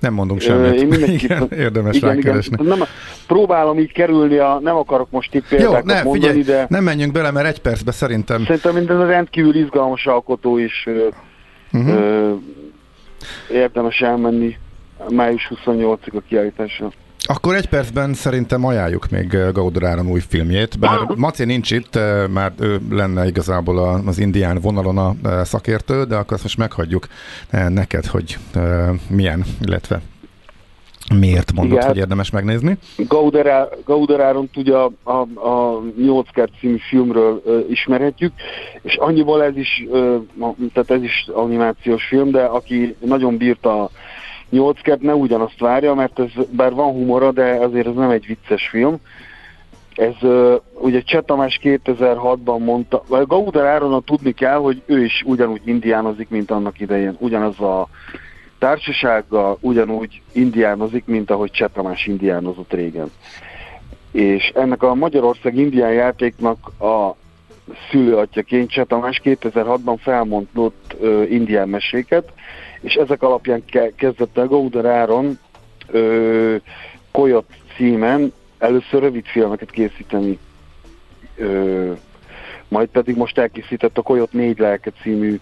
nem 0.01 0.15
mondunk 0.15 0.41
semmit. 0.41 0.81
én 0.81 0.87
mindenképpen- 0.87 1.43
igen, 1.53 1.59
érdemes 1.59 2.01
rákeresni. 2.01 2.57
Nem, 2.67 2.83
próbálom 3.27 3.79
így 3.79 3.93
kerülni, 3.93 4.37
a, 4.37 4.59
nem 4.63 4.77
akarok 4.77 5.11
most 5.11 5.35
itt 5.35 5.51
Jó, 5.51 5.57
példákat 5.57 5.85
ne, 5.85 6.03
mondani, 6.03 6.33
figyelj, 6.33 6.43
de 6.43 6.67
nem 6.69 6.85
menjünk 6.85 7.13
bele, 7.13 7.31
mert 7.31 7.47
egy 7.47 7.61
percbe 7.61 7.91
szerintem. 7.93 8.45
szerintem 8.45 8.75
minden 8.75 9.01
a 9.01 9.07
rendkívül 9.07 9.55
izgalmas 9.57 10.07
alkotó 10.07 10.59
is 10.59 10.89
Uh-huh. 11.73 11.95
ö, 11.95 12.33
érdemes 13.53 14.01
elmenni 14.01 14.57
május 15.11 15.53
28-ig 15.67 16.13
a 16.17 16.21
kiállításra. 16.29 16.93
Akkor 17.27 17.55
egy 17.55 17.69
percben 17.69 18.15
szerintem 18.15 18.65
ajánljuk 18.65 19.11
még 19.11 19.35
eh, 19.35 19.53
Gauder 19.53 19.83
Áron 19.83 20.11
új 20.11 20.21
filmjét, 20.29 20.79
bár 20.79 20.99
Maci 21.17 21.45
nincs 21.45 21.71
itt, 21.71 21.97
eh, 21.97 22.29
már 22.29 22.53
ő 22.61 22.81
lenne 22.91 23.27
igazából 23.27 23.79
a- 23.79 24.01
az 24.07 24.19
indián 24.19 24.61
vonalon 24.61 24.99
a 24.99 25.15
eh, 25.25 25.45
szakértő, 25.45 26.05
de 26.05 26.17
akkor 26.17 26.33
azt 26.33 26.43
most 26.43 26.59
meghagyjuk 26.59 27.07
neked, 27.69 28.07
hogy 28.07 28.39
milyen, 29.09 29.45
illetve 29.67 30.01
miért 31.15 31.53
mondod, 31.53 31.77
Igen. 31.77 31.87
hogy 31.89 31.97
érdemes 31.97 32.31
megnézni. 32.31 32.79
Gauder, 32.97 33.69
Gauder 33.85 34.21
Áront 34.21 34.57
ugye 34.57 34.75
a, 34.77 34.93
a, 35.03 35.49
a 35.49 35.83
8 35.99 36.29
kert 36.33 36.53
című 36.61 36.77
filmről 36.89 37.43
ö, 37.45 37.59
ismerhetjük, 37.71 38.33
és 38.83 38.97
annyiból 38.97 39.43
ez 39.45 39.57
is, 39.57 39.85
ö, 39.91 40.17
tehát 40.73 40.91
ez 40.91 41.03
is 41.03 41.29
animációs 41.35 42.05
film, 42.05 42.31
de 42.31 42.43
aki 42.43 42.97
nagyon 43.01 43.37
bírta 43.37 43.83
a 43.83 43.91
8 44.51 44.81
kert, 44.81 45.01
ne 45.01 45.15
ugyanazt 45.15 45.59
várja, 45.59 45.95
mert 45.95 46.19
ez 46.19 46.31
bár 46.51 46.73
van 46.73 46.93
humora, 46.93 47.33
de 47.33 47.45
azért 47.45 47.87
ez 47.87 47.95
nem 47.95 48.11
egy 48.11 48.27
vicces 48.27 48.69
film. 48.69 48.97
Ez 49.95 50.15
ö, 50.21 50.57
ugye 50.73 51.03
Cseh 51.03 51.23
Tamás 51.23 51.61
2006-ban 51.63 52.59
mondta, 52.59 53.03
vagy 53.09 53.27
Gauder 53.27 53.65
Áronnal 53.65 54.03
tudni 54.05 54.33
kell, 54.33 54.57
hogy 54.57 54.83
ő 54.87 55.05
is 55.05 55.23
ugyanúgy 55.27 55.61
indiánozik, 55.65 56.29
mint 56.29 56.51
annak 56.51 56.81
idején. 56.81 57.17
Ugyanaz 57.19 57.61
a 57.61 57.89
társasággal 58.59 59.59
ugyanúgy 59.61 60.23
indiánozik, 60.33 61.05
mint 61.07 61.31
ahogy 61.31 61.51
Cseh 61.51 61.69
Tamás 61.73 62.07
indiánozott 62.07 62.73
régen. 62.73 63.11
És 64.13 64.53
ennek 64.55 64.83
a 64.83 64.95
Magyarország 64.95 65.57
indián 65.57 65.93
játéknak 65.93 66.81
a 66.81 67.17
szülőatjaként 67.91 68.71
Cseh 68.71 68.85
Tamás 68.85 69.21
2006-ban 69.25 69.97
felmondott 69.99 70.97
ö, 71.01 71.23
indián 71.23 71.69
meséket, 71.69 72.33
és 72.85 72.95
ezek 72.95 73.23
alapján 73.23 73.65
ke- 73.65 73.95
kezdett 73.97 74.39
el 74.39 74.47
Gauder 74.47 74.85
Áron 74.85 75.39
Koyot 77.11 77.47
címen 77.77 78.33
először 78.59 79.01
rövid 79.01 79.27
filmeket 79.27 79.71
készíteni, 79.71 80.39
ö, 81.37 81.93
majd 82.69 82.89
pedig 82.89 83.17
most 83.17 83.39
elkészített 83.39 83.99
a 83.99 84.03
Koyot 84.03 84.33
négy 84.33 84.59
lelke 84.59 84.91
című 85.03 85.41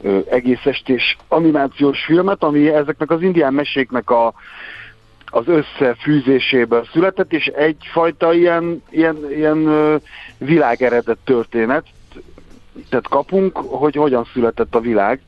ö, 0.00 0.18
egész 0.30 0.64
estés 0.64 1.16
animációs 1.28 2.04
filmet, 2.04 2.42
ami 2.42 2.68
ezeknek 2.68 3.10
az 3.10 3.22
indián 3.22 3.54
meséknek 3.54 4.10
a, 4.10 4.34
az 5.26 5.44
összefűzéséből 5.46 6.88
született, 6.92 7.32
és 7.32 7.46
egyfajta 7.46 8.32
ilyen, 8.32 8.82
ilyen, 8.90 9.16
ilyen 9.30 9.68
világeredet 10.38 11.18
történet, 11.24 11.84
tehát 12.88 13.08
kapunk, 13.08 13.56
hogy 13.56 13.94
hogyan 13.94 14.28
született 14.32 14.74
a 14.74 14.80
világ. 14.80 15.20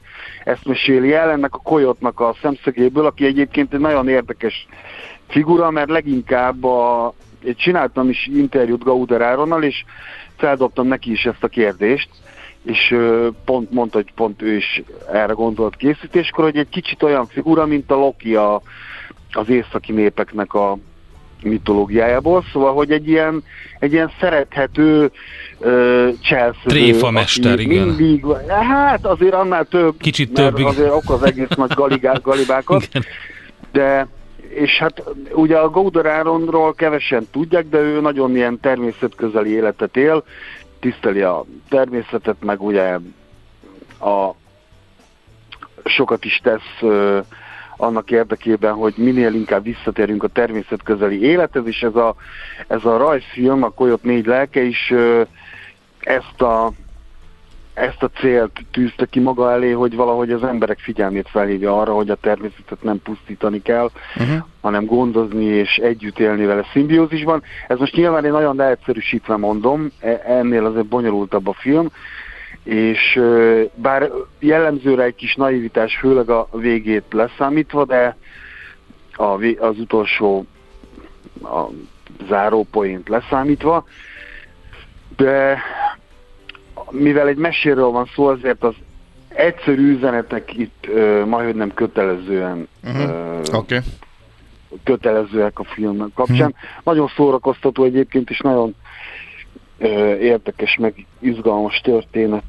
Ezt 0.47 0.65
meséli 0.65 1.13
el 1.13 1.31
ennek 1.31 1.55
a 1.55 1.59
kolyotnak 1.59 2.21
a 2.21 2.37
szemszögéből, 2.43 3.07
aki 3.07 3.25
egyébként 3.25 3.75
egy 3.75 3.81
nagyon 3.81 4.09
érdekes 4.09 4.67
figura, 5.29 5.71
mert 5.71 5.89
leginkább 5.89 6.65
a, 6.65 7.15
csináltam 7.57 8.09
is 8.09 8.27
interjút 8.27 8.85
Gauder 8.85 9.21
Áronnal, 9.21 9.63
és 9.63 9.85
feldobtam 10.37 10.87
neki 10.87 11.11
is 11.11 11.25
ezt 11.25 11.43
a 11.43 11.49
kérdést, 11.49 12.09
és 12.63 12.97
pont 13.45 13.71
mondta, 13.71 13.97
hogy 13.97 14.13
pont 14.15 14.43
ő 14.43 14.57
is 14.57 14.83
erre 15.13 15.33
gondolt 15.33 15.77
készítéskor, 15.77 16.45
hogy 16.45 16.57
egy 16.57 16.69
kicsit 16.69 17.03
olyan 17.03 17.27
figura, 17.27 17.67
mint 17.67 17.91
a 17.91 17.95
Loki 17.95 18.37
a, 18.37 18.63
az 19.33 19.49
északi 19.49 19.93
népeknek 19.93 20.55
a 20.55 20.79
mitológiájából, 21.43 22.45
szóval, 22.53 22.75
hogy 22.75 22.91
egy 22.91 23.09
ilyen, 23.09 23.43
egy 23.79 23.93
ilyen 23.93 24.13
szerethető 24.21 25.11
cselszövő. 26.21 26.67
Tréfamester, 26.67 27.53
aki 27.53 27.63
igen. 27.63 27.87
Mindig, 27.87 28.25
hát 28.49 29.07
azért 29.07 29.35
annál 29.35 29.65
több, 29.65 29.97
Kicsit 29.99 30.33
több, 30.33 30.55
azért 30.55 30.93
okoz 30.93 31.23
egész 31.23 31.49
nagy 31.57 31.73
galigá, 31.75 32.13
galibákat, 32.23 32.85
Igen. 32.85 33.05
de 33.73 34.09
és 34.49 34.79
hát 34.79 35.03
ugye 35.33 35.57
a 35.57 35.71
Áronról 36.05 36.75
kevesen 36.75 37.27
tudják, 37.31 37.69
de 37.69 37.79
ő 37.79 38.01
nagyon 38.01 38.37
ilyen 38.37 38.61
természetközeli 38.61 39.51
életet 39.51 39.97
él, 39.97 40.25
tiszteli 40.81 41.21
a 41.21 41.45
természetet, 41.69 42.37
meg 42.41 42.63
ugye 42.63 42.99
a 44.01 44.31
sokat 45.85 46.25
is 46.25 46.41
tesz 46.43 46.81
ö, 46.81 47.19
annak 47.77 48.11
érdekében, 48.11 48.73
hogy 48.75 48.95
minél 48.97 49.35
inkább 49.35 49.63
visszatérjünk 49.63 50.23
a 50.23 50.29
természetközeli 50.29 51.23
élethez, 51.23 51.67
és 51.67 51.83
ez 51.83 51.95
a, 51.95 52.15
ez 52.67 52.85
a 52.85 52.97
rajzfilm, 52.97 53.63
a 53.63 53.69
Koyot 53.69 54.03
négy 54.03 54.27
lelke 54.27 54.63
is 54.63 54.93
ezt 56.01 56.43
a 56.43 56.73
ezt 57.77 58.03
a 58.03 58.09
célt 58.09 58.65
tűzte 58.71 59.07
ki 59.07 59.21
maga 59.21 59.53
elé, 59.53 59.71
hogy 59.71 59.95
valahogy 59.95 60.31
az 60.31 60.43
emberek 60.45 60.79
figyelmét 60.79 61.29
felhívja 61.29 61.81
arra, 61.81 61.93
hogy 61.95 62.11
a 62.11 62.15
természetet 62.15 62.83
nem 62.83 63.03
pusztítani 63.03 63.63
kell, 63.63 63.91
Uh-huh. 64.17 64.37
hanem 64.61 64.85
gondozni 64.85 65.45
és 65.45 65.77
együtt 65.77 66.19
élni 66.19 66.45
vele 66.45 66.65
szimbiózisban. 66.73 67.43
Ez 67.69 67.79
most 67.79 67.97
nyilván 67.97 68.25
én 68.25 68.33
nagyon 68.33 68.57
leegyszerűsítve 68.57 69.37
mondom, 69.37 69.91
e- 70.01 70.23
ennél 70.27 70.65
azért 70.65 70.87
bonyolultabb 70.87 71.47
a 71.47 71.53
film, 71.53 71.89
és 72.67 73.21
bár 73.75 74.11
jellemzőre 74.39 75.03
egy 75.03 75.15
kis 75.15 75.35
naivitás, 75.35 75.97
főleg 75.97 76.31
a 76.31 76.49
végét 76.53 77.05
leszámítva, 77.11 77.85
de 77.85 78.17
a, 79.13 79.45
az 79.59 79.79
utolsó 79.79 80.47
a 81.43 81.65
zárópoint 82.29 83.09
leszámítva, 83.09 83.85
de 85.17 85.59
mivel 86.91 87.29
egy 87.29 87.37
meséről 87.37 87.89
van 87.91 88.11
szó, 88.15 88.27
azért 88.27 88.63
az 88.63 88.75
egyszerű 89.29 89.95
üzenetek 89.97 90.57
itt 90.57 90.87
ö, 90.89 91.25
majdnem 91.25 91.57
nem 91.57 91.75
kötelezően 91.75 92.69
Mhm. 92.83 93.01
ö, 93.01 93.39
Oké. 93.39 93.55
Okay. 93.55 93.79
kötelezőek 94.85 95.59
a 95.59 95.65
film 95.65 96.13
kapcsán. 96.15 96.55
Nagyon 96.85 97.09
szórakoztató 97.17 97.85
egyébként, 97.85 98.31
és 98.31 98.39
nagyon 98.41 98.75
érdekes, 100.21 100.77
meg 100.81 101.07
izgalmas 101.21 101.81
történet. 101.81 102.43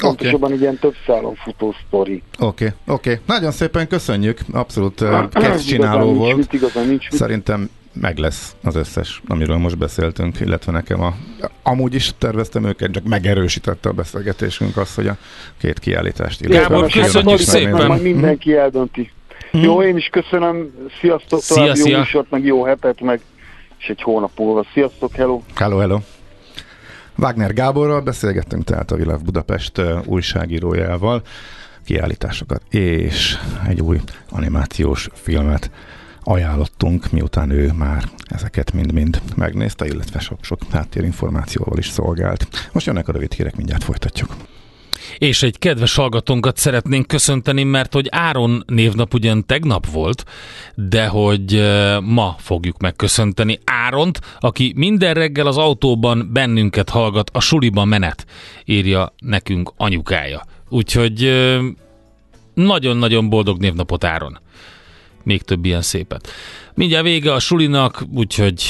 Pontosabban 0.00 0.52
egy 0.52 0.60
ilyen 0.60 0.78
több 0.78 0.94
szálon 1.06 1.34
futó 1.34 1.74
sztori. 1.86 2.22
Oké, 2.38 2.44
okay. 2.44 2.94
oké. 2.94 3.10
Okay. 3.10 3.22
Nagyon 3.26 3.50
szépen 3.50 3.88
köszönjük. 3.88 4.38
Abszolút 4.52 5.00
uh, 5.00 5.08
Igazán 5.08 5.28
kezd 5.30 5.66
csináló 5.66 6.04
nincs 6.04 6.18
volt. 6.18 6.36
Mit, 6.36 6.52
igazán 6.52 6.86
nincs 6.86 7.10
mit. 7.10 7.20
Szerintem 7.20 7.70
meg 7.92 8.18
lesz 8.18 8.56
az 8.62 8.74
összes, 8.74 9.22
amiről 9.26 9.56
most 9.56 9.78
beszéltünk, 9.78 10.40
illetve 10.40 10.72
nekem 10.72 11.00
a... 11.00 11.14
Amúgy 11.62 11.94
is 11.94 12.12
terveztem 12.18 12.64
őket, 12.64 12.90
csak 12.90 13.04
megerősítette 13.04 13.88
a 13.88 13.92
beszélgetésünk 13.92 14.76
azt, 14.76 14.94
hogy 14.94 15.06
a 15.06 15.16
két 15.60 15.78
kiállítást 15.78 16.40
Gábor, 16.40 16.62
Érdemes, 16.62 16.94
hát 16.94 17.04
köszönjük 17.04 17.38
a 17.38 17.42
szépen. 17.42 17.86
Majd, 17.86 18.02
mindenki 18.02 18.54
eldönti. 18.54 19.10
Jó, 19.50 19.82
én 19.82 19.96
is 19.96 20.06
köszönöm. 20.06 20.70
Sziasztok, 21.00 21.40
Szia, 21.40 21.56
további 21.56 21.78
jó 21.78 21.84
szia. 21.84 21.98
műsort, 21.98 22.30
meg 22.30 22.44
jó 22.44 22.64
hetet, 22.64 23.00
meg 23.00 23.20
és 23.78 23.88
egy 23.88 24.02
hónap 24.02 24.30
múlva. 24.38 24.64
Sziasztok, 24.72 25.14
hello! 25.14 25.40
Hello, 25.54 25.78
hello. 25.78 25.98
Wagner 27.22 27.52
Gáborral 27.52 28.00
beszélgettünk 28.00 28.64
tehát 28.64 28.90
a 28.90 28.96
Világ 28.96 29.22
Budapest 29.22 29.80
újságírójával, 30.04 31.22
kiállításokat 31.84 32.62
és 32.70 33.38
egy 33.66 33.80
új 33.80 34.00
animációs 34.30 35.08
filmet 35.12 35.70
ajánlottunk, 36.22 37.10
miután 37.10 37.50
ő 37.50 37.72
már 37.72 38.04
ezeket 38.24 38.72
mind-mind 38.72 39.22
megnézte, 39.36 39.86
illetve 39.86 40.18
sok-sok 40.18 40.58
háttérinformációval 40.70 41.78
is 41.78 41.88
szolgált. 41.88 42.68
Most 42.72 42.86
jönnek 42.86 43.08
a 43.08 43.12
rövid 43.12 43.32
hírek, 43.32 43.56
mindjárt 43.56 43.84
folytatjuk. 43.84 44.36
És 45.18 45.42
egy 45.42 45.58
kedves 45.58 45.94
hallgatónkat 45.94 46.56
szeretnénk 46.56 47.06
köszönteni, 47.06 47.62
mert 47.62 47.92
hogy 47.92 48.08
Áron 48.10 48.64
névnap 48.66 49.14
ugyan 49.14 49.46
tegnap 49.46 49.86
volt, 49.86 50.24
de 50.74 51.06
hogy 51.06 51.62
ma 52.00 52.36
fogjuk 52.38 52.78
megköszönteni 52.78 53.58
Áront, 53.64 54.20
aki 54.40 54.72
minden 54.76 55.14
reggel 55.14 55.46
az 55.46 55.56
autóban 55.56 56.30
bennünket 56.32 56.88
hallgat, 56.88 57.30
a 57.32 57.40
suliban 57.40 57.88
menet, 57.88 58.26
írja 58.64 59.14
nekünk 59.18 59.72
anyukája. 59.76 60.42
Úgyhogy 60.68 61.32
nagyon-nagyon 62.54 63.28
boldog 63.28 63.60
névnapot 63.60 64.04
Áron. 64.04 64.40
Még 65.22 65.42
több 65.42 65.64
ilyen 65.64 65.82
szépet. 65.82 66.28
Mindjárt 66.74 67.04
vége 67.04 67.32
a 67.32 67.38
sulinak, 67.38 68.04
úgyhogy 68.14 68.62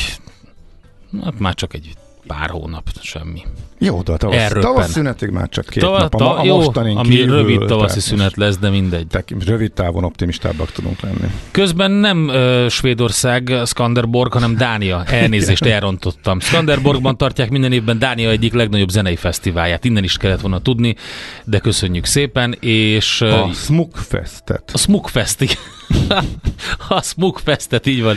hát 1.23 1.39
már 1.39 1.55
csak 1.55 1.75
egy 1.75 1.93
pár 2.27 2.51
hónap, 2.51 2.83
semmi. 3.01 3.43
Jó, 3.79 4.03
de 4.03 4.13
a 4.13 4.17
tavasz, 4.17 4.37
Elröppen. 4.37 4.63
tavasz 4.63 4.91
szünetig 4.91 5.29
már 5.31 5.49
csak 5.49 5.67
két 5.67 5.83
Ta- 5.83 5.99
nap. 5.99 6.15
A, 6.15 6.41
a 6.41 6.45
jó, 6.45 6.57
mostanin 6.57 6.97
ami 6.97 7.09
kívül, 7.09 7.37
rövid 7.37 7.59
tavaszi 7.65 8.01
szünet 8.01 8.37
lesz, 8.37 8.59
de 8.59 8.71
mindegy. 8.71 9.07
Tek, 9.07 9.29
rövid 9.47 9.73
távon 9.73 10.05
optimistábbak 10.05 10.73
tudunk 10.73 11.01
lenni. 11.01 11.31
Közben 11.51 11.91
nem 11.91 12.29
uh, 12.29 12.69
Svédország, 12.69 13.53
Skanderborg, 13.67 14.33
hanem 14.33 14.57
Dánia. 14.57 15.05
Elnézést, 15.21 15.65
elrontottam. 15.65 16.41
Skanderborgban 16.41 17.17
tartják 17.17 17.51
minden 17.51 17.73
évben 17.73 17.99
Dánia 17.99 18.31
egyik 18.31 18.53
legnagyobb 18.53 18.89
zenei 18.91 19.17
fesztiválját. 19.17 19.85
Innen 19.85 20.05
is 20.05 20.17
kellett 20.17 20.41
volna 20.41 20.59
tudni, 20.59 20.97
de 21.45 21.59
köszönjük 21.59 22.05
szépen, 22.05 22.57
és 22.61 23.21
uh, 23.21 23.43
A 23.43 23.53
Smukfestet. 23.53 24.71
a 24.73 24.79
Smukfest, 24.79 25.41
igen. 25.41 25.57
a 26.89 27.03
Smugfestet, 27.03 27.87
így 27.87 28.03
van. 28.03 28.17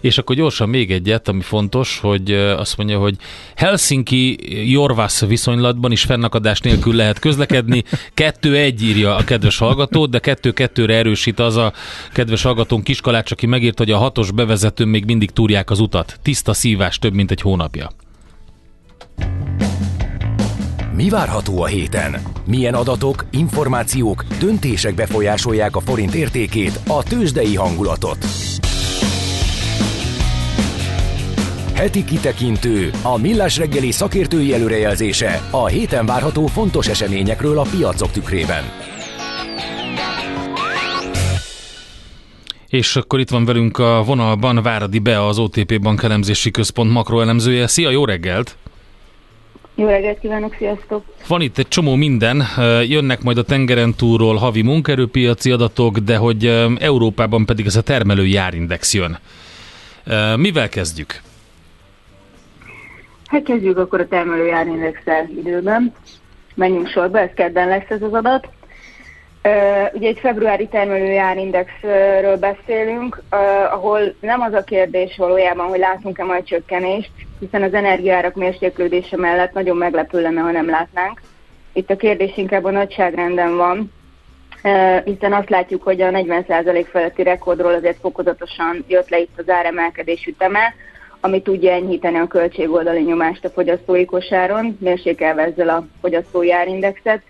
És 0.00 0.18
akkor 0.18 0.36
gyorsan 0.36 0.68
még 0.68 0.90
egyet, 0.90 1.28
ami 1.28 1.40
fontos, 1.40 1.98
hogy 1.98 2.32
azt 2.32 2.76
mondja, 2.76 2.98
hogy 2.98 3.16
Helsinki 3.56 4.38
Jorvász 4.70 5.24
viszonylatban 5.24 5.92
is 5.92 6.02
fennakadás 6.02 6.60
nélkül 6.60 6.94
lehet 6.94 7.18
közlekedni. 7.18 7.82
Kettő 8.14 8.56
egy 8.56 8.82
írja 8.82 9.16
a 9.16 9.24
kedves 9.24 9.58
hallgató, 9.58 10.06
de 10.06 10.18
kettő-kettőre 10.18 10.94
erősít 10.94 11.38
az 11.38 11.56
a 11.56 11.72
kedves 12.12 12.42
hallgatón 12.42 12.82
Kiskalács, 12.82 13.30
aki 13.30 13.46
megírt, 13.46 13.78
hogy 13.78 13.90
a 13.90 13.98
hatos 13.98 14.30
bevezetőn 14.30 14.88
még 14.88 15.04
mindig 15.04 15.30
túrják 15.30 15.70
az 15.70 15.80
utat. 15.80 16.18
Tiszta 16.22 16.52
szívás 16.52 16.98
több, 16.98 17.14
mint 17.14 17.30
egy 17.30 17.40
hónapja. 17.40 17.90
Mi 21.02 21.08
várható 21.08 21.62
a 21.62 21.66
héten? 21.66 22.22
Milyen 22.46 22.74
adatok, 22.74 23.24
információk, 23.30 24.24
döntések 24.40 24.94
befolyásolják 24.94 25.76
a 25.76 25.80
forint 25.80 26.14
értékét, 26.14 26.80
a 26.86 27.02
tőzsdei 27.02 27.54
hangulatot? 27.54 28.16
Heti 31.74 32.04
kitekintő, 32.04 32.90
a 33.02 33.18
millás 33.18 33.56
reggeli 33.56 33.90
szakértői 33.90 34.54
előrejelzése 34.54 35.40
a 35.50 35.66
héten 35.66 36.06
várható 36.06 36.46
fontos 36.46 36.88
eseményekről 36.88 37.58
a 37.58 37.66
piacok 37.76 38.10
tükrében. 38.10 38.62
És 42.68 42.96
akkor 42.96 43.20
itt 43.20 43.30
van 43.30 43.44
velünk 43.44 43.78
a 43.78 44.02
vonalban 44.06 44.62
Váradi 44.62 44.98
Be, 44.98 45.26
az 45.26 45.38
OTP 45.38 45.80
Bank 45.80 46.02
elemzési 46.02 46.50
központ 46.50 46.90
makroelemzője. 46.90 47.66
Szia, 47.66 47.90
jó 47.90 48.04
reggelt! 48.04 48.56
Jó 49.82 49.88
reggelt 49.88 50.18
kívánok, 50.18 50.54
sziasztok! 50.58 51.04
Van 51.28 51.40
itt 51.40 51.58
egy 51.58 51.68
csomó 51.68 51.94
minden, 51.94 52.42
jönnek 52.88 53.22
majd 53.22 53.38
a 53.38 53.42
tengeren 53.42 53.94
túlról 53.94 54.36
havi 54.36 54.62
munkerőpiaci 54.62 55.50
adatok, 55.50 55.98
de 55.98 56.16
hogy 56.16 56.46
Európában 56.78 57.46
pedig 57.46 57.66
ez 57.66 57.76
a 57.76 57.82
termelői 57.82 58.36
árindex 58.36 58.94
jön. 58.94 59.18
Mivel 60.36 60.68
kezdjük? 60.68 61.20
Hát 63.26 63.42
kezdjük 63.42 63.78
akkor 63.78 64.00
a 64.00 64.08
termelői 64.08 64.50
árindexel 64.50 65.28
időben. 65.38 65.92
Menjünk 66.54 66.88
sorba, 66.88 67.20
ez 67.20 67.30
kedden 67.34 67.68
lesz 67.68 67.88
ez 67.88 68.02
az 68.02 68.12
adat. 68.12 68.48
Ugye 69.92 70.08
egy 70.08 70.18
februári 70.18 70.66
termelői 70.66 71.16
árindexről 71.16 72.36
beszélünk, 72.36 73.22
ahol 73.70 74.14
nem 74.20 74.40
az 74.40 74.52
a 74.52 74.64
kérdés 74.64 75.16
valójában, 75.16 75.66
hogy 75.66 75.78
látunk-e 75.78 76.24
majd 76.24 76.44
csökkenést, 76.44 77.10
hiszen 77.40 77.62
az 77.62 77.74
energiárak 77.74 78.34
mérséklődése 78.34 79.16
mellett 79.16 79.52
nagyon 79.52 79.76
meglepő 79.76 80.20
lenne, 80.20 80.40
ha 80.40 80.50
nem 80.50 80.70
látnánk. 80.70 81.20
Itt 81.72 81.90
a 81.90 81.96
kérdés 81.96 82.36
inkább 82.36 82.64
a 82.64 82.70
nagyságrenden 82.70 83.56
van, 83.56 83.92
hiszen 85.04 85.32
azt 85.32 85.50
látjuk, 85.50 85.82
hogy 85.82 86.00
a 86.00 86.10
40% 86.10 86.86
feletti 86.90 87.22
rekordról 87.22 87.74
azért 87.74 88.00
fokozatosan 88.00 88.84
jött 88.88 89.08
le 89.08 89.18
itt 89.18 89.38
az 89.38 89.48
áremelkedés 89.48 90.26
üteme, 90.26 90.74
ami 91.20 91.42
tudja 91.42 91.72
enyhíteni 91.72 92.18
a 92.18 92.26
költségoldali 92.26 93.02
nyomást 93.02 93.44
a 93.44 93.50
fogyasztói 93.50 94.04
kosáron, 94.04 94.76
mérsékelve 94.80 95.42
ezzel 95.42 95.68
a 95.68 95.86
fogyasztói 96.00 96.52
árindexet, 96.52 97.22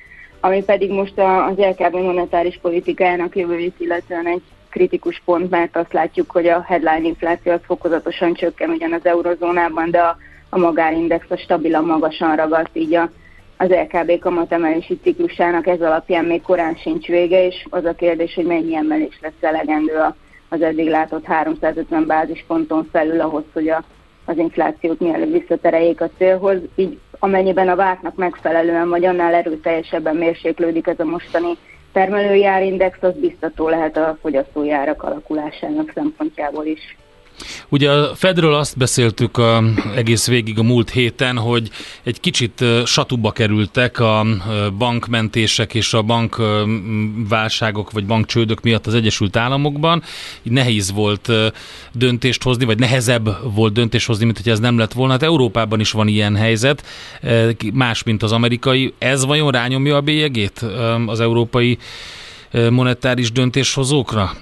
ami 0.45 0.64
pedig 0.64 0.90
most 0.90 1.18
az 1.18 1.57
LKB 1.57 1.95
monetáris 1.95 2.59
politikájának 2.62 3.36
jövőjét 3.36 3.74
illetően 3.78 4.26
egy 4.26 4.43
kritikus 4.70 5.22
pont, 5.24 5.51
mert 5.51 5.76
azt 5.76 5.93
látjuk, 5.93 6.30
hogy 6.30 6.47
a 6.47 6.62
headline 6.66 7.07
infláció 7.07 7.53
az 7.53 7.61
fokozatosan 7.66 8.34
csökken 8.34 8.70
ugyan 8.70 8.93
az 8.93 9.07
eurozónában, 9.07 9.90
de 9.90 9.99
a, 9.99 10.16
a 10.49 10.59
magárindex 10.59 11.30
a 11.30 11.36
stabilan 11.36 11.84
magasan 11.84 12.36
ragadt, 12.36 12.70
így 12.72 12.95
a, 12.95 13.11
az 13.57 13.68
LKB 13.68 14.18
kamatemelési 14.18 14.99
ciklusának 15.03 15.66
ez 15.66 15.80
alapján 15.80 16.24
még 16.24 16.43
korán 16.43 16.74
sincs 16.74 17.07
vége, 17.07 17.47
és 17.47 17.66
az 17.70 17.84
a 17.84 17.95
kérdés, 17.95 18.34
hogy 18.34 18.47
mennyi 18.47 18.74
emelés 18.74 19.18
lesz 19.20 19.32
elegendő 19.40 19.97
a, 19.97 20.16
az 20.49 20.62
eddig 20.62 20.88
látott 20.88 21.24
350 21.24 22.07
bázisponton 22.07 22.88
felül 22.93 23.20
ahhoz, 23.20 23.45
hogy 23.53 23.68
a, 23.68 23.84
az 24.24 24.38
inflációt 24.38 25.01
mielőbb 25.01 25.32
visszatereljék 25.32 26.01
a 26.01 26.11
célhoz. 26.18 26.59
Így 26.74 26.99
amennyiben 27.25 27.68
a 27.68 27.77
vártnak 27.77 28.14
megfelelően 28.16 28.89
vagy 28.89 29.05
annál 29.05 29.35
erőteljesebben 29.35 30.16
mérséklődik 30.16 30.87
ez 30.87 31.01
a 31.01 31.05
mostani 31.05 31.57
termelői 31.93 32.47
árindex, 32.47 33.03
az 33.03 33.14
biztató 33.20 33.68
lehet 33.68 33.97
a 33.97 34.18
fogyasztói 34.20 34.70
árak 34.70 35.03
alakulásának 35.03 35.91
szempontjából 35.95 36.66
is. 36.66 36.97
Ugye 37.68 37.90
a 37.90 38.14
Fedről 38.14 38.55
azt 38.55 38.76
beszéltük 38.76 39.36
a, 39.36 39.62
egész 39.95 40.26
végig 40.26 40.59
a 40.59 40.62
múlt 40.62 40.90
héten, 40.90 41.38
hogy 41.38 41.70
egy 42.03 42.20
kicsit 42.20 42.64
satuba 42.84 43.30
kerültek 43.30 43.99
a 43.99 44.26
bankmentések 44.78 45.74
és 45.74 45.95
a 45.95 46.03
bankválságok 46.03 47.90
vagy 47.90 48.07
bankcsődök 48.07 48.61
miatt 48.61 48.86
az 48.86 48.95
Egyesült 48.95 49.36
Államokban. 49.36 50.03
Nehéz 50.43 50.93
volt 50.93 51.32
döntést 51.93 52.43
hozni, 52.43 52.64
vagy 52.64 52.78
nehezebb 52.78 53.55
volt 53.55 53.72
döntést 53.72 54.07
hozni, 54.07 54.24
mint 54.24 54.36
hogy 54.36 54.49
ez 54.49 54.61
nem 54.61 54.78
lett 54.78 54.93
volna. 54.93 55.12
Hát 55.12 55.22
Európában 55.22 55.80
is 55.80 55.90
van 55.90 56.09
ilyen 56.09 56.36
helyzet, 56.36 56.84
más, 57.72 58.03
mint 58.03 58.22
az 58.22 58.32
amerikai. 58.32 58.95
Ez 58.99 59.24
vajon 59.24 59.51
rányomja 59.51 59.97
a 59.97 60.01
bélyegét 60.01 60.64
az 61.07 61.20
európai 61.20 61.78
monetáris 62.70 63.32
döntéshozókra? 63.32 64.32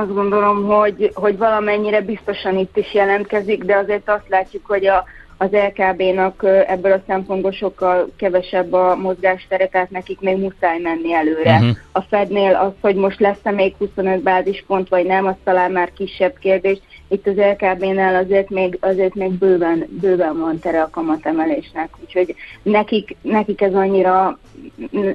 Azt 0.00 0.14
gondolom, 0.14 0.64
hogy, 0.64 1.10
hogy 1.14 1.38
valamennyire 1.38 2.00
biztosan 2.00 2.58
itt 2.58 2.76
is 2.76 2.94
jelentkezik, 2.94 3.64
de 3.64 3.76
azért 3.76 4.08
azt 4.08 4.28
látjuk, 4.28 4.66
hogy 4.66 4.86
a, 4.86 5.04
az 5.36 5.48
LKB-nak 5.50 6.44
ebből 6.66 6.92
a 6.92 7.02
szempontból 7.06 7.52
sokkal 7.52 8.08
kevesebb 8.16 8.72
a 8.72 8.96
mozgástere, 8.96 9.66
tehát 9.66 9.90
nekik 9.90 10.20
még 10.20 10.36
muszáj 10.36 10.78
menni 10.78 11.12
előre. 11.12 11.54
Uh-huh. 11.54 11.76
A 11.92 12.00
Fednél 12.00 12.54
az, 12.54 12.72
hogy 12.80 12.94
most 12.94 13.20
lesz-e 13.20 13.50
még 13.50 13.74
25 13.78 14.22
bázispont, 14.22 14.88
vagy 14.88 15.06
nem, 15.06 15.26
az 15.26 15.34
talán 15.44 15.70
már 15.70 15.92
kisebb 15.92 16.38
kérdés. 16.38 16.78
Itt 17.08 17.26
az 17.26 17.36
LKB-nál 17.36 18.14
azért 18.14 18.50
még, 18.50 18.78
azért 18.80 19.14
még 19.14 19.30
bőven, 19.30 19.86
bőven 20.00 20.38
van 20.38 20.58
tere 20.58 20.82
a 20.82 20.90
kamatemelésnek, 20.90 21.88
úgyhogy 22.04 22.34
nekik, 22.62 23.16
nekik 23.22 23.60
ez 23.60 23.74
annyira 23.74 24.38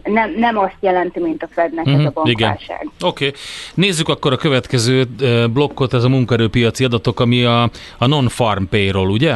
nem, 0.04 0.34
nem 0.38 0.58
azt 0.58 0.78
jelenti, 0.80 1.20
mint 1.20 1.44
a 1.44 1.48
Fednek 1.52 1.86
uh-huh. 1.86 2.02
ez 2.02 2.06
a 2.06 2.10
Mhm, 2.10 2.24
bankválság. 2.24 2.89
Oké. 3.02 3.28
Okay. 3.28 3.39
Nézzük 3.74 4.10
akkor 4.10 4.34
a 4.34 4.38
következő 4.38 5.08
blokkot, 5.54 5.94
ez 5.94 6.04
a 6.04 6.10
munkaerőpiaci 6.10 6.84
adatok, 6.84 7.20
ami 7.20 7.44
a, 7.44 7.70
a 7.98 8.08
non-farm 8.08 8.64
payroll, 8.64 9.10
ugye? 9.10 9.36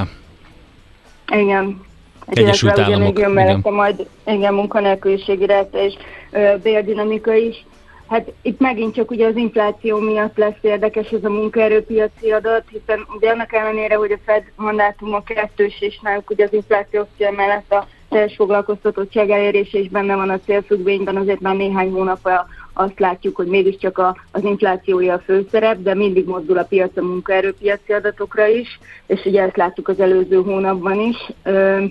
Igen. 1.34 1.82
Egyesült 2.26 2.80
Államok, 2.80 3.20
jön 3.20 3.30
igen. 3.30 3.32
mellette 3.32 3.70
majd 3.70 4.08
igen, 4.28 4.54
munkanélküliségi 4.54 5.46
ráta 5.46 5.84
és 5.84 5.94
ö, 6.32 6.56
bérdinamika 6.64 7.34
is. 7.34 7.66
Hát 8.08 8.32
itt 8.42 8.60
megint 8.60 8.94
csak 8.94 9.12
ugye 9.12 9.28
az 9.28 9.36
infláció 9.36 10.00
miatt 10.00 10.38
lesz 10.38 10.58
érdekes 10.62 11.10
ez 11.10 11.24
a 11.24 11.30
munkaerőpiaci 11.30 12.32
adat, 12.32 12.64
hiszen 12.70 13.06
ugye 13.16 13.30
annak 13.30 13.54
ellenére, 13.54 13.96
hogy 13.96 14.12
a 14.12 14.18
Fed 14.26 14.44
mandátuma 14.56 15.24
kettős, 15.24 15.82
és 15.82 16.00
náluk 16.02 16.30
ugye 16.30 16.44
az 16.44 16.54
infláció 16.54 17.08
mellett 17.36 17.72
a 17.72 17.88
teljes 18.10 18.36
foglalkoztatottság 18.36 19.30
elérése 19.30 19.80
is 19.80 19.90
benne 19.90 20.16
van 20.16 20.30
a 20.30 20.40
célfüggvényben, 20.40 21.16
azért 21.16 21.40
már 21.40 21.56
néhány 21.56 21.92
hónapja 21.92 22.48
azt 22.74 23.00
látjuk, 23.00 23.36
hogy 23.36 23.48
mégiscsak 23.48 23.98
a, 23.98 24.16
az 24.32 24.44
inflációja 24.44 25.14
a 25.14 25.20
főszerep, 25.20 25.78
de 25.82 25.94
mindig 25.94 26.28
mozdul 26.28 26.58
a 26.58 26.64
piac 26.64 26.98
a 26.98 27.02
munkaerőpiaci 27.02 27.94
adatokra 27.94 28.48
is, 28.48 28.80
és 29.06 29.26
ugye 29.26 29.42
ezt 29.42 29.58
láttuk 29.58 29.88
az 29.88 30.00
előző 30.00 30.42
hónapban 30.42 31.00
is. 31.00 31.18
Ö, 31.44 31.84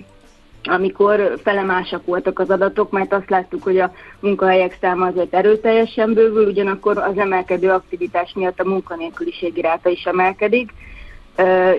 amikor 0.67 1.39
felemásak 1.43 2.05
voltak 2.05 2.39
az 2.39 2.49
adatok, 2.49 2.91
mert 2.91 3.13
azt 3.13 3.29
láttuk, 3.29 3.63
hogy 3.63 3.79
a 3.79 3.91
munkahelyek 4.19 4.77
száma 4.81 5.05
azért 5.05 5.33
erőteljesen 5.33 6.13
bővül, 6.13 6.47
ugyanakkor 6.47 6.97
az 6.97 7.17
emelkedő 7.17 7.69
aktivitás 7.69 8.33
miatt 8.35 8.59
a 8.59 8.67
munkanélküliségi 8.67 9.61
ráta 9.61 9.89
is 9.89 10.03
emelkedik, 10.03 10.69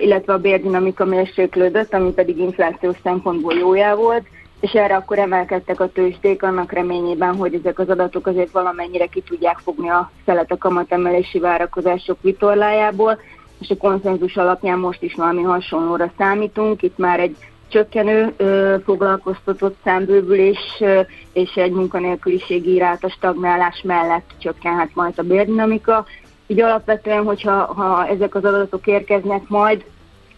illetve 0.01 0.33
a 0.33 0.37
bérdinamika 0.37 1.05
mérséklődött, 1.05 1.93
ami 1.93 2.11
pedig 2.11 2.37
inflációs 2.37 2.97
szempontból 3.03 3.53
jójá 3.53 3.95
volt, 3.95 4.25
és 4.59 4.71
erre 4.71 4.95
akkor 4.95 5.19
emelkedtek 5.19 5.79
a 5.79 5.91
tőzsdék 5.91 6.43
annak 6.43 6.71
reményében, 6.71 7.35
hogy 7.35 7.53
ezek 7.53 7.79
az 7.79 7.89
adatok 7.89 8.27
azért 8.27 8.51
valamennyire 8.51 9.05
ki 9.05 9.21
tudják 9.21 9.57
fogni 9.57 9.89
a 9.89 10.11
szelet 10.25 10.51
a 10.51 10.57
kamatemelési 10.57 11.39
várakozások 11.39 12.17
vitorlájából, 12.21 13.19
és 13.59 13.69
a 13.69 13.77
konszenzus 13.77 14.35
alapján 14.35 14.79
most 14.79 15.01
is 15.01 15.13
valami 15.13 15.41
hasonlóra 15.41 16.11
számítunk. 16.17 16.81
Itt 16.81 16.97
már 16.97 17.19
egy 17.19 17.35
csökkenő 17.69 18.33
ö, 18.37 18.75
foglalkoztatott 18.85 19.75
számbővülés 19.83 20.77
ö, 20.79 21.01
és 21.33 21.51
egy 21.55 21.71
munkanélküliségi 21.71 22.77
ráta 22.77 23.09
stagnálás 23.09 23.81
mellett 23.83 24.29
csökkenhet 24.37 24.89
majd 24.95 25.13
a 25.17 25.23
bérdinamika. 25.23 26.05
Így 26.47 26.61
alapvetően, 26.61 27.23
hogyha 27.23 27.73
ha 27.73 28.07
ezek 28.07 28.35
az 28.35 28.45
adatok 28.45 28.87
érkeznek 28.87 29.47
majd 29.47 29.85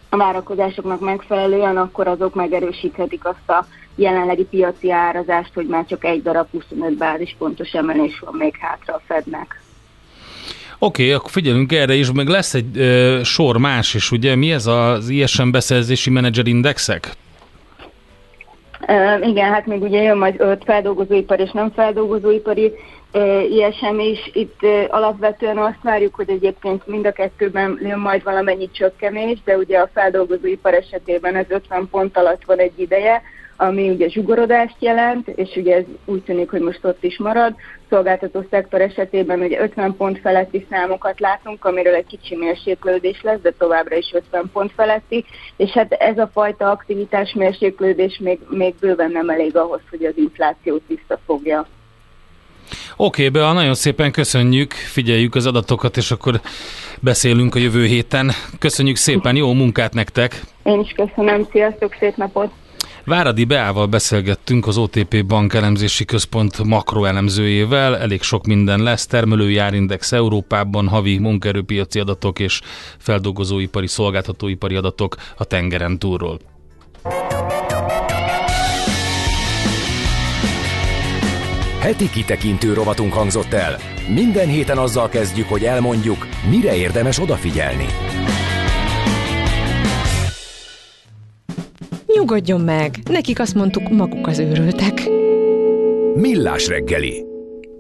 a 0.09 0.17
várakozásoknak 0.17 0.99
megfelelően, 0.99 1.77
akkor 1.77 2.07
azok 2.07 2.35
megerősíthetik 2.35 3.25
azt 3.25 3.49
a 3.49 3.65
jelenlegi 3.95 4.45
piaci 4.45 4.91
árazást, 4.91 5.53
hogy 5.53 5.67
már 5.67 5.85
csak 5.85 6.03
egy 6.03 6.21
darab 6.21 6.47
25 6.51 6.97
bázispontos 6.97 7.71
emelés 7.71 8.19
van 8.19 8.35
még 8.35 8.55
hátra 8.59 8.93
a 8.93 9.01
Fednek. 9.05 9.61
Oké, 10.81 11.03
okay, 11.03 11.15
akkor 11.15 11.31
figyelünk 11.31 11.71
erre 11.71 11.93
is, 11.93 12.11
meg 12.11 12.27
lesz 12.27 12.53
egy 12.53 12.77
ö, 12.77 13.19
sor 13.23 13.57
más 13.57 13.93
is, 13.93 14.11
ugye? 14.11 14.35
Mi 14.35 14.51
ez 14.51 14.65
az 14.65 15.09
ISM 15.09 15.49
beszerzési 15.49 16.09
menedzser 16.09 16.47
indexek? 16.47 17.11
Uh, 18.87 19.27
igen, 19.27 19.51
hát 19.51 19.65
még 19.65 19.81
ugye 19.81 20.01
jön 20.01 20.17
majd 20.17 20.35
öt 20.37 20.63
feldolgozóipar 20.63 21.39
és 21.39 21.51
nem 21.51 21.71
feldolgozóipari 21.71 22.73
ö, 23.11 23.39
ilyesem 23.39 23.99
is. 23.99 24.29
Itt 24.33 24.57
ö, 24.61 24.83
alapvetően 24.87 25.57
azt 25.57 25.81
várjuk, 25.81 26.15
hogy 26.15 26.29
egyébként 26.29 26.87
mind 26.87 27.05
a 27.05 27.11
kettőben 27.11 27.79
jön 27.81 27.99
majd 27.99 28.23
valamennyi 28.23 28.69
csökkenés, 28.71 29.37
de 29.45 29.57
ugye 29.57 29.79
a 29.79 29.89
feldolgozóipar 29.93 30.73
esetében 30.73 31.35
ez 31.35 31.45
50 31.49 31.87
pont 31.91 32.17
alatt 32.17 32.43
van 32.45 32.57
egy 32.57 32.79
ideje, 32.79 33.21
ami 33.61 33.89
ugye 33.89 34.09
zsugorodást 34.09 34.75
jelent, 34.79 35.27
és 35.27 35.55
ugye 35.55 35.75
ez 35.75 35.83
úgy 36.05 36.21
tűnik, 36.21 36.49
hogy 36.49 36.61
most 36.61 36.85
ott 36.85 37.03
is 37.03 37.17
marad. 37.17 37.55
Szolgáltató 37.89 38.45
szektor 38.49 38.81
esetében 38.81 39.39
ugye 39.39 39.61
50 39.61 39.95
pont 39.95 40.19
feletti 40.19 40.65
számokat 40.69 41.19
látunk, 41.19 41.65
amiről 41.65 41.93
egy 41.93 42.05
kicsi 42.05 42.35
mérséklődés 42.35 43.21
lesz, 43.21 43.39
de 43.41 43.53
továbbra 43.57 43.95
is 43.95 44.11
50 44.13 44.49
pont 44.53 44.71
feletti, 44.75 45.25
és 45.57 45.69
hát 45.69 45.91
ez 45.91 46.17
a 46.17 46.29
fajta 46.33 46.71
aktivitás 46.71 47.33
mérséklődés 47.33 48.19
még, 48.23 48.39
még 48.49 48.75
bőven 48.79 49.11
nem 49.11 49.29
elég 49.29 49.57
ahhoz, 49.57 49.81
hogy 49.89 50.05
az 50.05 50.17
inflációt 50.17 50.83
visszafogja. 50.87 51.67
Oké, 52.97 53.27
okay, 53.27 53.41
Bea, 53.41 53.53
nagyon 53.53 53.75
szépen 53.75 54.11
köszönjük, 54.11 54.71
figyeljük 54.71 55.35
az 55.35 55.45
adatokat, 55.45 55.97
és 55.97 56.11
akkor 56.11 56.41
beszélünk 56.99 57.55
a 57.55 57.59
jövő 57.59 57.85
héten. 57.85 58.31
Köszönjük 58.59 58.95
szépen, 58.95 59.35
jó 59.35 59.53
munkát 59.53 59.93
nektek! 59.93 60.41
Én 60.63 60.79
is 60.79 60.91
köszönöm, 60.91 61.47
sziasztok, 61.51 61.95
szép 61.99 62.15
napot! 62.15 62.51
Váradi 63.09 63.45
Beával 63.45 63.87
beszélgettünk 63.87 64.67
az 64.67 64.77
OTP 64.77 65.25
Bank 65.25 65.53
elemzési 65.53 66.05
központ 66.05 66.63
makroelemzőjével. 66.63 67.97
Elég 67.97 68.21
sok 68.21 68.45
minden 68.45 68.83
lesz, 68.83 69.05
termelői 69.05 69.57
árindex 69.57 70.11
Európában, 70.11 70.87
havi 70.87 71.17
munkaerőpiaci 71.17 71.99
adatok 71.99 72.39
és 72.39 72.61
feldolgozóipari, 72.97 73.87
szolgáltatóipari 73.87 74.75
adatok 74.75 75.15
a 75.37 75.43
tengeren 75.43 75.99
túlról. 75.99 76.39
Heti 81.79 82.09
kitekintő 82.09 82.73
rovatunk 82.73 83.13
hangzott 83.13 83.53
el. 83.53 83.77
Minden 84.13 84.47
héten 84.47 84.77
azzal 84.77 85.09
kezdjük, 85.09 85.47
hogy 85.47 85.63
elmondjuk, 85.63 86.27
mire 86.49 86.75
érdemes 86.75 87.19
odafigyelni. 87.19 87.85
Nyugodjon 92.19 92.61
meg, 92.61 92.95
nekik 93.09 93.39
azt 93.39 93.55
mondtuk, 93.55 93.89
maguk 93.89 94.27
az 94.27 94.39
őrültek. 94.39 95.09
Millás 96.15 96.67
reggeli. 96.67 97.28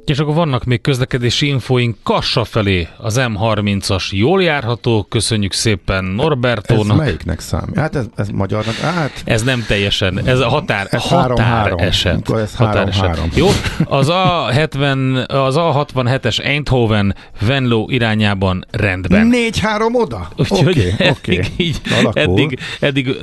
És 0.09 0.19
akkor 0.19 0.33
vannak 0.33 0.63
még 0.63 0.81
közlekedési 0.81 1.47
infóink 1.47 1.97
Kassa 2.03 2.43
felé 2.43 2.87
az 2.97 3.15
M30-as 3.19 4.09
jól 4.11 4.43
járható, 4.43 5.03
köszönjük 5.09 5.53
szépen 5.53 6.05
Ez 6.05 6.11
Norbertónak. 6.15 6.97
melyiknek 6.97 7.39
számít? 7.39 7.75
Hát 7.77 7.95
ez, 7.95 8.05
ez 8.15 8.29
magyarnak, 8.29 8.75
hát 8.75 9.21
Ez 9.25 9.43
nem 9.43 9.63
teljesen, 9.67 10.27
ez 10.27 10.39
a 10.39 10.47
határ, 10.47 10.87
Ez 10.91 11.01
határ 11.01 11.19
három-három. 11.19 11.77
eset. 11.79 12.15
Akkor 12.17 12.39
ez 12.39 12.55
határ 12.55 12.75
három-három. 12.93 13.29
Jó, 13.35 13.47
az 13.85 14.07
A70, 14.11 15.27
az 15.27 15.55
A67-es 15.57 16.39
Eindhoven 16.43 17.15
Venlo 17.41 17.85
irányában 17.89 18.65
rendben. 18.71 19.27
négy-három 19.27 19.95
oda? 19.95 20.27
Úgyhogy 20.37 20.67
Oké, 20.67 20.89
eddig, 20.97 21.09
oké. 21.11 21.41
így, 21.57 21.81
Alakul. 21.99 22.21
eddig, 22.21 22.59
eddig 22.79 23.15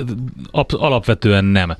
ap, 0.51 0.71
alapvetően 0.73 1.45
nem. 1.45 1.77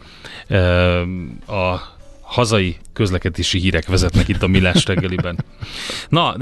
A 1.47 1.95
hazai 2.21 2.75
közlekedési 2.97 3.59
hírek 3.59 3.87
vezetnek 3.87 4.27
itt 4.27 4.43
a 4.43 4.47
Millás 4.47 4.85
reggeliben. 4.85 5.43
Na, 6.09 6.35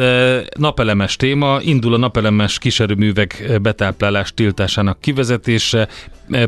napelemes 0.58 1.16
téma, 1.16 1.60
indul 1.62 1.94
a 1.94 1.98
napelemes 1.98 2.58
kiserőművek 2.58 3.60
betáplálás 3.62 4.34
tiltásának 4.34 5.02
kivezetése. 5.02 5.88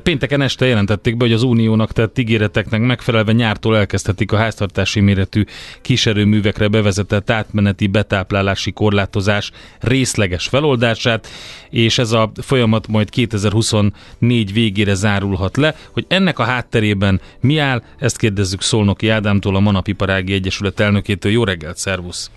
Pénteken 0.03 0.41
este 0.41 0.65
jelentették 0.65 1.17
be, 1.17 1.25
hogy 1.25 1.33
az 1.33 1.43
uniónak 1.43 1.91
tett 1.91 2.17
ígéreteknek 2.17 2.81
megfelelve 2.81 3.31
nyártól 3.31 3.77
elkezdhetik 3.77 4.31
a 4.31 4.37
háztartási 4.37 4.99
méretű 4.99 5.43
kiserőművekre 5.81 6.67
bevezetett 6.67 7.29
átmeneti 7.29 7.87
betáplálási 7.87 8.71
korlátozás 8.71 9.51
részleges 9.79 10.47
feloldását, 10.47 11.27
és 11.69 11.97
ez 11.97 12.11
a 12.11 12.31
folyamat 12.41 12.87
majd 12.87 13.09
2024 13.09 14.53
végére 14.53 14.93
zárulhat 14.93 15.57
le. 15.57 15.75
Hogy 15.91 16.05
ennek 16.07 16.39
a 16.39 16.43
hátterében 16.43 17.21
mi 17.39 17.57
áll, 17.57 17.83
ezt 17.99 18.17
kérdezzük 18.17 18.61
Szolnoki 18.61 19.09
Ádámtól, 19.09 19.55
a 19.55 19.59
Manapiparági 19.97 20.33
Egyesület 20.33 20.79
elnökétől. 20.79 21.31
Jó 21.31 21.43
reggelt, 21.43 21.77
szervusz! 21.77 22.31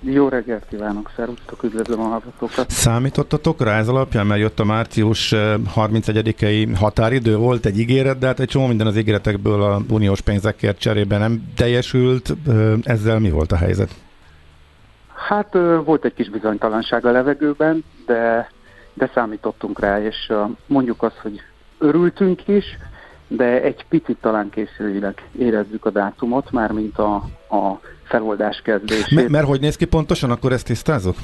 Jó 0.00 0.28
reggelt 0.28 0.66
kívánok, 0.68 1.10
szervusztok, 1.16 1.62
üdvözlöm 1.62 2.00
a 2.00 2.04
hallgatókat. 2.04 2.70
Számítottatok 2.70 3.62
rá 3.62 3.78
ez 3.78 3.88
alapján, 3.88 4.26
mert 4.26 4.40
jött 4.40 4.60
a 4.60 4.64
március 4.64 5.32
eh, 5.32 5.54
31-i 5.76 6.74
határidő, 6.78 7.36
volt 7.36 7.66
egy 7.66 7.78
ígéret, 7.78 8.18
de 8.18 8.26
hát 8.26 8.40
egy 8.40 8.48
csomó 8.48 8.66
minden 8.66 8.86
az 8.86 8.96
ígéretekből 8.96 9.62
a 9.62 9.80
uniós 9.90 10.20
pénzekért 10.20 10.78
cserébe 10.78 11.18
nem 11.18 11.52
teljesült. 11.56 12.34
Eh, 12.46 12.72
Ezzel 12.82 13.18
mi 13.18 13.30
volt 13.30 13.52
a 13.52 13.56
helyzet? 13.56 13.90
Hát 15.28 15.54
ö, 15.54 15.80
volt 15.84 16.04
egy 16.04 16.14
kis 16.14 16.30
bizonytalanság 16.30 17.06
a 17.06 17.10
levegőben, 17.10 17.84
de, 18.06 18.50
de 18.94 19.10
számítottunk 19.14 19.80
rá, 19.80 20.00
és 20.00 20.32
mondjuk 20.66 21.02
azt, 21.02 21.16
hogy 21.22 21.40
örültünk 21.78 22.48
is, 22.48 22.64
de 23.28 23.62
egy 23.62 23.84
picit 23.88 24.16
talán 24.20 24.50
későileg 24.50 25.22
érezzük 25.38 25.84
a 25.84 25.90
dátumot, 25.90 26.50
mármint 26.50 26.98
a, 26.98 27.14
a 27.50 27.80
feloldás 28.04 28.60
kezdését. 28.64 29.28
M- 29.28 29.30
mert 29.30 29.46
hogy 29.46 29.60
néz 29.60 29.76
ki 29.76 29.84
pontosan, 29.84 30.30
akkor 30.30 30.52
ezt 30.52 30.66
tisztázok? 30.66 31.16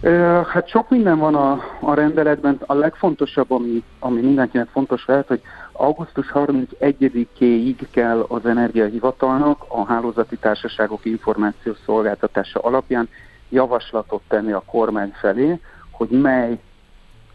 Ö, 0.00 0.40
Hát 0.48 0.68
sok 0.68 0.88
minden 0.90 1.18
van 1.18 1.34
a, 1.34 1.62
a 1.80 1.94
rendeletben. 1.94 2.60
A 2.66 2.74
legfontosabb, 2.74 3.50
ami, 3.50 3.82
ami 3.98 4.20
mindenkinek 4.20 4.68
fontos 4.68 5.06
lehet, 5.06 5.26
hogy 5.26 5.40
augusztus 5.72 6.30
31-éig 6.34 7.76
kell 7.90 8.24
az 8.28 8.46
energiahivatalnak 8.46 9.64
a 9.68 9.84
hálózati 9.84 10.36
társaságok 10.36 11.04
információs 11.04 11.76
szolgáltatása 11.84 12.60
alapján 12.60 13.08
javaslatot 13.48 14.22
tenni 14.28 14.52
a 14.52 14.62
kormány 14.66 15.12
felé, 15.20 15.60
hogy 15.90 16.08
mely 16.08 16.58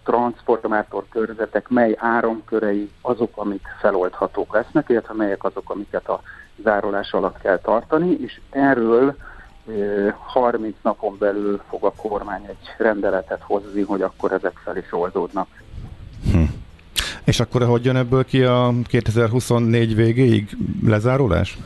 transformátor 0.04 1.06
körzetek, 1.10 1.70
mely 1.70 1.96
áramkörei 1.98 2.90
azok, 3.02 3.38
amik 3.38 3.62
feloldhatók 3.80 4.54
lesznek, 4.54 4.90
illetve 4.90 5.14
melyek 5.14 5.44
azok, 5.44 5.70
amiket 5.70 6.10
a 6.10 6.22
zárolás 6.64 7.14
alatt 7.14 7.42
kell 7.42 7.60
tartani, 7.60 8.18
és 8.22 8.40
erről 8.50 9.16
ö, 9.68 10.10
30 10.26 10.76
napon 10.82 11.18
belül 11.20 11.62
fog 11.70 11.84
a 11.84 11.92
kormány 11.92 12.46
egy 12.48 12.76
rendeletet 12.78 13.42
hozni, 13.42 13.82
hogy 13.82 14.02
akkor 14.02 14.32
ezek 14.32 14.58
fel 14.64 14.78
is 14.78 14.94
oldódnak. 14.94 15.48
És 17.24 17.40
akkor 17.40 17.64
hogy 17.64 17.86
jön 17.86 17.96
ebből 17.96 18.26
ki 18.26 18.44
a 18.44 18.74
2024 18.88 19.96
végéig 19.96 20.58
lezárulás? 20.86 21.58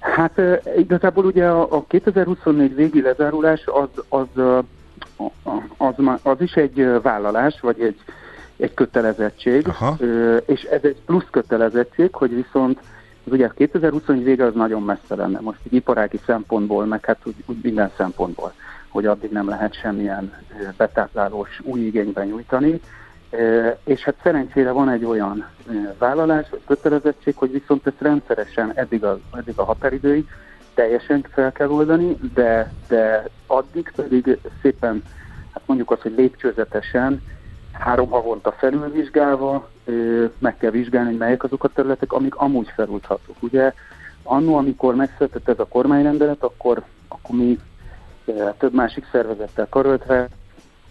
Hát 0.00 0.40
igazából 0.76 1.24
ugye 1.24 1.46
a, 1.46 1.76
a 1.76 1.84
2024 1.88 2.74
végi 2.74 3.00
lezárulás 3.00 3.64
az, 3.66 4.04
az, 4.08 4.42
az, 5.76 5.94
az 6.22 6.40
is 6.40 6.52
egy 6.52 7.00
vállalás, 7.02 7.60
vagy 7.60 7.80
egy, 7.80 7.98
egy 8.56 8.74
kötelezettség, 8.74 9.68
Aha. 9.68 9.96
És 10.46 10.62
ez 10.62 10.80
egy 10.82 10.96
plusz 11.06 11.26
kötelezettség, 11.30 12.14
hogy 12.14 12.34
viszont 12.34 12.78
az 13.26 13.32
ugye 13.32 13.46
a 13.46 13.50
2024 13.50 14.24
vége 14.24 14.44
az 14.44 14.54
nagyon 14.54 14.82
messze 14.82 15.14
lenne, 15.14 15.40
most 15.40 15.58
így 15.62 15.74
iparági 15.74 16.20
szempontból, 16.26 16.84
meg 16.84 17.04
hát 17.04 17.18
úgy, 17.24 17.34
úgy 17.46 17.58
minden 17.62 17.90
szempontból, 17.96 18.52
hogy 18.88 19.06
addig 19.06 19.30
nem 19.30 19.48
lehet 19.48 19.74
semmilyen 19.74 20.32
betáplálós 20.76 21.60
új 21.62 21.80
igényben 21.80 22.26
nyújtani. 22.26 22.80
És 23.84 24.02
hát 24.04 24.14
szerencsére 24.22 24.70
van 24.70 24.88
egy 24.88 25.04
olyan 25.04 25.46
vállalás, 25.98 26.46
vagy 26.50 26.62
kötelezettség, 26.66 27.36
hogy 27.36 27.52
viszont 27.52 27.86
ezt 27.86 28.00
rendszeresen 28.00 28.72
eddig 28.74 29.04
a, 29.04 29.18
eddig 29.32 29.58
a 29.58 29.64
határidőig 29.64 30.26
teljesen 30.76 31.24
fel 31.32 31.52
kell 31.52 31.68
oldani, 31.68 32.16
de, 32.34 32.72
de 32.88 33.28
addig 33.46 33.92
pedig 33.96 34.38
szépen, 34.62 35.02
hát 35.52 35.62
mondjuk 35.66 35.90
azt, 35.90 36.02
hogy 36.02 36.14
lépcsőzetesen, 36.16 37.22
három 37.72 38.10
havonta 38.10 38.52
felülvizsgálva 38.52 39.68
meg 40.38 40.56
kell 40.56 40.70
vizsgálni, 40.70 41.08
hogy 41.08 41.18
melyek 41.18 41.44
azok 41.44 41.64
a 41.64 41.68
területek, 41.68 42.12
amik 42.12 42.34
amúgy 42.34 42.68
feloldhatók. 42.74 43.36
Ugye 43.40 43.72
annó, 44.22 44.56
amikor 44.56 44.94
megszületett 44.94 45.48
ez 45.48 45.58
a 45.58 45.66
kormányrendelet, 45.66 46.42
akkor, 46.42 46.82
akkor 47.08 47.36
mi 47.36 47.58
több 48.58 48.74
másik 48.74 49.08
szervezettel 49.12 49.66
karöltve 49.68 50.28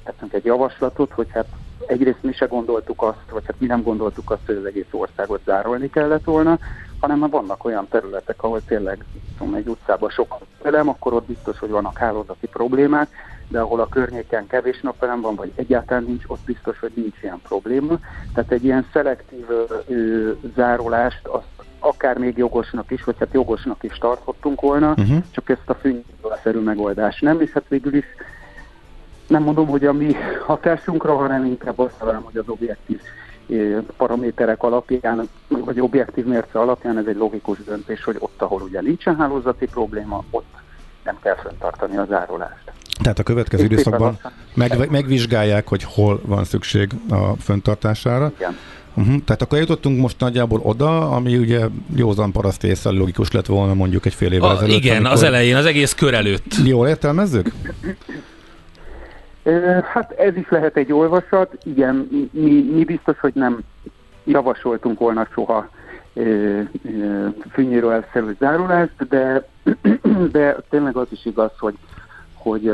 tettünk 0.03 0.33
egy 0.33 0.45
javaslatot, 0.45 1.11
hogy 1.11 1.27
hát 1.31 1.47
egyrészt 1.87 2.23
mi 2.23 2.33
se 2.33 2.45
gondoltuk 2.45 3.01
azt, 3.01 3.29
vagy 3.31 3.43
hát 3.45 3.59
mi 3.59 3.67
nem 3.67 3.81
gondoltuk 3.81 4.31
azt, 4.31 4.45
hogy 4.45 4.55
az 4.55 4.65
egész 4.65 4.85
országot 4.91 5.41
zárolni 5.45 5.89
kellett 5.89 6.23
volna, 6.23 6.59
hanem 7.07 7.29
vannak 7.29 7.65
olyan 7.65 7.87
területek, 7.89 8.43
ahol 8.43 8.61
tényleg 8.65 9.05
tudom, 9.37 9.53
egy 9.53 9.67
utcában 9.67 10.09
sok 10.09 10.35
napelem, 10.39 10.89
akkor 10.89 11.13
ott 11.13 11.25
biztos, 11.25 11.59
hogy 11.59 11.69
vannak 11.69 11.97
hálózati 11.97 12.47
problémák, 12.47 13.07
de 13.47 13.59
ahol 13.59 13.79
a 13.79 13.87
környéken 13.89 14.47
kevés 14.47 14.81
napelem 14.81 15.21
van, 15.21 15.35
vagy 15.35 15.51
egyáltalán 15.55 16.03
nincs, 16.03 16.23
ott 16.27 16.39
biztos, 16.45 16.79
hogy 16.79 16.91
nincs 16.95 17.15
ilyen 17.21 17.41
probléma. 17.47 17.99
Tehát 18.33 18.51
egy 18.51 18.63
ilyen 18.63 18.87
szelektív 18.93 19.45
ö, 19.87 20.31
zárolást 20.55 21.27
azt 21.27 21.45
akár 21.79 22.17
még 22.17 22.37
jogosnak 22.37 22.91
is, 22.91 23.03
vagy 23.03 23.15
hát 23.19 23.33
jogosnak 23.33 23.83
is 23.83 23.97
tartottunk 23.97 24.61
volna, 24.61 24.89
Uh-huh. 24.97 25.23
csak 25.31 25.49
ezt 25.49 25.69
a 25.69 25.73
fűnyítószerű 25.73 26.59
megoldás 26.59 27.19
nem, 27.19 27.41
és 27.41 27.51
hát 27.51 27.63
végül 27.67 27.95
is 27.95 28.05
nem 29.27 29.43
mondom, 29.43 29.67
hogy 29.67 29.85
a 29.85 29.93
mi 29.93 30.15
hatásunkra, 30.45 31.15
hanem 31.15 31.45
inkább 31.45 31.79
azt 31.79 31.97
talán, 31.99 32.21
hogy 32.21 32.37
az 32.37 32.47
objektív 32.47 33.01
paraméterek 33.97 34.63
alapján, 34.63 35.29
vagy 35.47 35.79
objektív 35.79 36.25
mérce 36.25 36.59
alapján 36.59 36.97
ez 36.97 37.05
egy 37.07 37.15
logikus 37.17 37.57
döntés, 37.63 38.03
hogy 38.03 38.15
ott, 38.19 38.41
ahol 38.41 38.61
ugye 38.61 38.81
nincsen 38.81 39.15
hálózati 39.15 39.65
probléma, 39.65 40.23
ott 40.29 40.53
nem 41.03 41.17
kell 41.21 41.35
fenntartani 41.35 41.97
a 41.97 42.05
zárulást. 42.09 42.71
Tehát 43.01 43.19
a 43.19 43.23
következő 43.23 43.63
időszakban 43.63 44.19
meg, 44.53 44.89
megvizsgálják, 44.89 45.67
hogy 45.67 45.83
hol 45.83 46.21
van 46.25 46.43
szükség 46.43 46.89
a 47.09 47.35
föntartására. 47.39 48.31
Igen. 48.37 48.57
Uh-huh. 48.97 49.23
Tehát 49.25 49.41
akkor 49.41 49.57
jutottunk 49.57 50.01
most 50.01 50.19
nagyjából 50.19 50.59
oda, 50.63 51.11
ami 51.11 51.37
ugye 51.37 51.65
józan 51.95 52.31
paraszt 52.31 52.63
észre 52.63 52.89
logikus 52.89 53.31
lett 53.31 53.45
volna 53.45 53.73
mondjuk 53.73 54.05
egy 54.05 54.13
fél 54.13 54.31
évvel 54.31 54.49
A, 54.49 54.53
ezelőtt. 54.53 54.75
igen, 54.75 54.95
amikor- 54.95 55.13
az 55.13 55.23
elején, 55.23 55.55
az 55.55 55.65
egész 55.65 55.93
kör 55.93 56.13
előtt. 56.13 56.55
Jól 56.65 56.87
értelmezzük? 56.87 57.51
Hát 59.83 60.11
ez 60.11 60.35
is 60.35 60.49
lehet 60.49 60.77
egy 60.77 60.93
olvasat, 60.93 61.57
igen, 61.63 62.07
mi, 62.31 62.69
mi 62.73 62.83
biztos, 62.83 63.19
hogy 63.19 63.33
nem 63.33 63.59
javasoltunk 64.23 64.99
volna 64.99 65.27
soha 65.33 65.69
fűnyíró 67.51 67.89
elszerű 67.89 68.35
zárulást, 68.39 69.07
de, 69.09 69.47
de 70.31 70.55
tényleg 70.69 70.95
az 70.95 71.07
is 71.09 71.25
igaz, 71.25 71.51
hogy, 71.59 71.75
hogy 72.33 72.73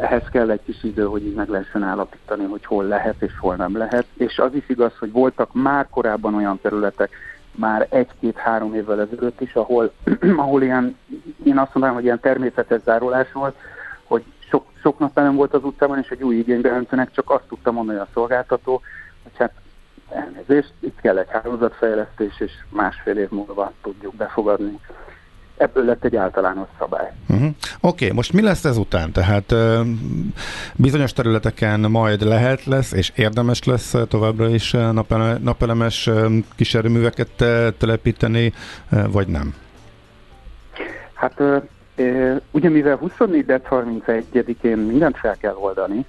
ehhez 0.00 0.28
kell 0.32 0.50
egy 0.50 0.62
kis 0.64 0.84
idő, 0.84 1.04
hogy 1.04 1.26
így 1.26 1.34
meg 1.34 1.48
lehessen 1.48 1.82
állapítani, 1.82 2.44
hogy 2.44 2.64
hol 2.64 2.84
lehet 2.84 3.22
és 3.22 3.32
hol 3.38 3.54
nem 3.54 3.76
lehet. 3.76 4.06
És 4.16 4.38
az 4.38 4.54
is 4.54 4.68
igaz, 4.68 4.92
hogy 4.98 5.12
voltak 5.12 5.50
már 5.52 5.86
korábban 5.90 6.34
olyan 6.34 6.58
területek, 6.62 7.10
már 7.54 7.86
egy-két-három 7.90 8.74
évvel 8.74 9.00
ezelőtt 9.00 9.40
is, 9.40 9.54
ahol, 9.54 9.92
ahol 10.36 10.62
ilyen, 10.62 10.96
én 11.44 11.58
azt 11.58 11.74
mondanám, 11.74 11.94
hogy 11.94 12.04
ilyen 12.04 12.20
természetes 12.20 12.80
zárulás 12.84 13.32
volt, 13.32 13.56
sok, 14.50 14.66
sok 14.82 14.98
nap 14.98 15.14
nem 15.14 15.34
volt 15.34 15.54
az 15.54 15.64
utcában, 15.64 15.98
és 15.98 16.08
egy 16.08 16.22
új 16.22 16.36
igénybeöntőnek 16.36 17.12
csak 17.12 17.30
azt 17.30 17.44
tudta 17.48 17.72
mondani 17.72 17.98
a 17.98 18.08
szolgáltató, 18.12 18.80
hogy 19.22 19.32
hát 19.38 19.52
elnézést, 20.08 20.72
itt 20.80 21.00
kell 21.00 21.18
egy 21.18 21.28
hálózatfejlesztés, 21.30 22.40
és 22.40 22.52
másfél 22.68 23.16
év 23.18 23.30
múlva 23.30 23.72
tudjuk 23.82 24.14
befogadni. 24.14 24.78
Ebből 25.56 25.84
lett 25.84 26.04
egy 26.04 26.16
általános 26.16 26.68
szabály. 26.78 27.12
Uh-huh. 27.28 27.48
Oké, 27.80 28.04
okay, 28.04 28.16
most 28.16 28.32
mi 28.32 28.42
lesz 28.42 28.64
ezután? 28.64 29.12
Tehát 29.12 29.54
bizonyos 30.74 31.12
területeken 31.12 31.80
majd 31.80 32.22
lehet 32.22 32.64
lesz, 32.64 32.92
és 32.92 33.12
érdemes 33.14 33.64
lesz 33.64 33.94
továbbra 34.08 34.48
is 34.48 34.70
napele, 34.70 35.38
napelemes 35.38 36.06
ö, 36.06 36.28
kísérőműveket 36.56 37.30
telepíteni, 37.78 38.52
vagy 39.10 39.28
nem? 39.28 39.54
Hát 41.14 41.40
ugye 42.50 42.68
mivel 42.68 42.96
24. 42.96 43.46
december 43.46 44.24
31-én 44.32 44.76
mindent 44.76 45.16
fel 45.16 45.36
kell 45.36 45.54
oldani, 45.54 46.06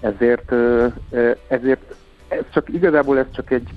ezért, 0.00 0.52
ezért 1.48 1.94
ez 2.28 2.44
csak 2.50 2.68
igazából 2.68 3.18
ez 3.18 3.26
csak 3.32 3.50
egy, 3.50 3.68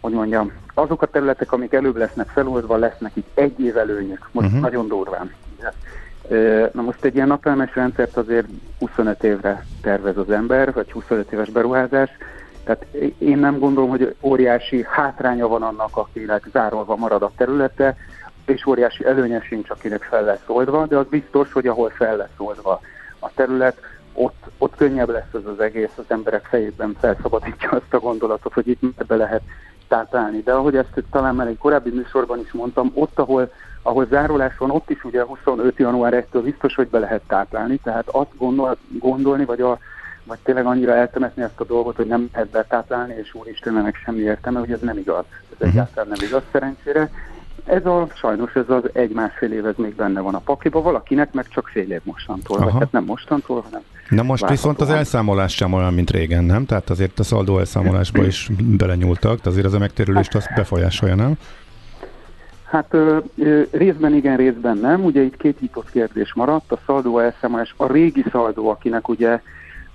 hogy 0.00 0.12
mondjam, 0.12 0.52
azok 0.74 1.02
a 1.02 1.06
területek, 1.06 1.52
amik 1.52 1.72
előbb 1.72 1.96
lesznek 1.96 2.28
feloldva, 2.28 2.76
lesznek 2.76 3.16
itt 3.16 3.38
egy 3.38 3.60
év 3.60 3.76
előnyük, 3.76 4.28
most 4.32 4.46
uh-huh. 4.46 4.62
nagyon 4.62 4.88
durván. 4.88 5.32
Na 6.72 6.82
most 6.82 7.04
egy 7.04 7.14
ilyen 7.14 7.26
napelemes 7.26 7.74
rendszert 7.74 8.16
azért 8.16 8.46
25 8.78 9.24
évre 9.24 9.64
tervez 9.82 10.16
az 10.16 10.30
ember, 10.30 10.72
vagy 10.72 10.92
25 10.92 11.32
éves 11.32 11.50
beruházás, 11.50 12.10
tehát 12.64 12.86
én 13.18 13.38
nem 13.38 13.58
gondolom, 13.58 13.90
hogy 13.90 14.14
óriási 14.20 14.86
hátránya 14.88 15.48
van 15.48 15.62
annak, 15.62 15.96
akinek 15.96 16.48
zárolva 16.52 16.96
marad 16.96 17.22
a 17.22 17.30
területe, 17.36 17.96
és 18.46 18.66
óriási 18.66 19.04
előnye 19.04 19.40
sincs, 19.40 19.70
akinek 19.70 20.02
fel 20.02 20.24
lesz 20.24 20.44
oldva, 20.46 20.86
de 20.86 20.96
az 20.96 21.06
biztos, 21.06 21.52
hogy 21.52 21.66
ahol 21.66 21.90
fel 21.90 22.16
lesz 22.16 22.38
oldva 22.38 22.80
a 23.18 23.30
terület, 23.34 23.76
ott, 24.14 24.44
ott 24.58 24.76
könnyebb 24.76 25.08
lesz 25.08 25.34
ez 25.34 25.46
az 25.46 25.60
egész, 25.60 25.92
az 25.96 26.04
emberek 26.08 26.46
fejében 26.46 26.96
felszabadítja 27.00 27.70
azt 27.70 27.94
a 27.94 27.98
gondolatot, 27.98 28.52
hogy 28.52 28.68
itt 28.68 29.04
be 29.06 29.16
lehet 29.16 29.42
táplálni. 29.88 30.42
De 30.42 30.52
ahogy 30.52 30.76
ezt 30.76 31.02
talán 31.10 31.34
már 31.34 31.46
egy 31.46 31.58
korábbi 31.58 31.90
műsorban 31.90 32.40
is 32.40 32.52
mondtam, 32.52 32.90
ott, 32.94 33.18
ahol, 33.18 33.52
ahol 33.82 34.06
zárulás 34.06 34.56
van, 34.56 34.70
ott 34.70 34.90
is 34.90 35.04
ugye 35.04 35.22
25. 35.22 35.78
január 35.78 36.24
1-től 36.32 36.40
biztos, 36.42 36.74
hogy 36.74 36.88
be 36.88 36.98
lehet 36.98 37.22
táplálni, 37.26 37.76
tehát 37.76 38.08
azt 38.08 38.36
gondol, 38.36 38.76
gondolni, 38.88 39.44
vagy, 39.44 39.60
a, 39.60 39.78
vagy 40.24 40.38
tényleg 40.42 40.66
annyira 40.66 40.94
eltemetni 40.94 41.42
ezt 41.42 41.60
a 41.60 41.64
dolgot, 41.64 41.96
hogy 41.96 42.06
nem 42.06 42.28
lehet 42.32 42.48
betáplálni, 42.48 43.14
és 43.14 43.34
úristen, 43.34 43.78
ennek 43.78 43.96
semmi 44.04 44.20
értelme, 44.20 44.58
hogy 44.58 44.72
ez 44.72 44.80
nem 44.80 44.98
igaz. 44.98 45.24
Ez 45.58 45.68
egyáltalán 45.68 46.08
nem 46.08 46.26
igaz 46.26 46.42
szerencsére. 46.52 47.10
Ez 47.64 47.86
a, 47.86 48.06
sajnos 48.14 48.54
ez 48.54 48.68
az 48.68 48.82
egy-másfél 48.92 49.52
év, 49.52 49.66
ez 49.66 49.74
még 49.76 49.94
benne 49.94 50.20
van 50.20 50.34
a 50.34 50.38
pakliba, 50.38 50.82
valakinek 50.82 51.32
meg 51.32 51.48
csak 51.48 51.68
fél 51.68 51.92
év 51.92 52.00
mostantól, 52.02 52.56
Aha. 52.56 52.70
vagy 52.70 52.80
hát 52.80 52.92
nem 52.92 53.04
mostantól, 53.04 53.60
hanem 53.60 53.80
Na 54.08 54.22
most 54.22 54.48
viszont 54.48 54.80
az 54.80 54.90
elszámolás 54.90 55.54
sem 55.54 55.72
olyan, 55.72 55.94
mint 55.94 56.10
régen, 56.10 56.44
nem? 56.44 56.66
Tehát 56.66 56.90
azért 56.90 57.18
a 57.18 57.22
szaldó 57.22 57.58
elszámolásba 57.58 58.24
is 58.24 58.50
belenyúltak, 58.78 59.40
de 59.40 59.48
azért 59.48 59.66
ez 59.66 59.72
a 59.72 59.78
megtérülést 59.78 60.34
azt 60.34 60.54
befolyásolja, 60.54 61.14
nem? 61.14 61.34
Hát 62.64 62.94
ö, 62.94 63.18
ö, 63.36 63.62
részben 63.70 64.14
igen, 64.14 64.36
részben 64.36 64.76
nem. 64.76 65.04
Ugye 65.04 65.22
itt 65.22 65.36
két 65.36 65.60
nyitott 65.60 65.90
kérdés 65.90 66.34
maradt. 66.34 66.72
A 66.72 66.78
szaldó 66.86 67.18
elszámolás, 67.18 67.74
a 67.76 67.92
régi 67.92 68.24
szaldó, 68.30 68.68
akinek 68.68 69.08
ugye, 69.08 69.40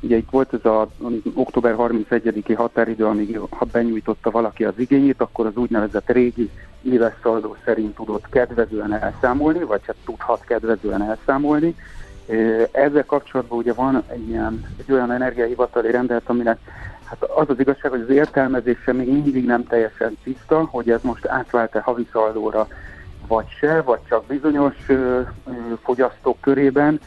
ugye 0.01 0.15
itt 0.15 0.29
volt 0.29 0.53
ez 0.53 0.71
az 0.71 0.87
október 1.33 1.75
31-i 1.77 2.53
határidő, 2.57 3.05
amíg 3.05 3.39
ha 3.49 3.65
benyújtotta 3.71 4.31
valaki 4.31 4.63
az 4.63 4.73
igényét, 4.77 5.21
akkor 5.21 5.45
az 5.45 5.55
úgynevezett 5.55 6.09
régi 6.09 6.49
éves 6.81 7.13
szaldó 7.23 7.55
szerint 7.65 7.95
tudott 7.95 8.29
kedvezően 8.29 8.93
elszámolni, 8.93 9.63
vagy 9.63 9.81
hát 9.85 9.95
tudhat 10.05 10.43
kedvezően 10.45 11.01
elszámolni. 11.01 11.75
Ezzel 12.71 13.05
kapcsolatban 13.05 13.57
ugye 13.57 13.73
van 13.73 14.03
egy, 14.07 14.29
ilyen, 14.29 14.65
egy 14.77 14.91
olyan 14.91 15.11
energiahivatali 15.11 15.91
rendelet, 15.91 16.29
aminek 16.29 16.57
Hát 17.09 17.23
az 17.23 17.49
az 17.49 17.59
igazság, 17.59 17.91
hogy 17.91 18.01
az 18.01 18.09
értelmezése 18.09 18.93
még 18.93 19.11
mindig 19.11 19.45
nem 19.45 19.63
teljesen 19.63 20.17
tiszta, 20.23 20.63
hogy 20.63 20.89
ez 20.89 21.01
most 21.01 21.27
átvált-e 21.27 21.79
havi 21.79 22.07
szaldóra 22.11 22.67
vagy 23.27 23.45
se, 23.59 23.81
vagy 23.81 23.99
csak 24.09 24.25
bizonyos 24.25 24.75
ö, 24.87 24.93
ö, 24.93 25.51
fogyasztók 25.83 26.41
körében, 26.41 26.99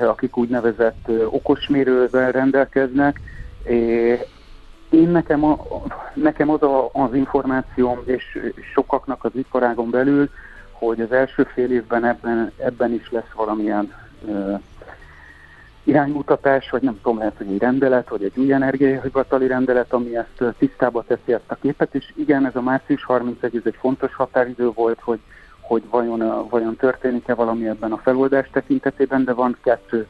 akik 0.00 0.36
úgynevezett 0.36 1.08
okosmérővel 1.26 2.32
rendelkeznek. 2.32 3.20
Én 4.90 5.08
nekem, 5.08 5.44
a, 5.44 5.58
nekem 6.14 6.50
az 6.50 6.62
a, 6.62 6.90
az 6.92 7.14
információm, 7.14 8.02
és 8.04 8.52
sokaknak 8.74 9.24
az 9.24 9.30
iparágon 9.34 9.90
belül, 9.90 10.30
hogy 10.72 11.00
az 11.00 11.12
első 11.12 11.42
fél 11.54 11.72
évben 11.72 12.04
ebben, 12.04 12.52
ebben 12.56 12.92
is 12.92 13.10
lesz 13.10 13.30
valamilyen 13.34 13.92
ö, 14.28 14.54
iránymutatás, 15.84 16.70
vagy 16.70 16.82
nem 16.82 17.00
tudom, 17.02 17.18
lehet, 17.18 17.36
hogy 17.36 17.46
egy 17.46 17.58
rendelet, 17.58 18.08
vagy 18.08 18.24
egy 18.24 18.38
új 18.38 18.52
energiahivatali 18.52 19.46
rendelet, 19.46 19.92
ami 19.92 20.16
ezt 20.16 20.54
tisztába 20.58 21.04
teszi 21.06 21.32
ezt 21.32 21.50
a 21.50 21.54
képet, 21.54 21.94
és 21.94 22.12
igen, 22.16 22.46
ez 22.46 22.56
a 22.56 22.60
március 22.60 23.04
31, 23.04 23.56
ez 23.56 23.62
egy 23.64 23.76
fontos 23.78 24.14
határidő 24.14 24.70
volt, 24.70 25.00
hogy, 25.00 25.20
hogy 25.62 25.82
vajon, 25.90 26.48
vajon 26.48 26.76
történik-e 26.76 27.34
valami 27.34 27.68
ebben 27.68 27.92
a 27.92 28.00
feloldás 28.02 28.48
tekintetében, 28.52 29.24
de 29.24 29.32
van 29.32 29.56
kettő 29.62 30.06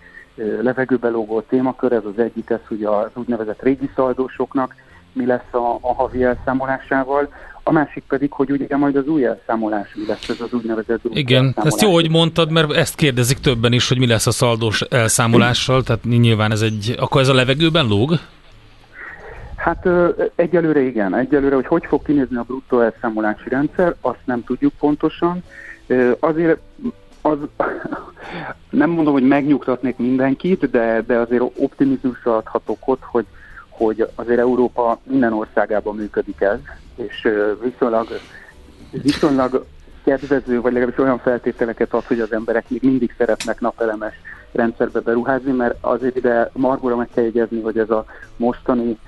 levegőbe 0.60 1.08
lógó 1.08 1.40
témakör, 1.40 1.92
ez 1.92 2.04
az 2.04 2.18
egyik, 2.18 2.50
ez 2.50 2.60
ugye 2.70 2.88
az 2.88 3.10
úgynevezett 3.14 3.62
régi 3.62 3.90
szaldósoknak, 3.94 4.74
mi 5.12 5.26
lesz 5.26 5.52
a, 5.52 5.78
a 5.80 5.94
havi 5.94 6.24
elszámolásával, 6.24 7.28
a 7.62 7.72
másik 7.72 8.02
pedig, 8.08 8.32
hogy 8.32 8.50
ugye 8.50 8.76
majd 8.76 8.96
az 8.96 9.06
új 9.06 9.24
elszámolás 9.24 9.94
mi 9.94 10.06
lesz, 10.06 10.28
ez 10.28 10.40
az 10.40 10.52
úgynevezett 10.52 11.00
új 11.02 11.12
Igen, 11.14 11.54
ezt 11.64 11.80
jó, 11.80 11.92
hogy 11.92 12.10
mondtad, 12.10 12.50
mert 12.50 12.72
ezt 12.72 12.94
kérdezik 12.94 13.38
többen 13.38 13.72
is, 13.72 13.88
hogy 13.88 13.98
mi 13.98 14.06
lesz 14.06 14.26
a 14.26 14.30
szaldós 14.30 14.80
elszámolással, 14.80 15.82
tehát 15.82 16.04
nyilván 16.04 16.50
ez 16.50 16.60
egy, 16.60 16.94
akkor 16.98 17.20
ez 17.20 17.28
a 17.28 17.34
levegőben 17.34 17.86
lóg? 17.86 18.18
Hát 19.62 19.88
egyelőre 20.34 20.80
igen, 20.80 21.14
egyelőre, 21.14 21.54
hogy 21.54 21.66
hogy 21.66 21.84
fog 21.86 22.02
kinézni 22.02 22.36
a 22.36 22.42
bruttó 22.42 22.80
elszámolási 22.80 23.48
rendszer, 23.48 23.94
azt 24.00 24.20
nem 24.24 24.44
tudjuk 24.44 24.72
pontosan. 24.78 25.42
Azért 26.20 26.58
az, 27.20 27.38
nem 28.70 28.90
mondom, 28.90 29.12
hogy 29.12 29.26
megnyugtatnék 29.26 29.96
mindenkit, 29.96 30.70
de, 30.70 31.02
de 31.06 31.16
azért 31.16 31.42
optimizmusra 31.56 32.36
adhatok 32.36 32.78
ott, 32.84 33.02
hogy, 33.02 33.26
hogy 33.68 34.08
azért 34.14 34.38
Európa 34.38 34.98
minden 35.02 35.32
országában 35.32 35.96
működik 35.96 36.40
ez, 36.40 36.58
és 36.94 37.28
viszonylag, 37.62 38.08
viszonylag 38.90 39.66
kedvező, 40.04 40.60
vagy 40.60 40.72
legalábbis 40.72 41.04
olyan 41.04 41.18
feltételeket 41.18 41.92
ad, 41.92 42.04
hogy 42.04 42.20
az 42.20 42.32
emberek 42.32 42.64
még 42.68 42.82
mindig 42.82 43.14
szeretnek 43.18 43.60
napelemes 43.60 44.14
rendszerbe 44.52 45.00
beruházni, 45.00 45.52
mert 45.52 45.76
azért 45.80 46.16
ide 46.16 46.50
margóra 46.52 46.96
meg 46.96 47.08
kell 47.14 47.24
jegyezni, 47.24 47.60
hogy 47.60 47.78
ez 47.78 47.90
a 47.90 48.04
mostani 48.36 48.98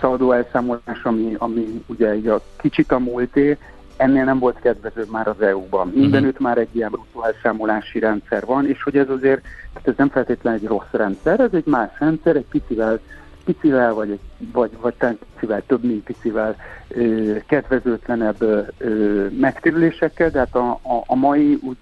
szaldó 0.00 0.32
elszámolás, 0.32 1.02
ami, 1.02 1.34
ami 1.38 1.82
ugye 1.86 2.14
így 2.16 2.26
a 2.28 2.40
kicsit 2.56 2.92
a 2.92 2.98
múlté, 2.98 3.58
ennél 3.96 4.24
nem 4.24 4.38
volt 4.38 4.58
kedvező 4.60 5.04
már 5.10 5.28
az 5.28 5.40
EU-ban. 5.40 5.92
Mindenütt 5.94 6.38
már 6.38 6.58
egy 6.58 6.68
ilyen 6.76 6.90
bruttó 6.90 7.24
elszámolási 7.24 7.98
rendszer 7.98 8.44
van, 8.44 8.66
és 8.68 8.82
hogy 8.82 8.96
ez 8.96 9.08
azért, 9.08 9.40
tehát 9.72 9.88
ez 9.88 9.94
nem 9.96 10.08
feltétlenül 10.08 10.58
egy 10.60 10.66
rossz 10.66 10.90
rendszer, 10.90 11.40
ez 11.40 11.52
egy 11.52 11.66
más 11.66 11.90
rendszer, 11.98 12.36
egy 12.36 12.46
picivel 12.50 13.00
picivel, 13.44 13.94
vagy, 13.94 14.10
egy- 14.10 14.50
vagy, 14.52 14.70
vagy 14.80 14.94
talán 14.94 15.18
picivel 15.34 15.62
több, 15.66 15.84
mint 15.84 16.04
picivel 16.04 16.56
ö, 16.88 17.36
kedvezőtlenebb 17.46 18.42
ö, 18.78 19.26
megtérülésekkel, 19.40 20.30
de 20.30 20.38
hát 20.38 20.54
a, 20.54 20.70
a, 20.70 21.02
a 21.06 21.14
mai 21.14 21.58
úgy, 21.62 21.76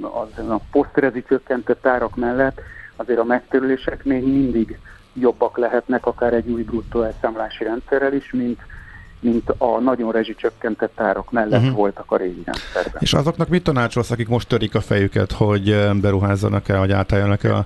az, 0.00 0.48
a 0.48 0.60
posztrezi 0.70 1.24
csökkentett 1.28 1.86
árak 1.86 2.16
mellett 2.16 2.60
azért 2.96 3.18
a 3.18 3.24
megtérülések 3.24 4.04
még 4.04 4.22
mindig 4.22 4.78
jobbak 5.12 5.58
lehetnek, 5.58 6.06
akár 6.06 6.32
egy 6.32 6.48
új 6.48 6.62
bruttó 6.62 7.02
elszámlási 7.02 7.64
rendszerrel 7.64 8.12
is, 8.12 8.32
mint, 8.32 8.60
mint 9.20 9.50
a 9.58 9.80
nagyon 9.80 10.12
rezsicsökkentett 10.12 11.00
árak 11.00 11.30
mellett 11.30 11.60
uh-huh. 11.60 11.76
voltak 11.76 12.10
a 12.10 12.16
régi 12.16 12.42
rendszerben. 12.44 13.02
És 13.02 13.12
azoknak 13.12 13.48
mit 13.48 13.62
tanácsolsz, 13.62 14.10
akik 14.10 14.28
most 14.28 14.48
törik 14.48 14.74
a 14.74 14.80
fejüket, 14.80 15.32
hogy 15.32 15.70
eh, 15.70 15.94
beruházzanak-e, 15.94 16.78
vagy 16.78 16.92
átálljanak-e 16.92 17.54
a 17.54 17.64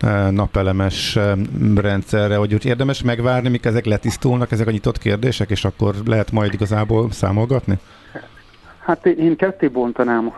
eh, 0.00 0.30
napelemes 0.30 1.16
eh, 1.16 1.32
rendszerre, 1.74 2.36
hogy 2.36 2.54
úgy 2.54 2.64
érdemes 2.64 3.02
megvárni, 3.02 3.48
míg 3.48 3.66
ezek 3.66 3.84
letisztulnak, 3.84 4.52
ezek 4.52 4.66
a 4.66 4.70
nyitott 4.70 4.98
kérdések, 4.98 5.50
és 5.50 5.64
akkor 5.64 5.94
lehet 6.06 6.32
majd 6.32 6.52
igazából 6.52 7.10
számolgatni? 7.12 7.78
Hát 8.78 9.06
én 9.06 9.36
ketté 9.36 9.68
bontanám, 9.68 10.32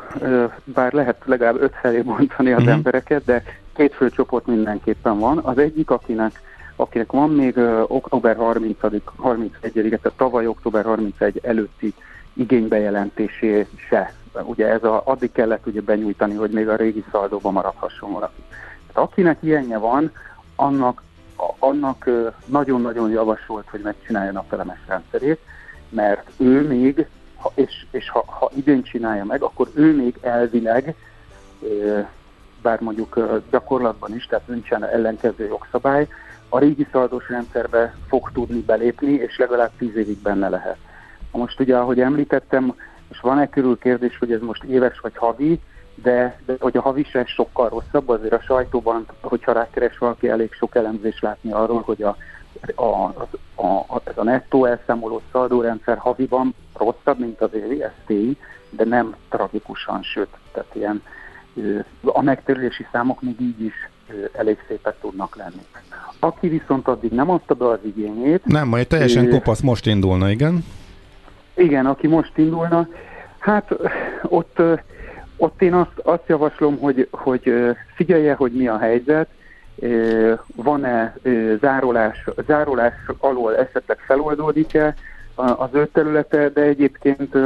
bár 0.65 0.93
lehet 0.93 1.17
legalább 1.25 1.63
öt 1.63 1.75
felé 1.81 2.01
bontani 2.01 2.53
az 2.53 2.59
uh-huh. 2.59 2.75
embereket, 2.75 3.25
de 3.25 3.43
két 3.75 3.95
fő 3.95 4.11
csoport 4.11 4.47
mindenképpen 4.47 5.19
van. 5.19 5.39
Az 5.39 5.59
egyik, 5.59 5.91
akinek, 5.91 6.41
akinek 6.77 7.13
van 7.13 7.31
még 7.31 7.57
ö, 7.57 7.83
október 7.87 8.37
30 8.37 8.79
31 9.17 9.71
tehát 9.71 10.13
tavaly 10.17 10.47
október 10.47 10.85
31 10.85 11.41
előtti 11.43 11.95
igénybejelentése. 12.33 13.67
Ugye 14.43 14.69
ez 14.69 14.85
a, 14.85 15.03
addig 15.05 15.33
kellett 15.33 15.67
ugye 15.67 15.81
benyújtani, 15.81 16.35
hogy 16.35 16.51
még 16.51 16.69
a 16.69 16.77
régi 16.77 17.05
szaldóba 17.11 17.51
maradhasson 17.51 18.13
valaki. 18.13 18.43
Tehát 18.93 19.11
akinek 19.11 19.39
ilyenje 19.41 19.79
van, 19.79 20.13
annak, 20.57 21.03
annak 21.59 22.11
nagyon-nagyon 22.45 23.11
javasolt, 23.11 23.69
hogy 23.71 23.81
megcsinálja 23.81 24.31
a 24.31 24.33
napelemes 24.33 24.79
rendszerét, 24.87 25.39
mert 25.89 26.31
ő 26.37 26.67
még, 26.67 27.07
ha, 27.37 27.53
és, 27.55 27.87
és 27.91 28.11
ha, 28.11 28.25
ha 28.27 28.51
idén 28.55 28.83
csinálja 28.83 29.25
meg, 29.25 29.43
akkor 29.43 29.69
ő 29.75 29.97
még 29.97 30.17
elvileg, 30.21 30.95
ö, 31.63 32.01
bár 32.63 32.81
mondjuk 32.81 33.19
gyakorlatban 33.51 34.15
is, 34.15 34.27
tehát 34.27 34.49
nincsen 34.49 34.85
ellenkező 34.85 35.47
jogszabály, 35.47 36.09
a 36.49 36.59
régi 36.59 36.87
szaldós 36.93 37.29
rendszerbe 37.29 37.95
fog 38.09 38.31
tudni 38.33 38.61
belépni, 38.61 39.13
és 39.13 39.39
legalább 39.39 39.71
10 39.79 39.97
évig 39.97 40.19
benne 40.19 40.49
lehet. 40.49 40.77
Most 41.31 41.61
ugye, 41.61 41.77
ahogy 41.77 42.01
említettem, 42.01 42.75
és 43.11 43.21
van-e 43.21 43.49
körül 43.49 43.79
kérdés, 43.79 44.19
hogy 44.19 44.33
ez 44.33 44.41
most 44.41 44.63
éves 44.63 45.01
vagy 45.01 45.17
havi, 45.17 45.61
de, 45.95 46.41
de 46.47 46.57
hogy 46.61 46.77
a 46.77 46.81
havi 46.81 47.05
se 47.05 47.25
sokkal 47.25 47.69
rosszabb, 47.69 48.09
azért 48.09 48.33
a 48.33 48.41
sajtóban, 48.41 49.07
hogyha 49.21 49.53
rákeres 49.53 49.99
valaki, 49.99 50.29
elég 50.29 50.53
sok 50.53 50.75
elemzés 50.75 51.21
látni 51.21 51.53
arról, 51.53 51.81
hogy 51.81 52.03
a, 52.03 52.17
a, 52.75 52.85
a, 53.55 53.65
a, 53.65 54.01
ez 54.05 54.17
a 54.19 54.23
nettó 54.23 54.65
elszámoló 54.65 55.21
szaldórendszer 55.33 55.99
haviban 55.99 56.55
rosszabb, 56.75 57.19
mint 57.19 57.41
az 57.41 57.55
évi, 57.55 57.85
tény, 58.07 58.37
de 58.71 58.85
nem 58.85 59.17
tragikusan, 59.29 60.03
sőt, 60.03 60.37
tehát 60.53 60.75
ilyen 60.75 61.03
a 62.03 62.23
megtérülési 62.23 62.87
számok 62.93 63.23
még 63.23 63.41
így 63.41 63.63
is 63.63 63.75
elég 64.33 64.59
szépek 64.69 64.95
tudnak 65.01 65.37
lenni. 65.37 65.67
Aki 66.19 66.49
viszont 66.49 66.89
addig 66.89 67.13
nem 67.13 67.31
adta 67.31 67.55
be 67.55 67.69
az 67.69 67.79
igényét, 67.83 68.45
Nem, 68.45 68.69
majd 68.69 68.87
teljesen 68.87 69.31
kopasz 69.31 69.61
most 69.61 69.87
indulna, 69.87 70.31
igen. 70.31 70.65
igen, 71.55 71.87
aki 71.87 72.07
most 72.07 72.39
indulna, 72.39 72.89
hát 73.39 73.71
ott, 74.23 74.63
ott 75.37 75.63
én 75.63 75.75
azt, 75.75 75.99
azt 76.03 76.23
javaslom, 76.27 76.79
hogy, 76.79 77.09
hogy 77.11 77.53
figyelje, 77.95 78.35
hogy 78.35 78.53
mi 78.53 78.69
a 78.69 78.79
helyzet, 78.79 79.29
van-e 80.57 81.15
zárolás, 81.61 82.25
zárolás 82.47 82.95
alól 83.19 83.57
esetleg 83.57 83.99
feloldódik-e 83.99 84.95
az 85.35 85.69
ő 85.73 85.87
területe, 85.93 86.49
de 86.49 86.61
egyébként, 86.61 87.37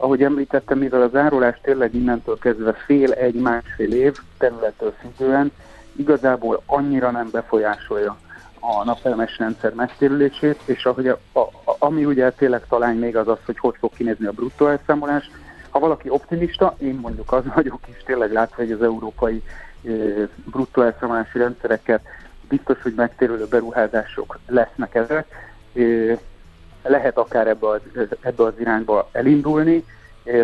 ahogy 0.00 0.22
említettem, 0.22 0.78
mivel 0.78 1.02
a 1.02 1.08
zárolás 1.08 1.60
tényleg 1.62 1.94
innentől 1.94 2.38
kezdve 2.38 2.72
fél, 2.72 3.12
egy, 3.12 3.34
másfél 3.34 3.92
év 3.92 4.16
területtől 4.38 4.94
függően, 5.00 5.52
igazából 5.96 6.62
annyira 6.66 7.10
nem 7.10 7.28
befolyásolja 7.32 8.16
a 8.60 8.84
napelemes 8.84 9.38
rendszer 9.38 9.74
megtérülését, 9.74 10.60
és 10.64 10.84
ahogy 10.84 11.08
a, 11.08 11.18
a, 11.32 11.50
ami 11.78 12.04
ugye 12.04 12.30
tényleg 12.30 12.66
talán 12.68 12.96
még 12.96 13.16
az 13.16 13.28
az, 13.28 13.38
hogy 13.44 13.58
hogy 13.58 13.74
fog 13.78 13.92
kinézni 13.94 14.26
a 14.26 14.32
bruttó 14.32 14.66
elszámolás. 14.66 15.30
Ha 15.70 15.78
valaki 15.78 16.08
optimista, 16.08 16.74
én 16.78 16.94
mondjuk 16.94 17.32
az 17.32 17.44
vagyok 17.54 17.80
is, 17.88 18.02
tényleg 18.04 18.32
látva, 18.32 18.56
hogy 18.56 18.72
az 18.72 18.82
európai 18.82 19.42
e, 19.84 19.90
bruttó 20.44 20.82
elszámolási 20.82 21.38
rendszereket 21.38 22.00
biztos, 22.48 22.82
hogy 22.82 22.92
megtérülő 22.96 23.46
beruházások 23.46 24.38
lesznek 24.46 24.94
ezek. 24.94 25.26
Lehet 26.82 27.18
akár 27.18 27.46
ebbe 27.46 27.68
az, 27.68 27.80
ebbe 28.20 28.42
az 28.44 28.52
irányba 28.60 29.08
elindulni, 29.12 29.84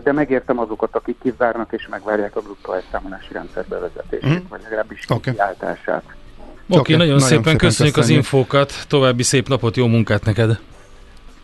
de 0.02 0.12
megértem 0.12 0.58
azokat, 0.58 0.94
akik 0.96 1.16
kivárnak 1.22 1.72
és 1.72 1.86
megvárják 1.90 2.36
a 2.36 2.40
bruttó 2.40 2.72
elszámolási 2.72 3.32
rendszer 3.32 3.64
bevezetését, 3.68 4.22
Mhm. 4.30 4.48
vagy 4.48 4.60
legalábbis 4.62 5.04
Oké. 5.08 5.30
kiáltását. 5.32 6.02
Oké, 6.68 6.78
Oké, 6.78 6.92
nagyon, 6.92 7.06
nagyon 7.06 7.18
szépen, 7.28 7.42
szépen 7.42 7.58
köszönjük 7.58 7.96
az 7.96 8.00
köszönjük. 8.02 8.24
infókat, 8.24 8.72
további 8.88 9.22
szép 9.22 9.48
napot, 9.48 9.76
jó 9.76 9.86
munkát 9.86 10.24
neked! 10.24 10.58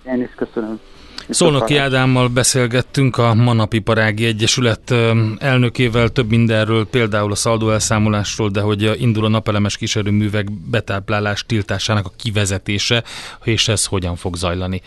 Én 0.06 0.22
is 0.22 0.30
köszönöm. 0.36 0.80
Szolnoki 1.28 1.76
Ádámmal 1.76 2.28
beszélgettünk 2.28 3.16
a 3.16 3.34
Manapiparági 3.34 4.24
Egyesület 4.24 4.94
elnökével 5.38 6.08
több 6.08 6.30
mindenről, 6.30 6.86
például 6.86 7.32
a 7.32 7.34
szaldó 7.34 7.70
elszámolásról, 7.70 8.48
de 8.48 8.60
hogy 8.60 9.00
indul 9.00 9.24
a 9.24 9.28
napelemes 9.28 9.76
kísérőművek 9.76 10.52
betáplálás 10.52 11.44
tiltásának 11.46 12.06
a 12.06 12.12
kivezetése, 12.16 13.04
és 13.44 13.68
ez 13.68 13.84
hogyan 13.84 14.16
fog 14.16 14.36
zajlani. 14.36 14.82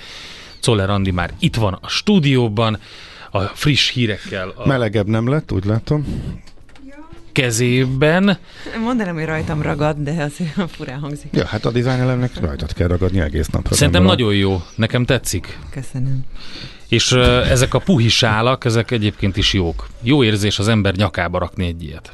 Czoller 0.59 0.89
Andi 0.89 1.11
már 1.11 1.33
itt 1.39 1.55
van 1.55 1.77
a 1.81 1.88
stúdióban, 1.88 2.79
a 3.31 3.39
friss 3.39 3.89
hírekkel 3.89 4.53
a 4.55 4.67
Melegebb 4.67 5.07
nem 5.07 5.29
lett, 5.29 5.51
úgy 5.51 5.65
látom. 5.65 6.05
Kezében. 7.36 8.38
Mondanám, 8.83 9.15
hogy 9.15 9.25
rajtam 9.25 9.61
ragad, 9.61 9.97
de 9.97 10.11
azért 10.23 10.69
furán 10.77 10.99
hangzik. 10.99 11.29
Ja, 11.31 11.45
hát 11.45 11.65
a 11.65 11.71
design 11.71 11.99
elemnek 11.99 12.39
rajtad 12.39 12.73
kell 12.73 12.88
ragadni 12.88 13.19
egész 13.19 13.47
napra. 13.47 13.75
Szerintem 13.75 14.03
gondolom. 14.03 14.27
nagyon 14.31 14.49
jó, 14.49 14.61
nekem 14.75 15.05
tetszik. 15.05 15.59
Köszönöm. 15.69 16.19
És 16.88 17.11
ezek 17.49 17.73
a 17.73 17.79
puhi 17.79 18.09
sálak, 18.09 18.65
ezek 18.65 18.91
egyébként 18.91 19.38
is 19.38 19.53
jók. 19.53 19.88
Jó 20.01 20.23
érzés 20.23 20.59
az 20.59 20.67
ember 20.67 20.95
nyakába 20.95 21.39
rakni 21.39 21.65
egy 21.65 21.83
ilyet. 21.83 22.13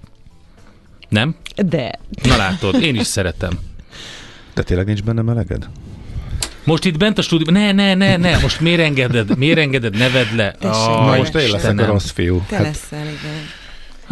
Nem? 1.09 1.35
De. 1.55 1.99
Na 2.23 2.35
látod, 2.37 2.81
én 2.81 2.95
is 2.95 3.07
szeretem. 3.07 3.51
De 4.53 4.63
tényleg 4.63 4.85
nincs 4.85 5.03
benne 5.03 5.21
meleged? 5.21 5.69
Most 6.63 6.85
itt 6.85 6.97
bent 6.97 7.17
a 7.17 7.21
stúdióban, 7.21 7.53
ne, 7.53 7.71
ne, 7.71 7.93
ne, 7.93 8.17
ne, 8.17 8.37
most 8.39 8.59
miért 8.59 8.79
engeded, 8.79 9.37
miért 9.37 9.57
engeded, 9.57 9.97
ne 9.97 10.09
vedd 10.09 10.35
le. 10.35 10.51
Tessék, 10.51 10.87
Na 10.87 11.15
most 11.15 11.35
én 11.35 11.49
leszek 11.49 11.79
a 11.79 11.85
rossz 11.85 12.09
fiú. 12.09 12.41
Te 12.49 12.55
Hát, 12.55 12.65
leszel, 12.65 13.05
igen. 13.05 13.60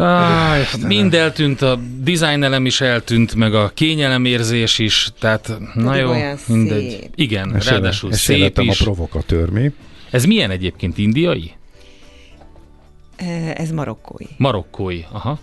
Áj, 0.00 0.66
mind 0.86 1.14
eltűnt, 1.14 1.62
a 1.62 1.78
design 2.00 2.42
elem 2.42 2.66
is 2.66 2.80
eltűnt, 2.80 3.34
meg 3.34 3.54
a 3.54 3.68
kényelemérzés 3.68 4.78
is, 4.78 5.08
tehát 5.18 5.52
na 5.74 5.94
jó, 5.94 6.12
mindegy. 6.46 6.90
szép. 6.90 7.12
Igen, 7.14 7.54
és 7.56 7.66
ráadásul 7.66 8.10
és 8.10 8.16
szép 8.16 8.58
is. 8.58 8.80
a 8.80 8.84
provokatőr, 8.84 9.50
mi? 9.50 9.72
Ez 10.10 10.24
milyen 10.24 10.50
egyébként, 10.50 10.98
indiai? 10.98 11.52
Ez 13.54 13.70
marokkói. 13.70 14.26
Marokkói, 14.36 15.00
aha. 15.12 15.38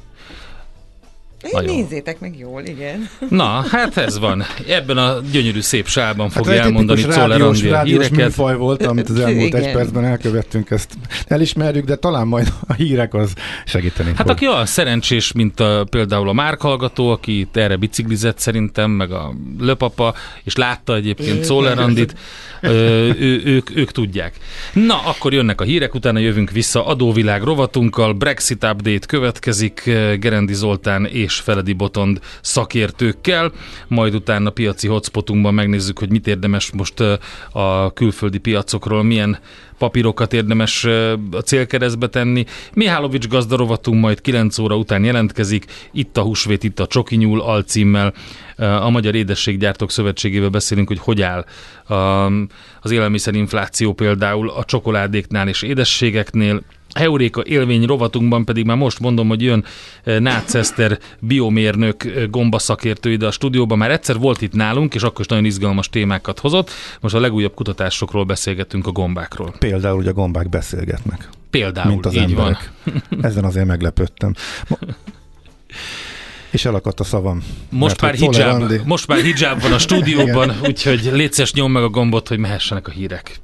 Nagyon. 1.51 1.75
Nézzétek 1.75 2.19
meg 2.19 2.37
jól, 2.39 2.61
igen. 2.63 3.09
Na, 3.29 3.65
hát 3.71 3.97
ez 3.97 4.19
van. 4.19 4.43
Ebben 4.67 4.97
a 4.97 5.15
gyönyörű 5.31 5.61
szép 5.61 5.87
sálban 5.87 6.29
fogja 6.29 6.51
Hát 6.51 6.59
egy 6.59 6.65
elmondani 6.65 7.01
Czoller 7.01 7.53
híreket. 7.83 8.11
műfaj 8.11 8.55
volt, 8.55 8.85
amit 8.85 9.09
az 9.09 9.19
elmúlt 9.19 9.53
egy 9.53 9.61
Igen. 9.61 9.73
percben 9.73 10.05
elkövettünk, 10.05 10.69
ezt 10.69 10.93
elismerjük, 11.27 11.85
de 11.85 11.95
talán 11.95 12.27
majd 12.27 12.53
a 12.67 12.73
hírek 12.73 13.13
az 13.13 13.33
segíteni 13.65 14.07
Hát 14.09 14.17
fog. 14.17 14.29
aki 14.29 14.47
olyan 14.47 14.65
szerencsés, 14.65 15.31
mint 15.31 15.59
a, 15.59 15.85
például 15.89 16.29
a 16.29 16.33
Márk 16.33 16.61
hallgató, 16.61 17.09
aki 17.11 17.39
itt 17.39 17.57
erre 17.57 17.75
biciklizett 17.75 18.39
szerintem, 18.39 18.91
meg 18.91 19.11
a 19.11 19.33
löpapa, 19.59 20.13
és 20.43 20.55
látta 20.55 20.95
egyébként. 20.95 21.43
Czoller 21.45 21.79
Andit, 21.79 22.15
ő, 22.61 23.41
ők, 23.45 23.75
ők 23.75 23.91
tudják. 23.91 24.35
Na, 24.73 24.99
akkor 25.05 25.33
jönnek 25.33 25.61
a 25.61 25.63
hírek, 25.63 25.93
utána 25.93 26.19
jövünk 26.19 26.51
vissza 26.51 26.85
adóvilág 26.85 27.43
rovatunkkal, 27.43 28.13
Brexit 28.13 28.63
update 28.63 29.05
következik 29.07 29.81
Gerendi 30.19 30.53
Zoltán 30.53 31.05
és 31.05 31.36
Feledi 31.39 31.73
Botond 31.73 32.19
szakértőkkel, 32.41 33.51
majd 33.87 34.15
utána 34.15 34.49
piaci 34.49 34.87
hotspotunkban 34.87 35.53
megnézzük, 35.53 35.99
hogy 35.99 36.09
mit 36.09 36.27
érdemes 36.27 36.71
most 36.71 36.99
a 37.51 37.93
külföldi 37.93 38.37
piacokról, 38.37 39.03
milyen 39.03 39.39
papírokat 39.77 40.33
érdemes 40.33 40.83
a 41.31 41.41
célkeresztbe 41.45 42.07
tenni. 42.07 42.45
Mihálovics 42.73 43.27
gazdarovatunk 43.27 44.01
majd 44.01 44.21
9 44.21 44.57
óra 44.57 44.77
után 44.77 45.03
jelentkezik, 45.03 45.65
itt 45.91 46.17
a 46.17 46.21
húsvét, 46.21 46.63
itt 46.63 46.79
a 46.79 46.87
Csokinyúl 46.87 47.41
alcímmel. 47.41 48.13
A 48.57 48.89
Magyar 48.89 49.15
Édességgyártók 49.15 49.91
Szövetségével 49.91 50.49
beszélünk, 50.49 50.87
hogy 50.87 50.99
hogy 50.99 51.21
áll 51.21 51.45
az 52.81 52.91
élelmiszerinfláció 52.91 53.93
például 53.93 54.49
a 54.49 54.63
csokoládéknál 54.63 55.47
és 55.47 55.61
édességeknél. 55.61 56.61
Heuréka 56.93 57.43
élvény 57.45 57.85
rovatunkban 57.85 58.45
pedig 58.45 58.65
már 58.65 58.77
most 58.77 58.99
mondom, 58.99 59.27
hogy 59.27 59.41
jön 59.41 59.65
eh, 60.03 60.19
Nácz 60.19 60.55
Eszter 60.55 60.99
biomérnök 61.19 62.03
eh, 62.03 62.27
gombaszakértő 62.27 63.11
ide 63.11 63.25
a 63.25 63.31
stúdióban. 63.31 63.77
Már 63.77 63.91
egyszer 63.91 64.17
volt 64.17 64.41
itt 64.41 64.53
nálunk, 64.53 64.95
és 64.95 65.01
akkor 65.01 65.19
is 65.19 65.25
nagyon 65.27 65.45
izgalmas 65.45 65.89
témákat 65.89 66.39
hozott. 66.39 66.71
Most 67.01 67.15
a 67.15 67.19
legújabb 67.19 67.53
kutatásokról 67.53 68.23
beszélgetünk 68.23 68.87
a 68.87 68.91
gombákról. 68.91 69.53
Például, 69.59 69.95
hogy 69.95 70.07
a 70.07 70.13
gombák 70.13 70.49
beszélgetnek, 70.49 71.29
Például, 71.49 71.89
mint 71.89 72.05
az 72.05 72.13
így 72.13 72.21
emberek. 72.21 72.71
van. 72.83 73.03
Ezen 73.21 73.43
azért 73.43 73.65
meglepődtem. 73.65 74.33
És 76.49 76.65
elakadt 76.65 76.99
a 76.99 77.03
szavam. 77.03 77.43
Most 77.69 78.01
már, 78.01 78.13
hijab, 78.13 78.71
most 78.85 79.07
már 79.07 79.19
hijab 79.19 79.61
van 79.61 79.71
a 79.71 79.77
stúdióban, 79.85 80.55
úgyhogy 80.63 81.09
létszes 81.13 81.53
nyom 81.53 81.71
meg 81.71 81.83
a 81.83 81.89
gombot, 81.89 82.27
hogy 82.27 82.37
mehessenek 82.37 82.87
a 82.87 82.91
hírek. 82.91 83.39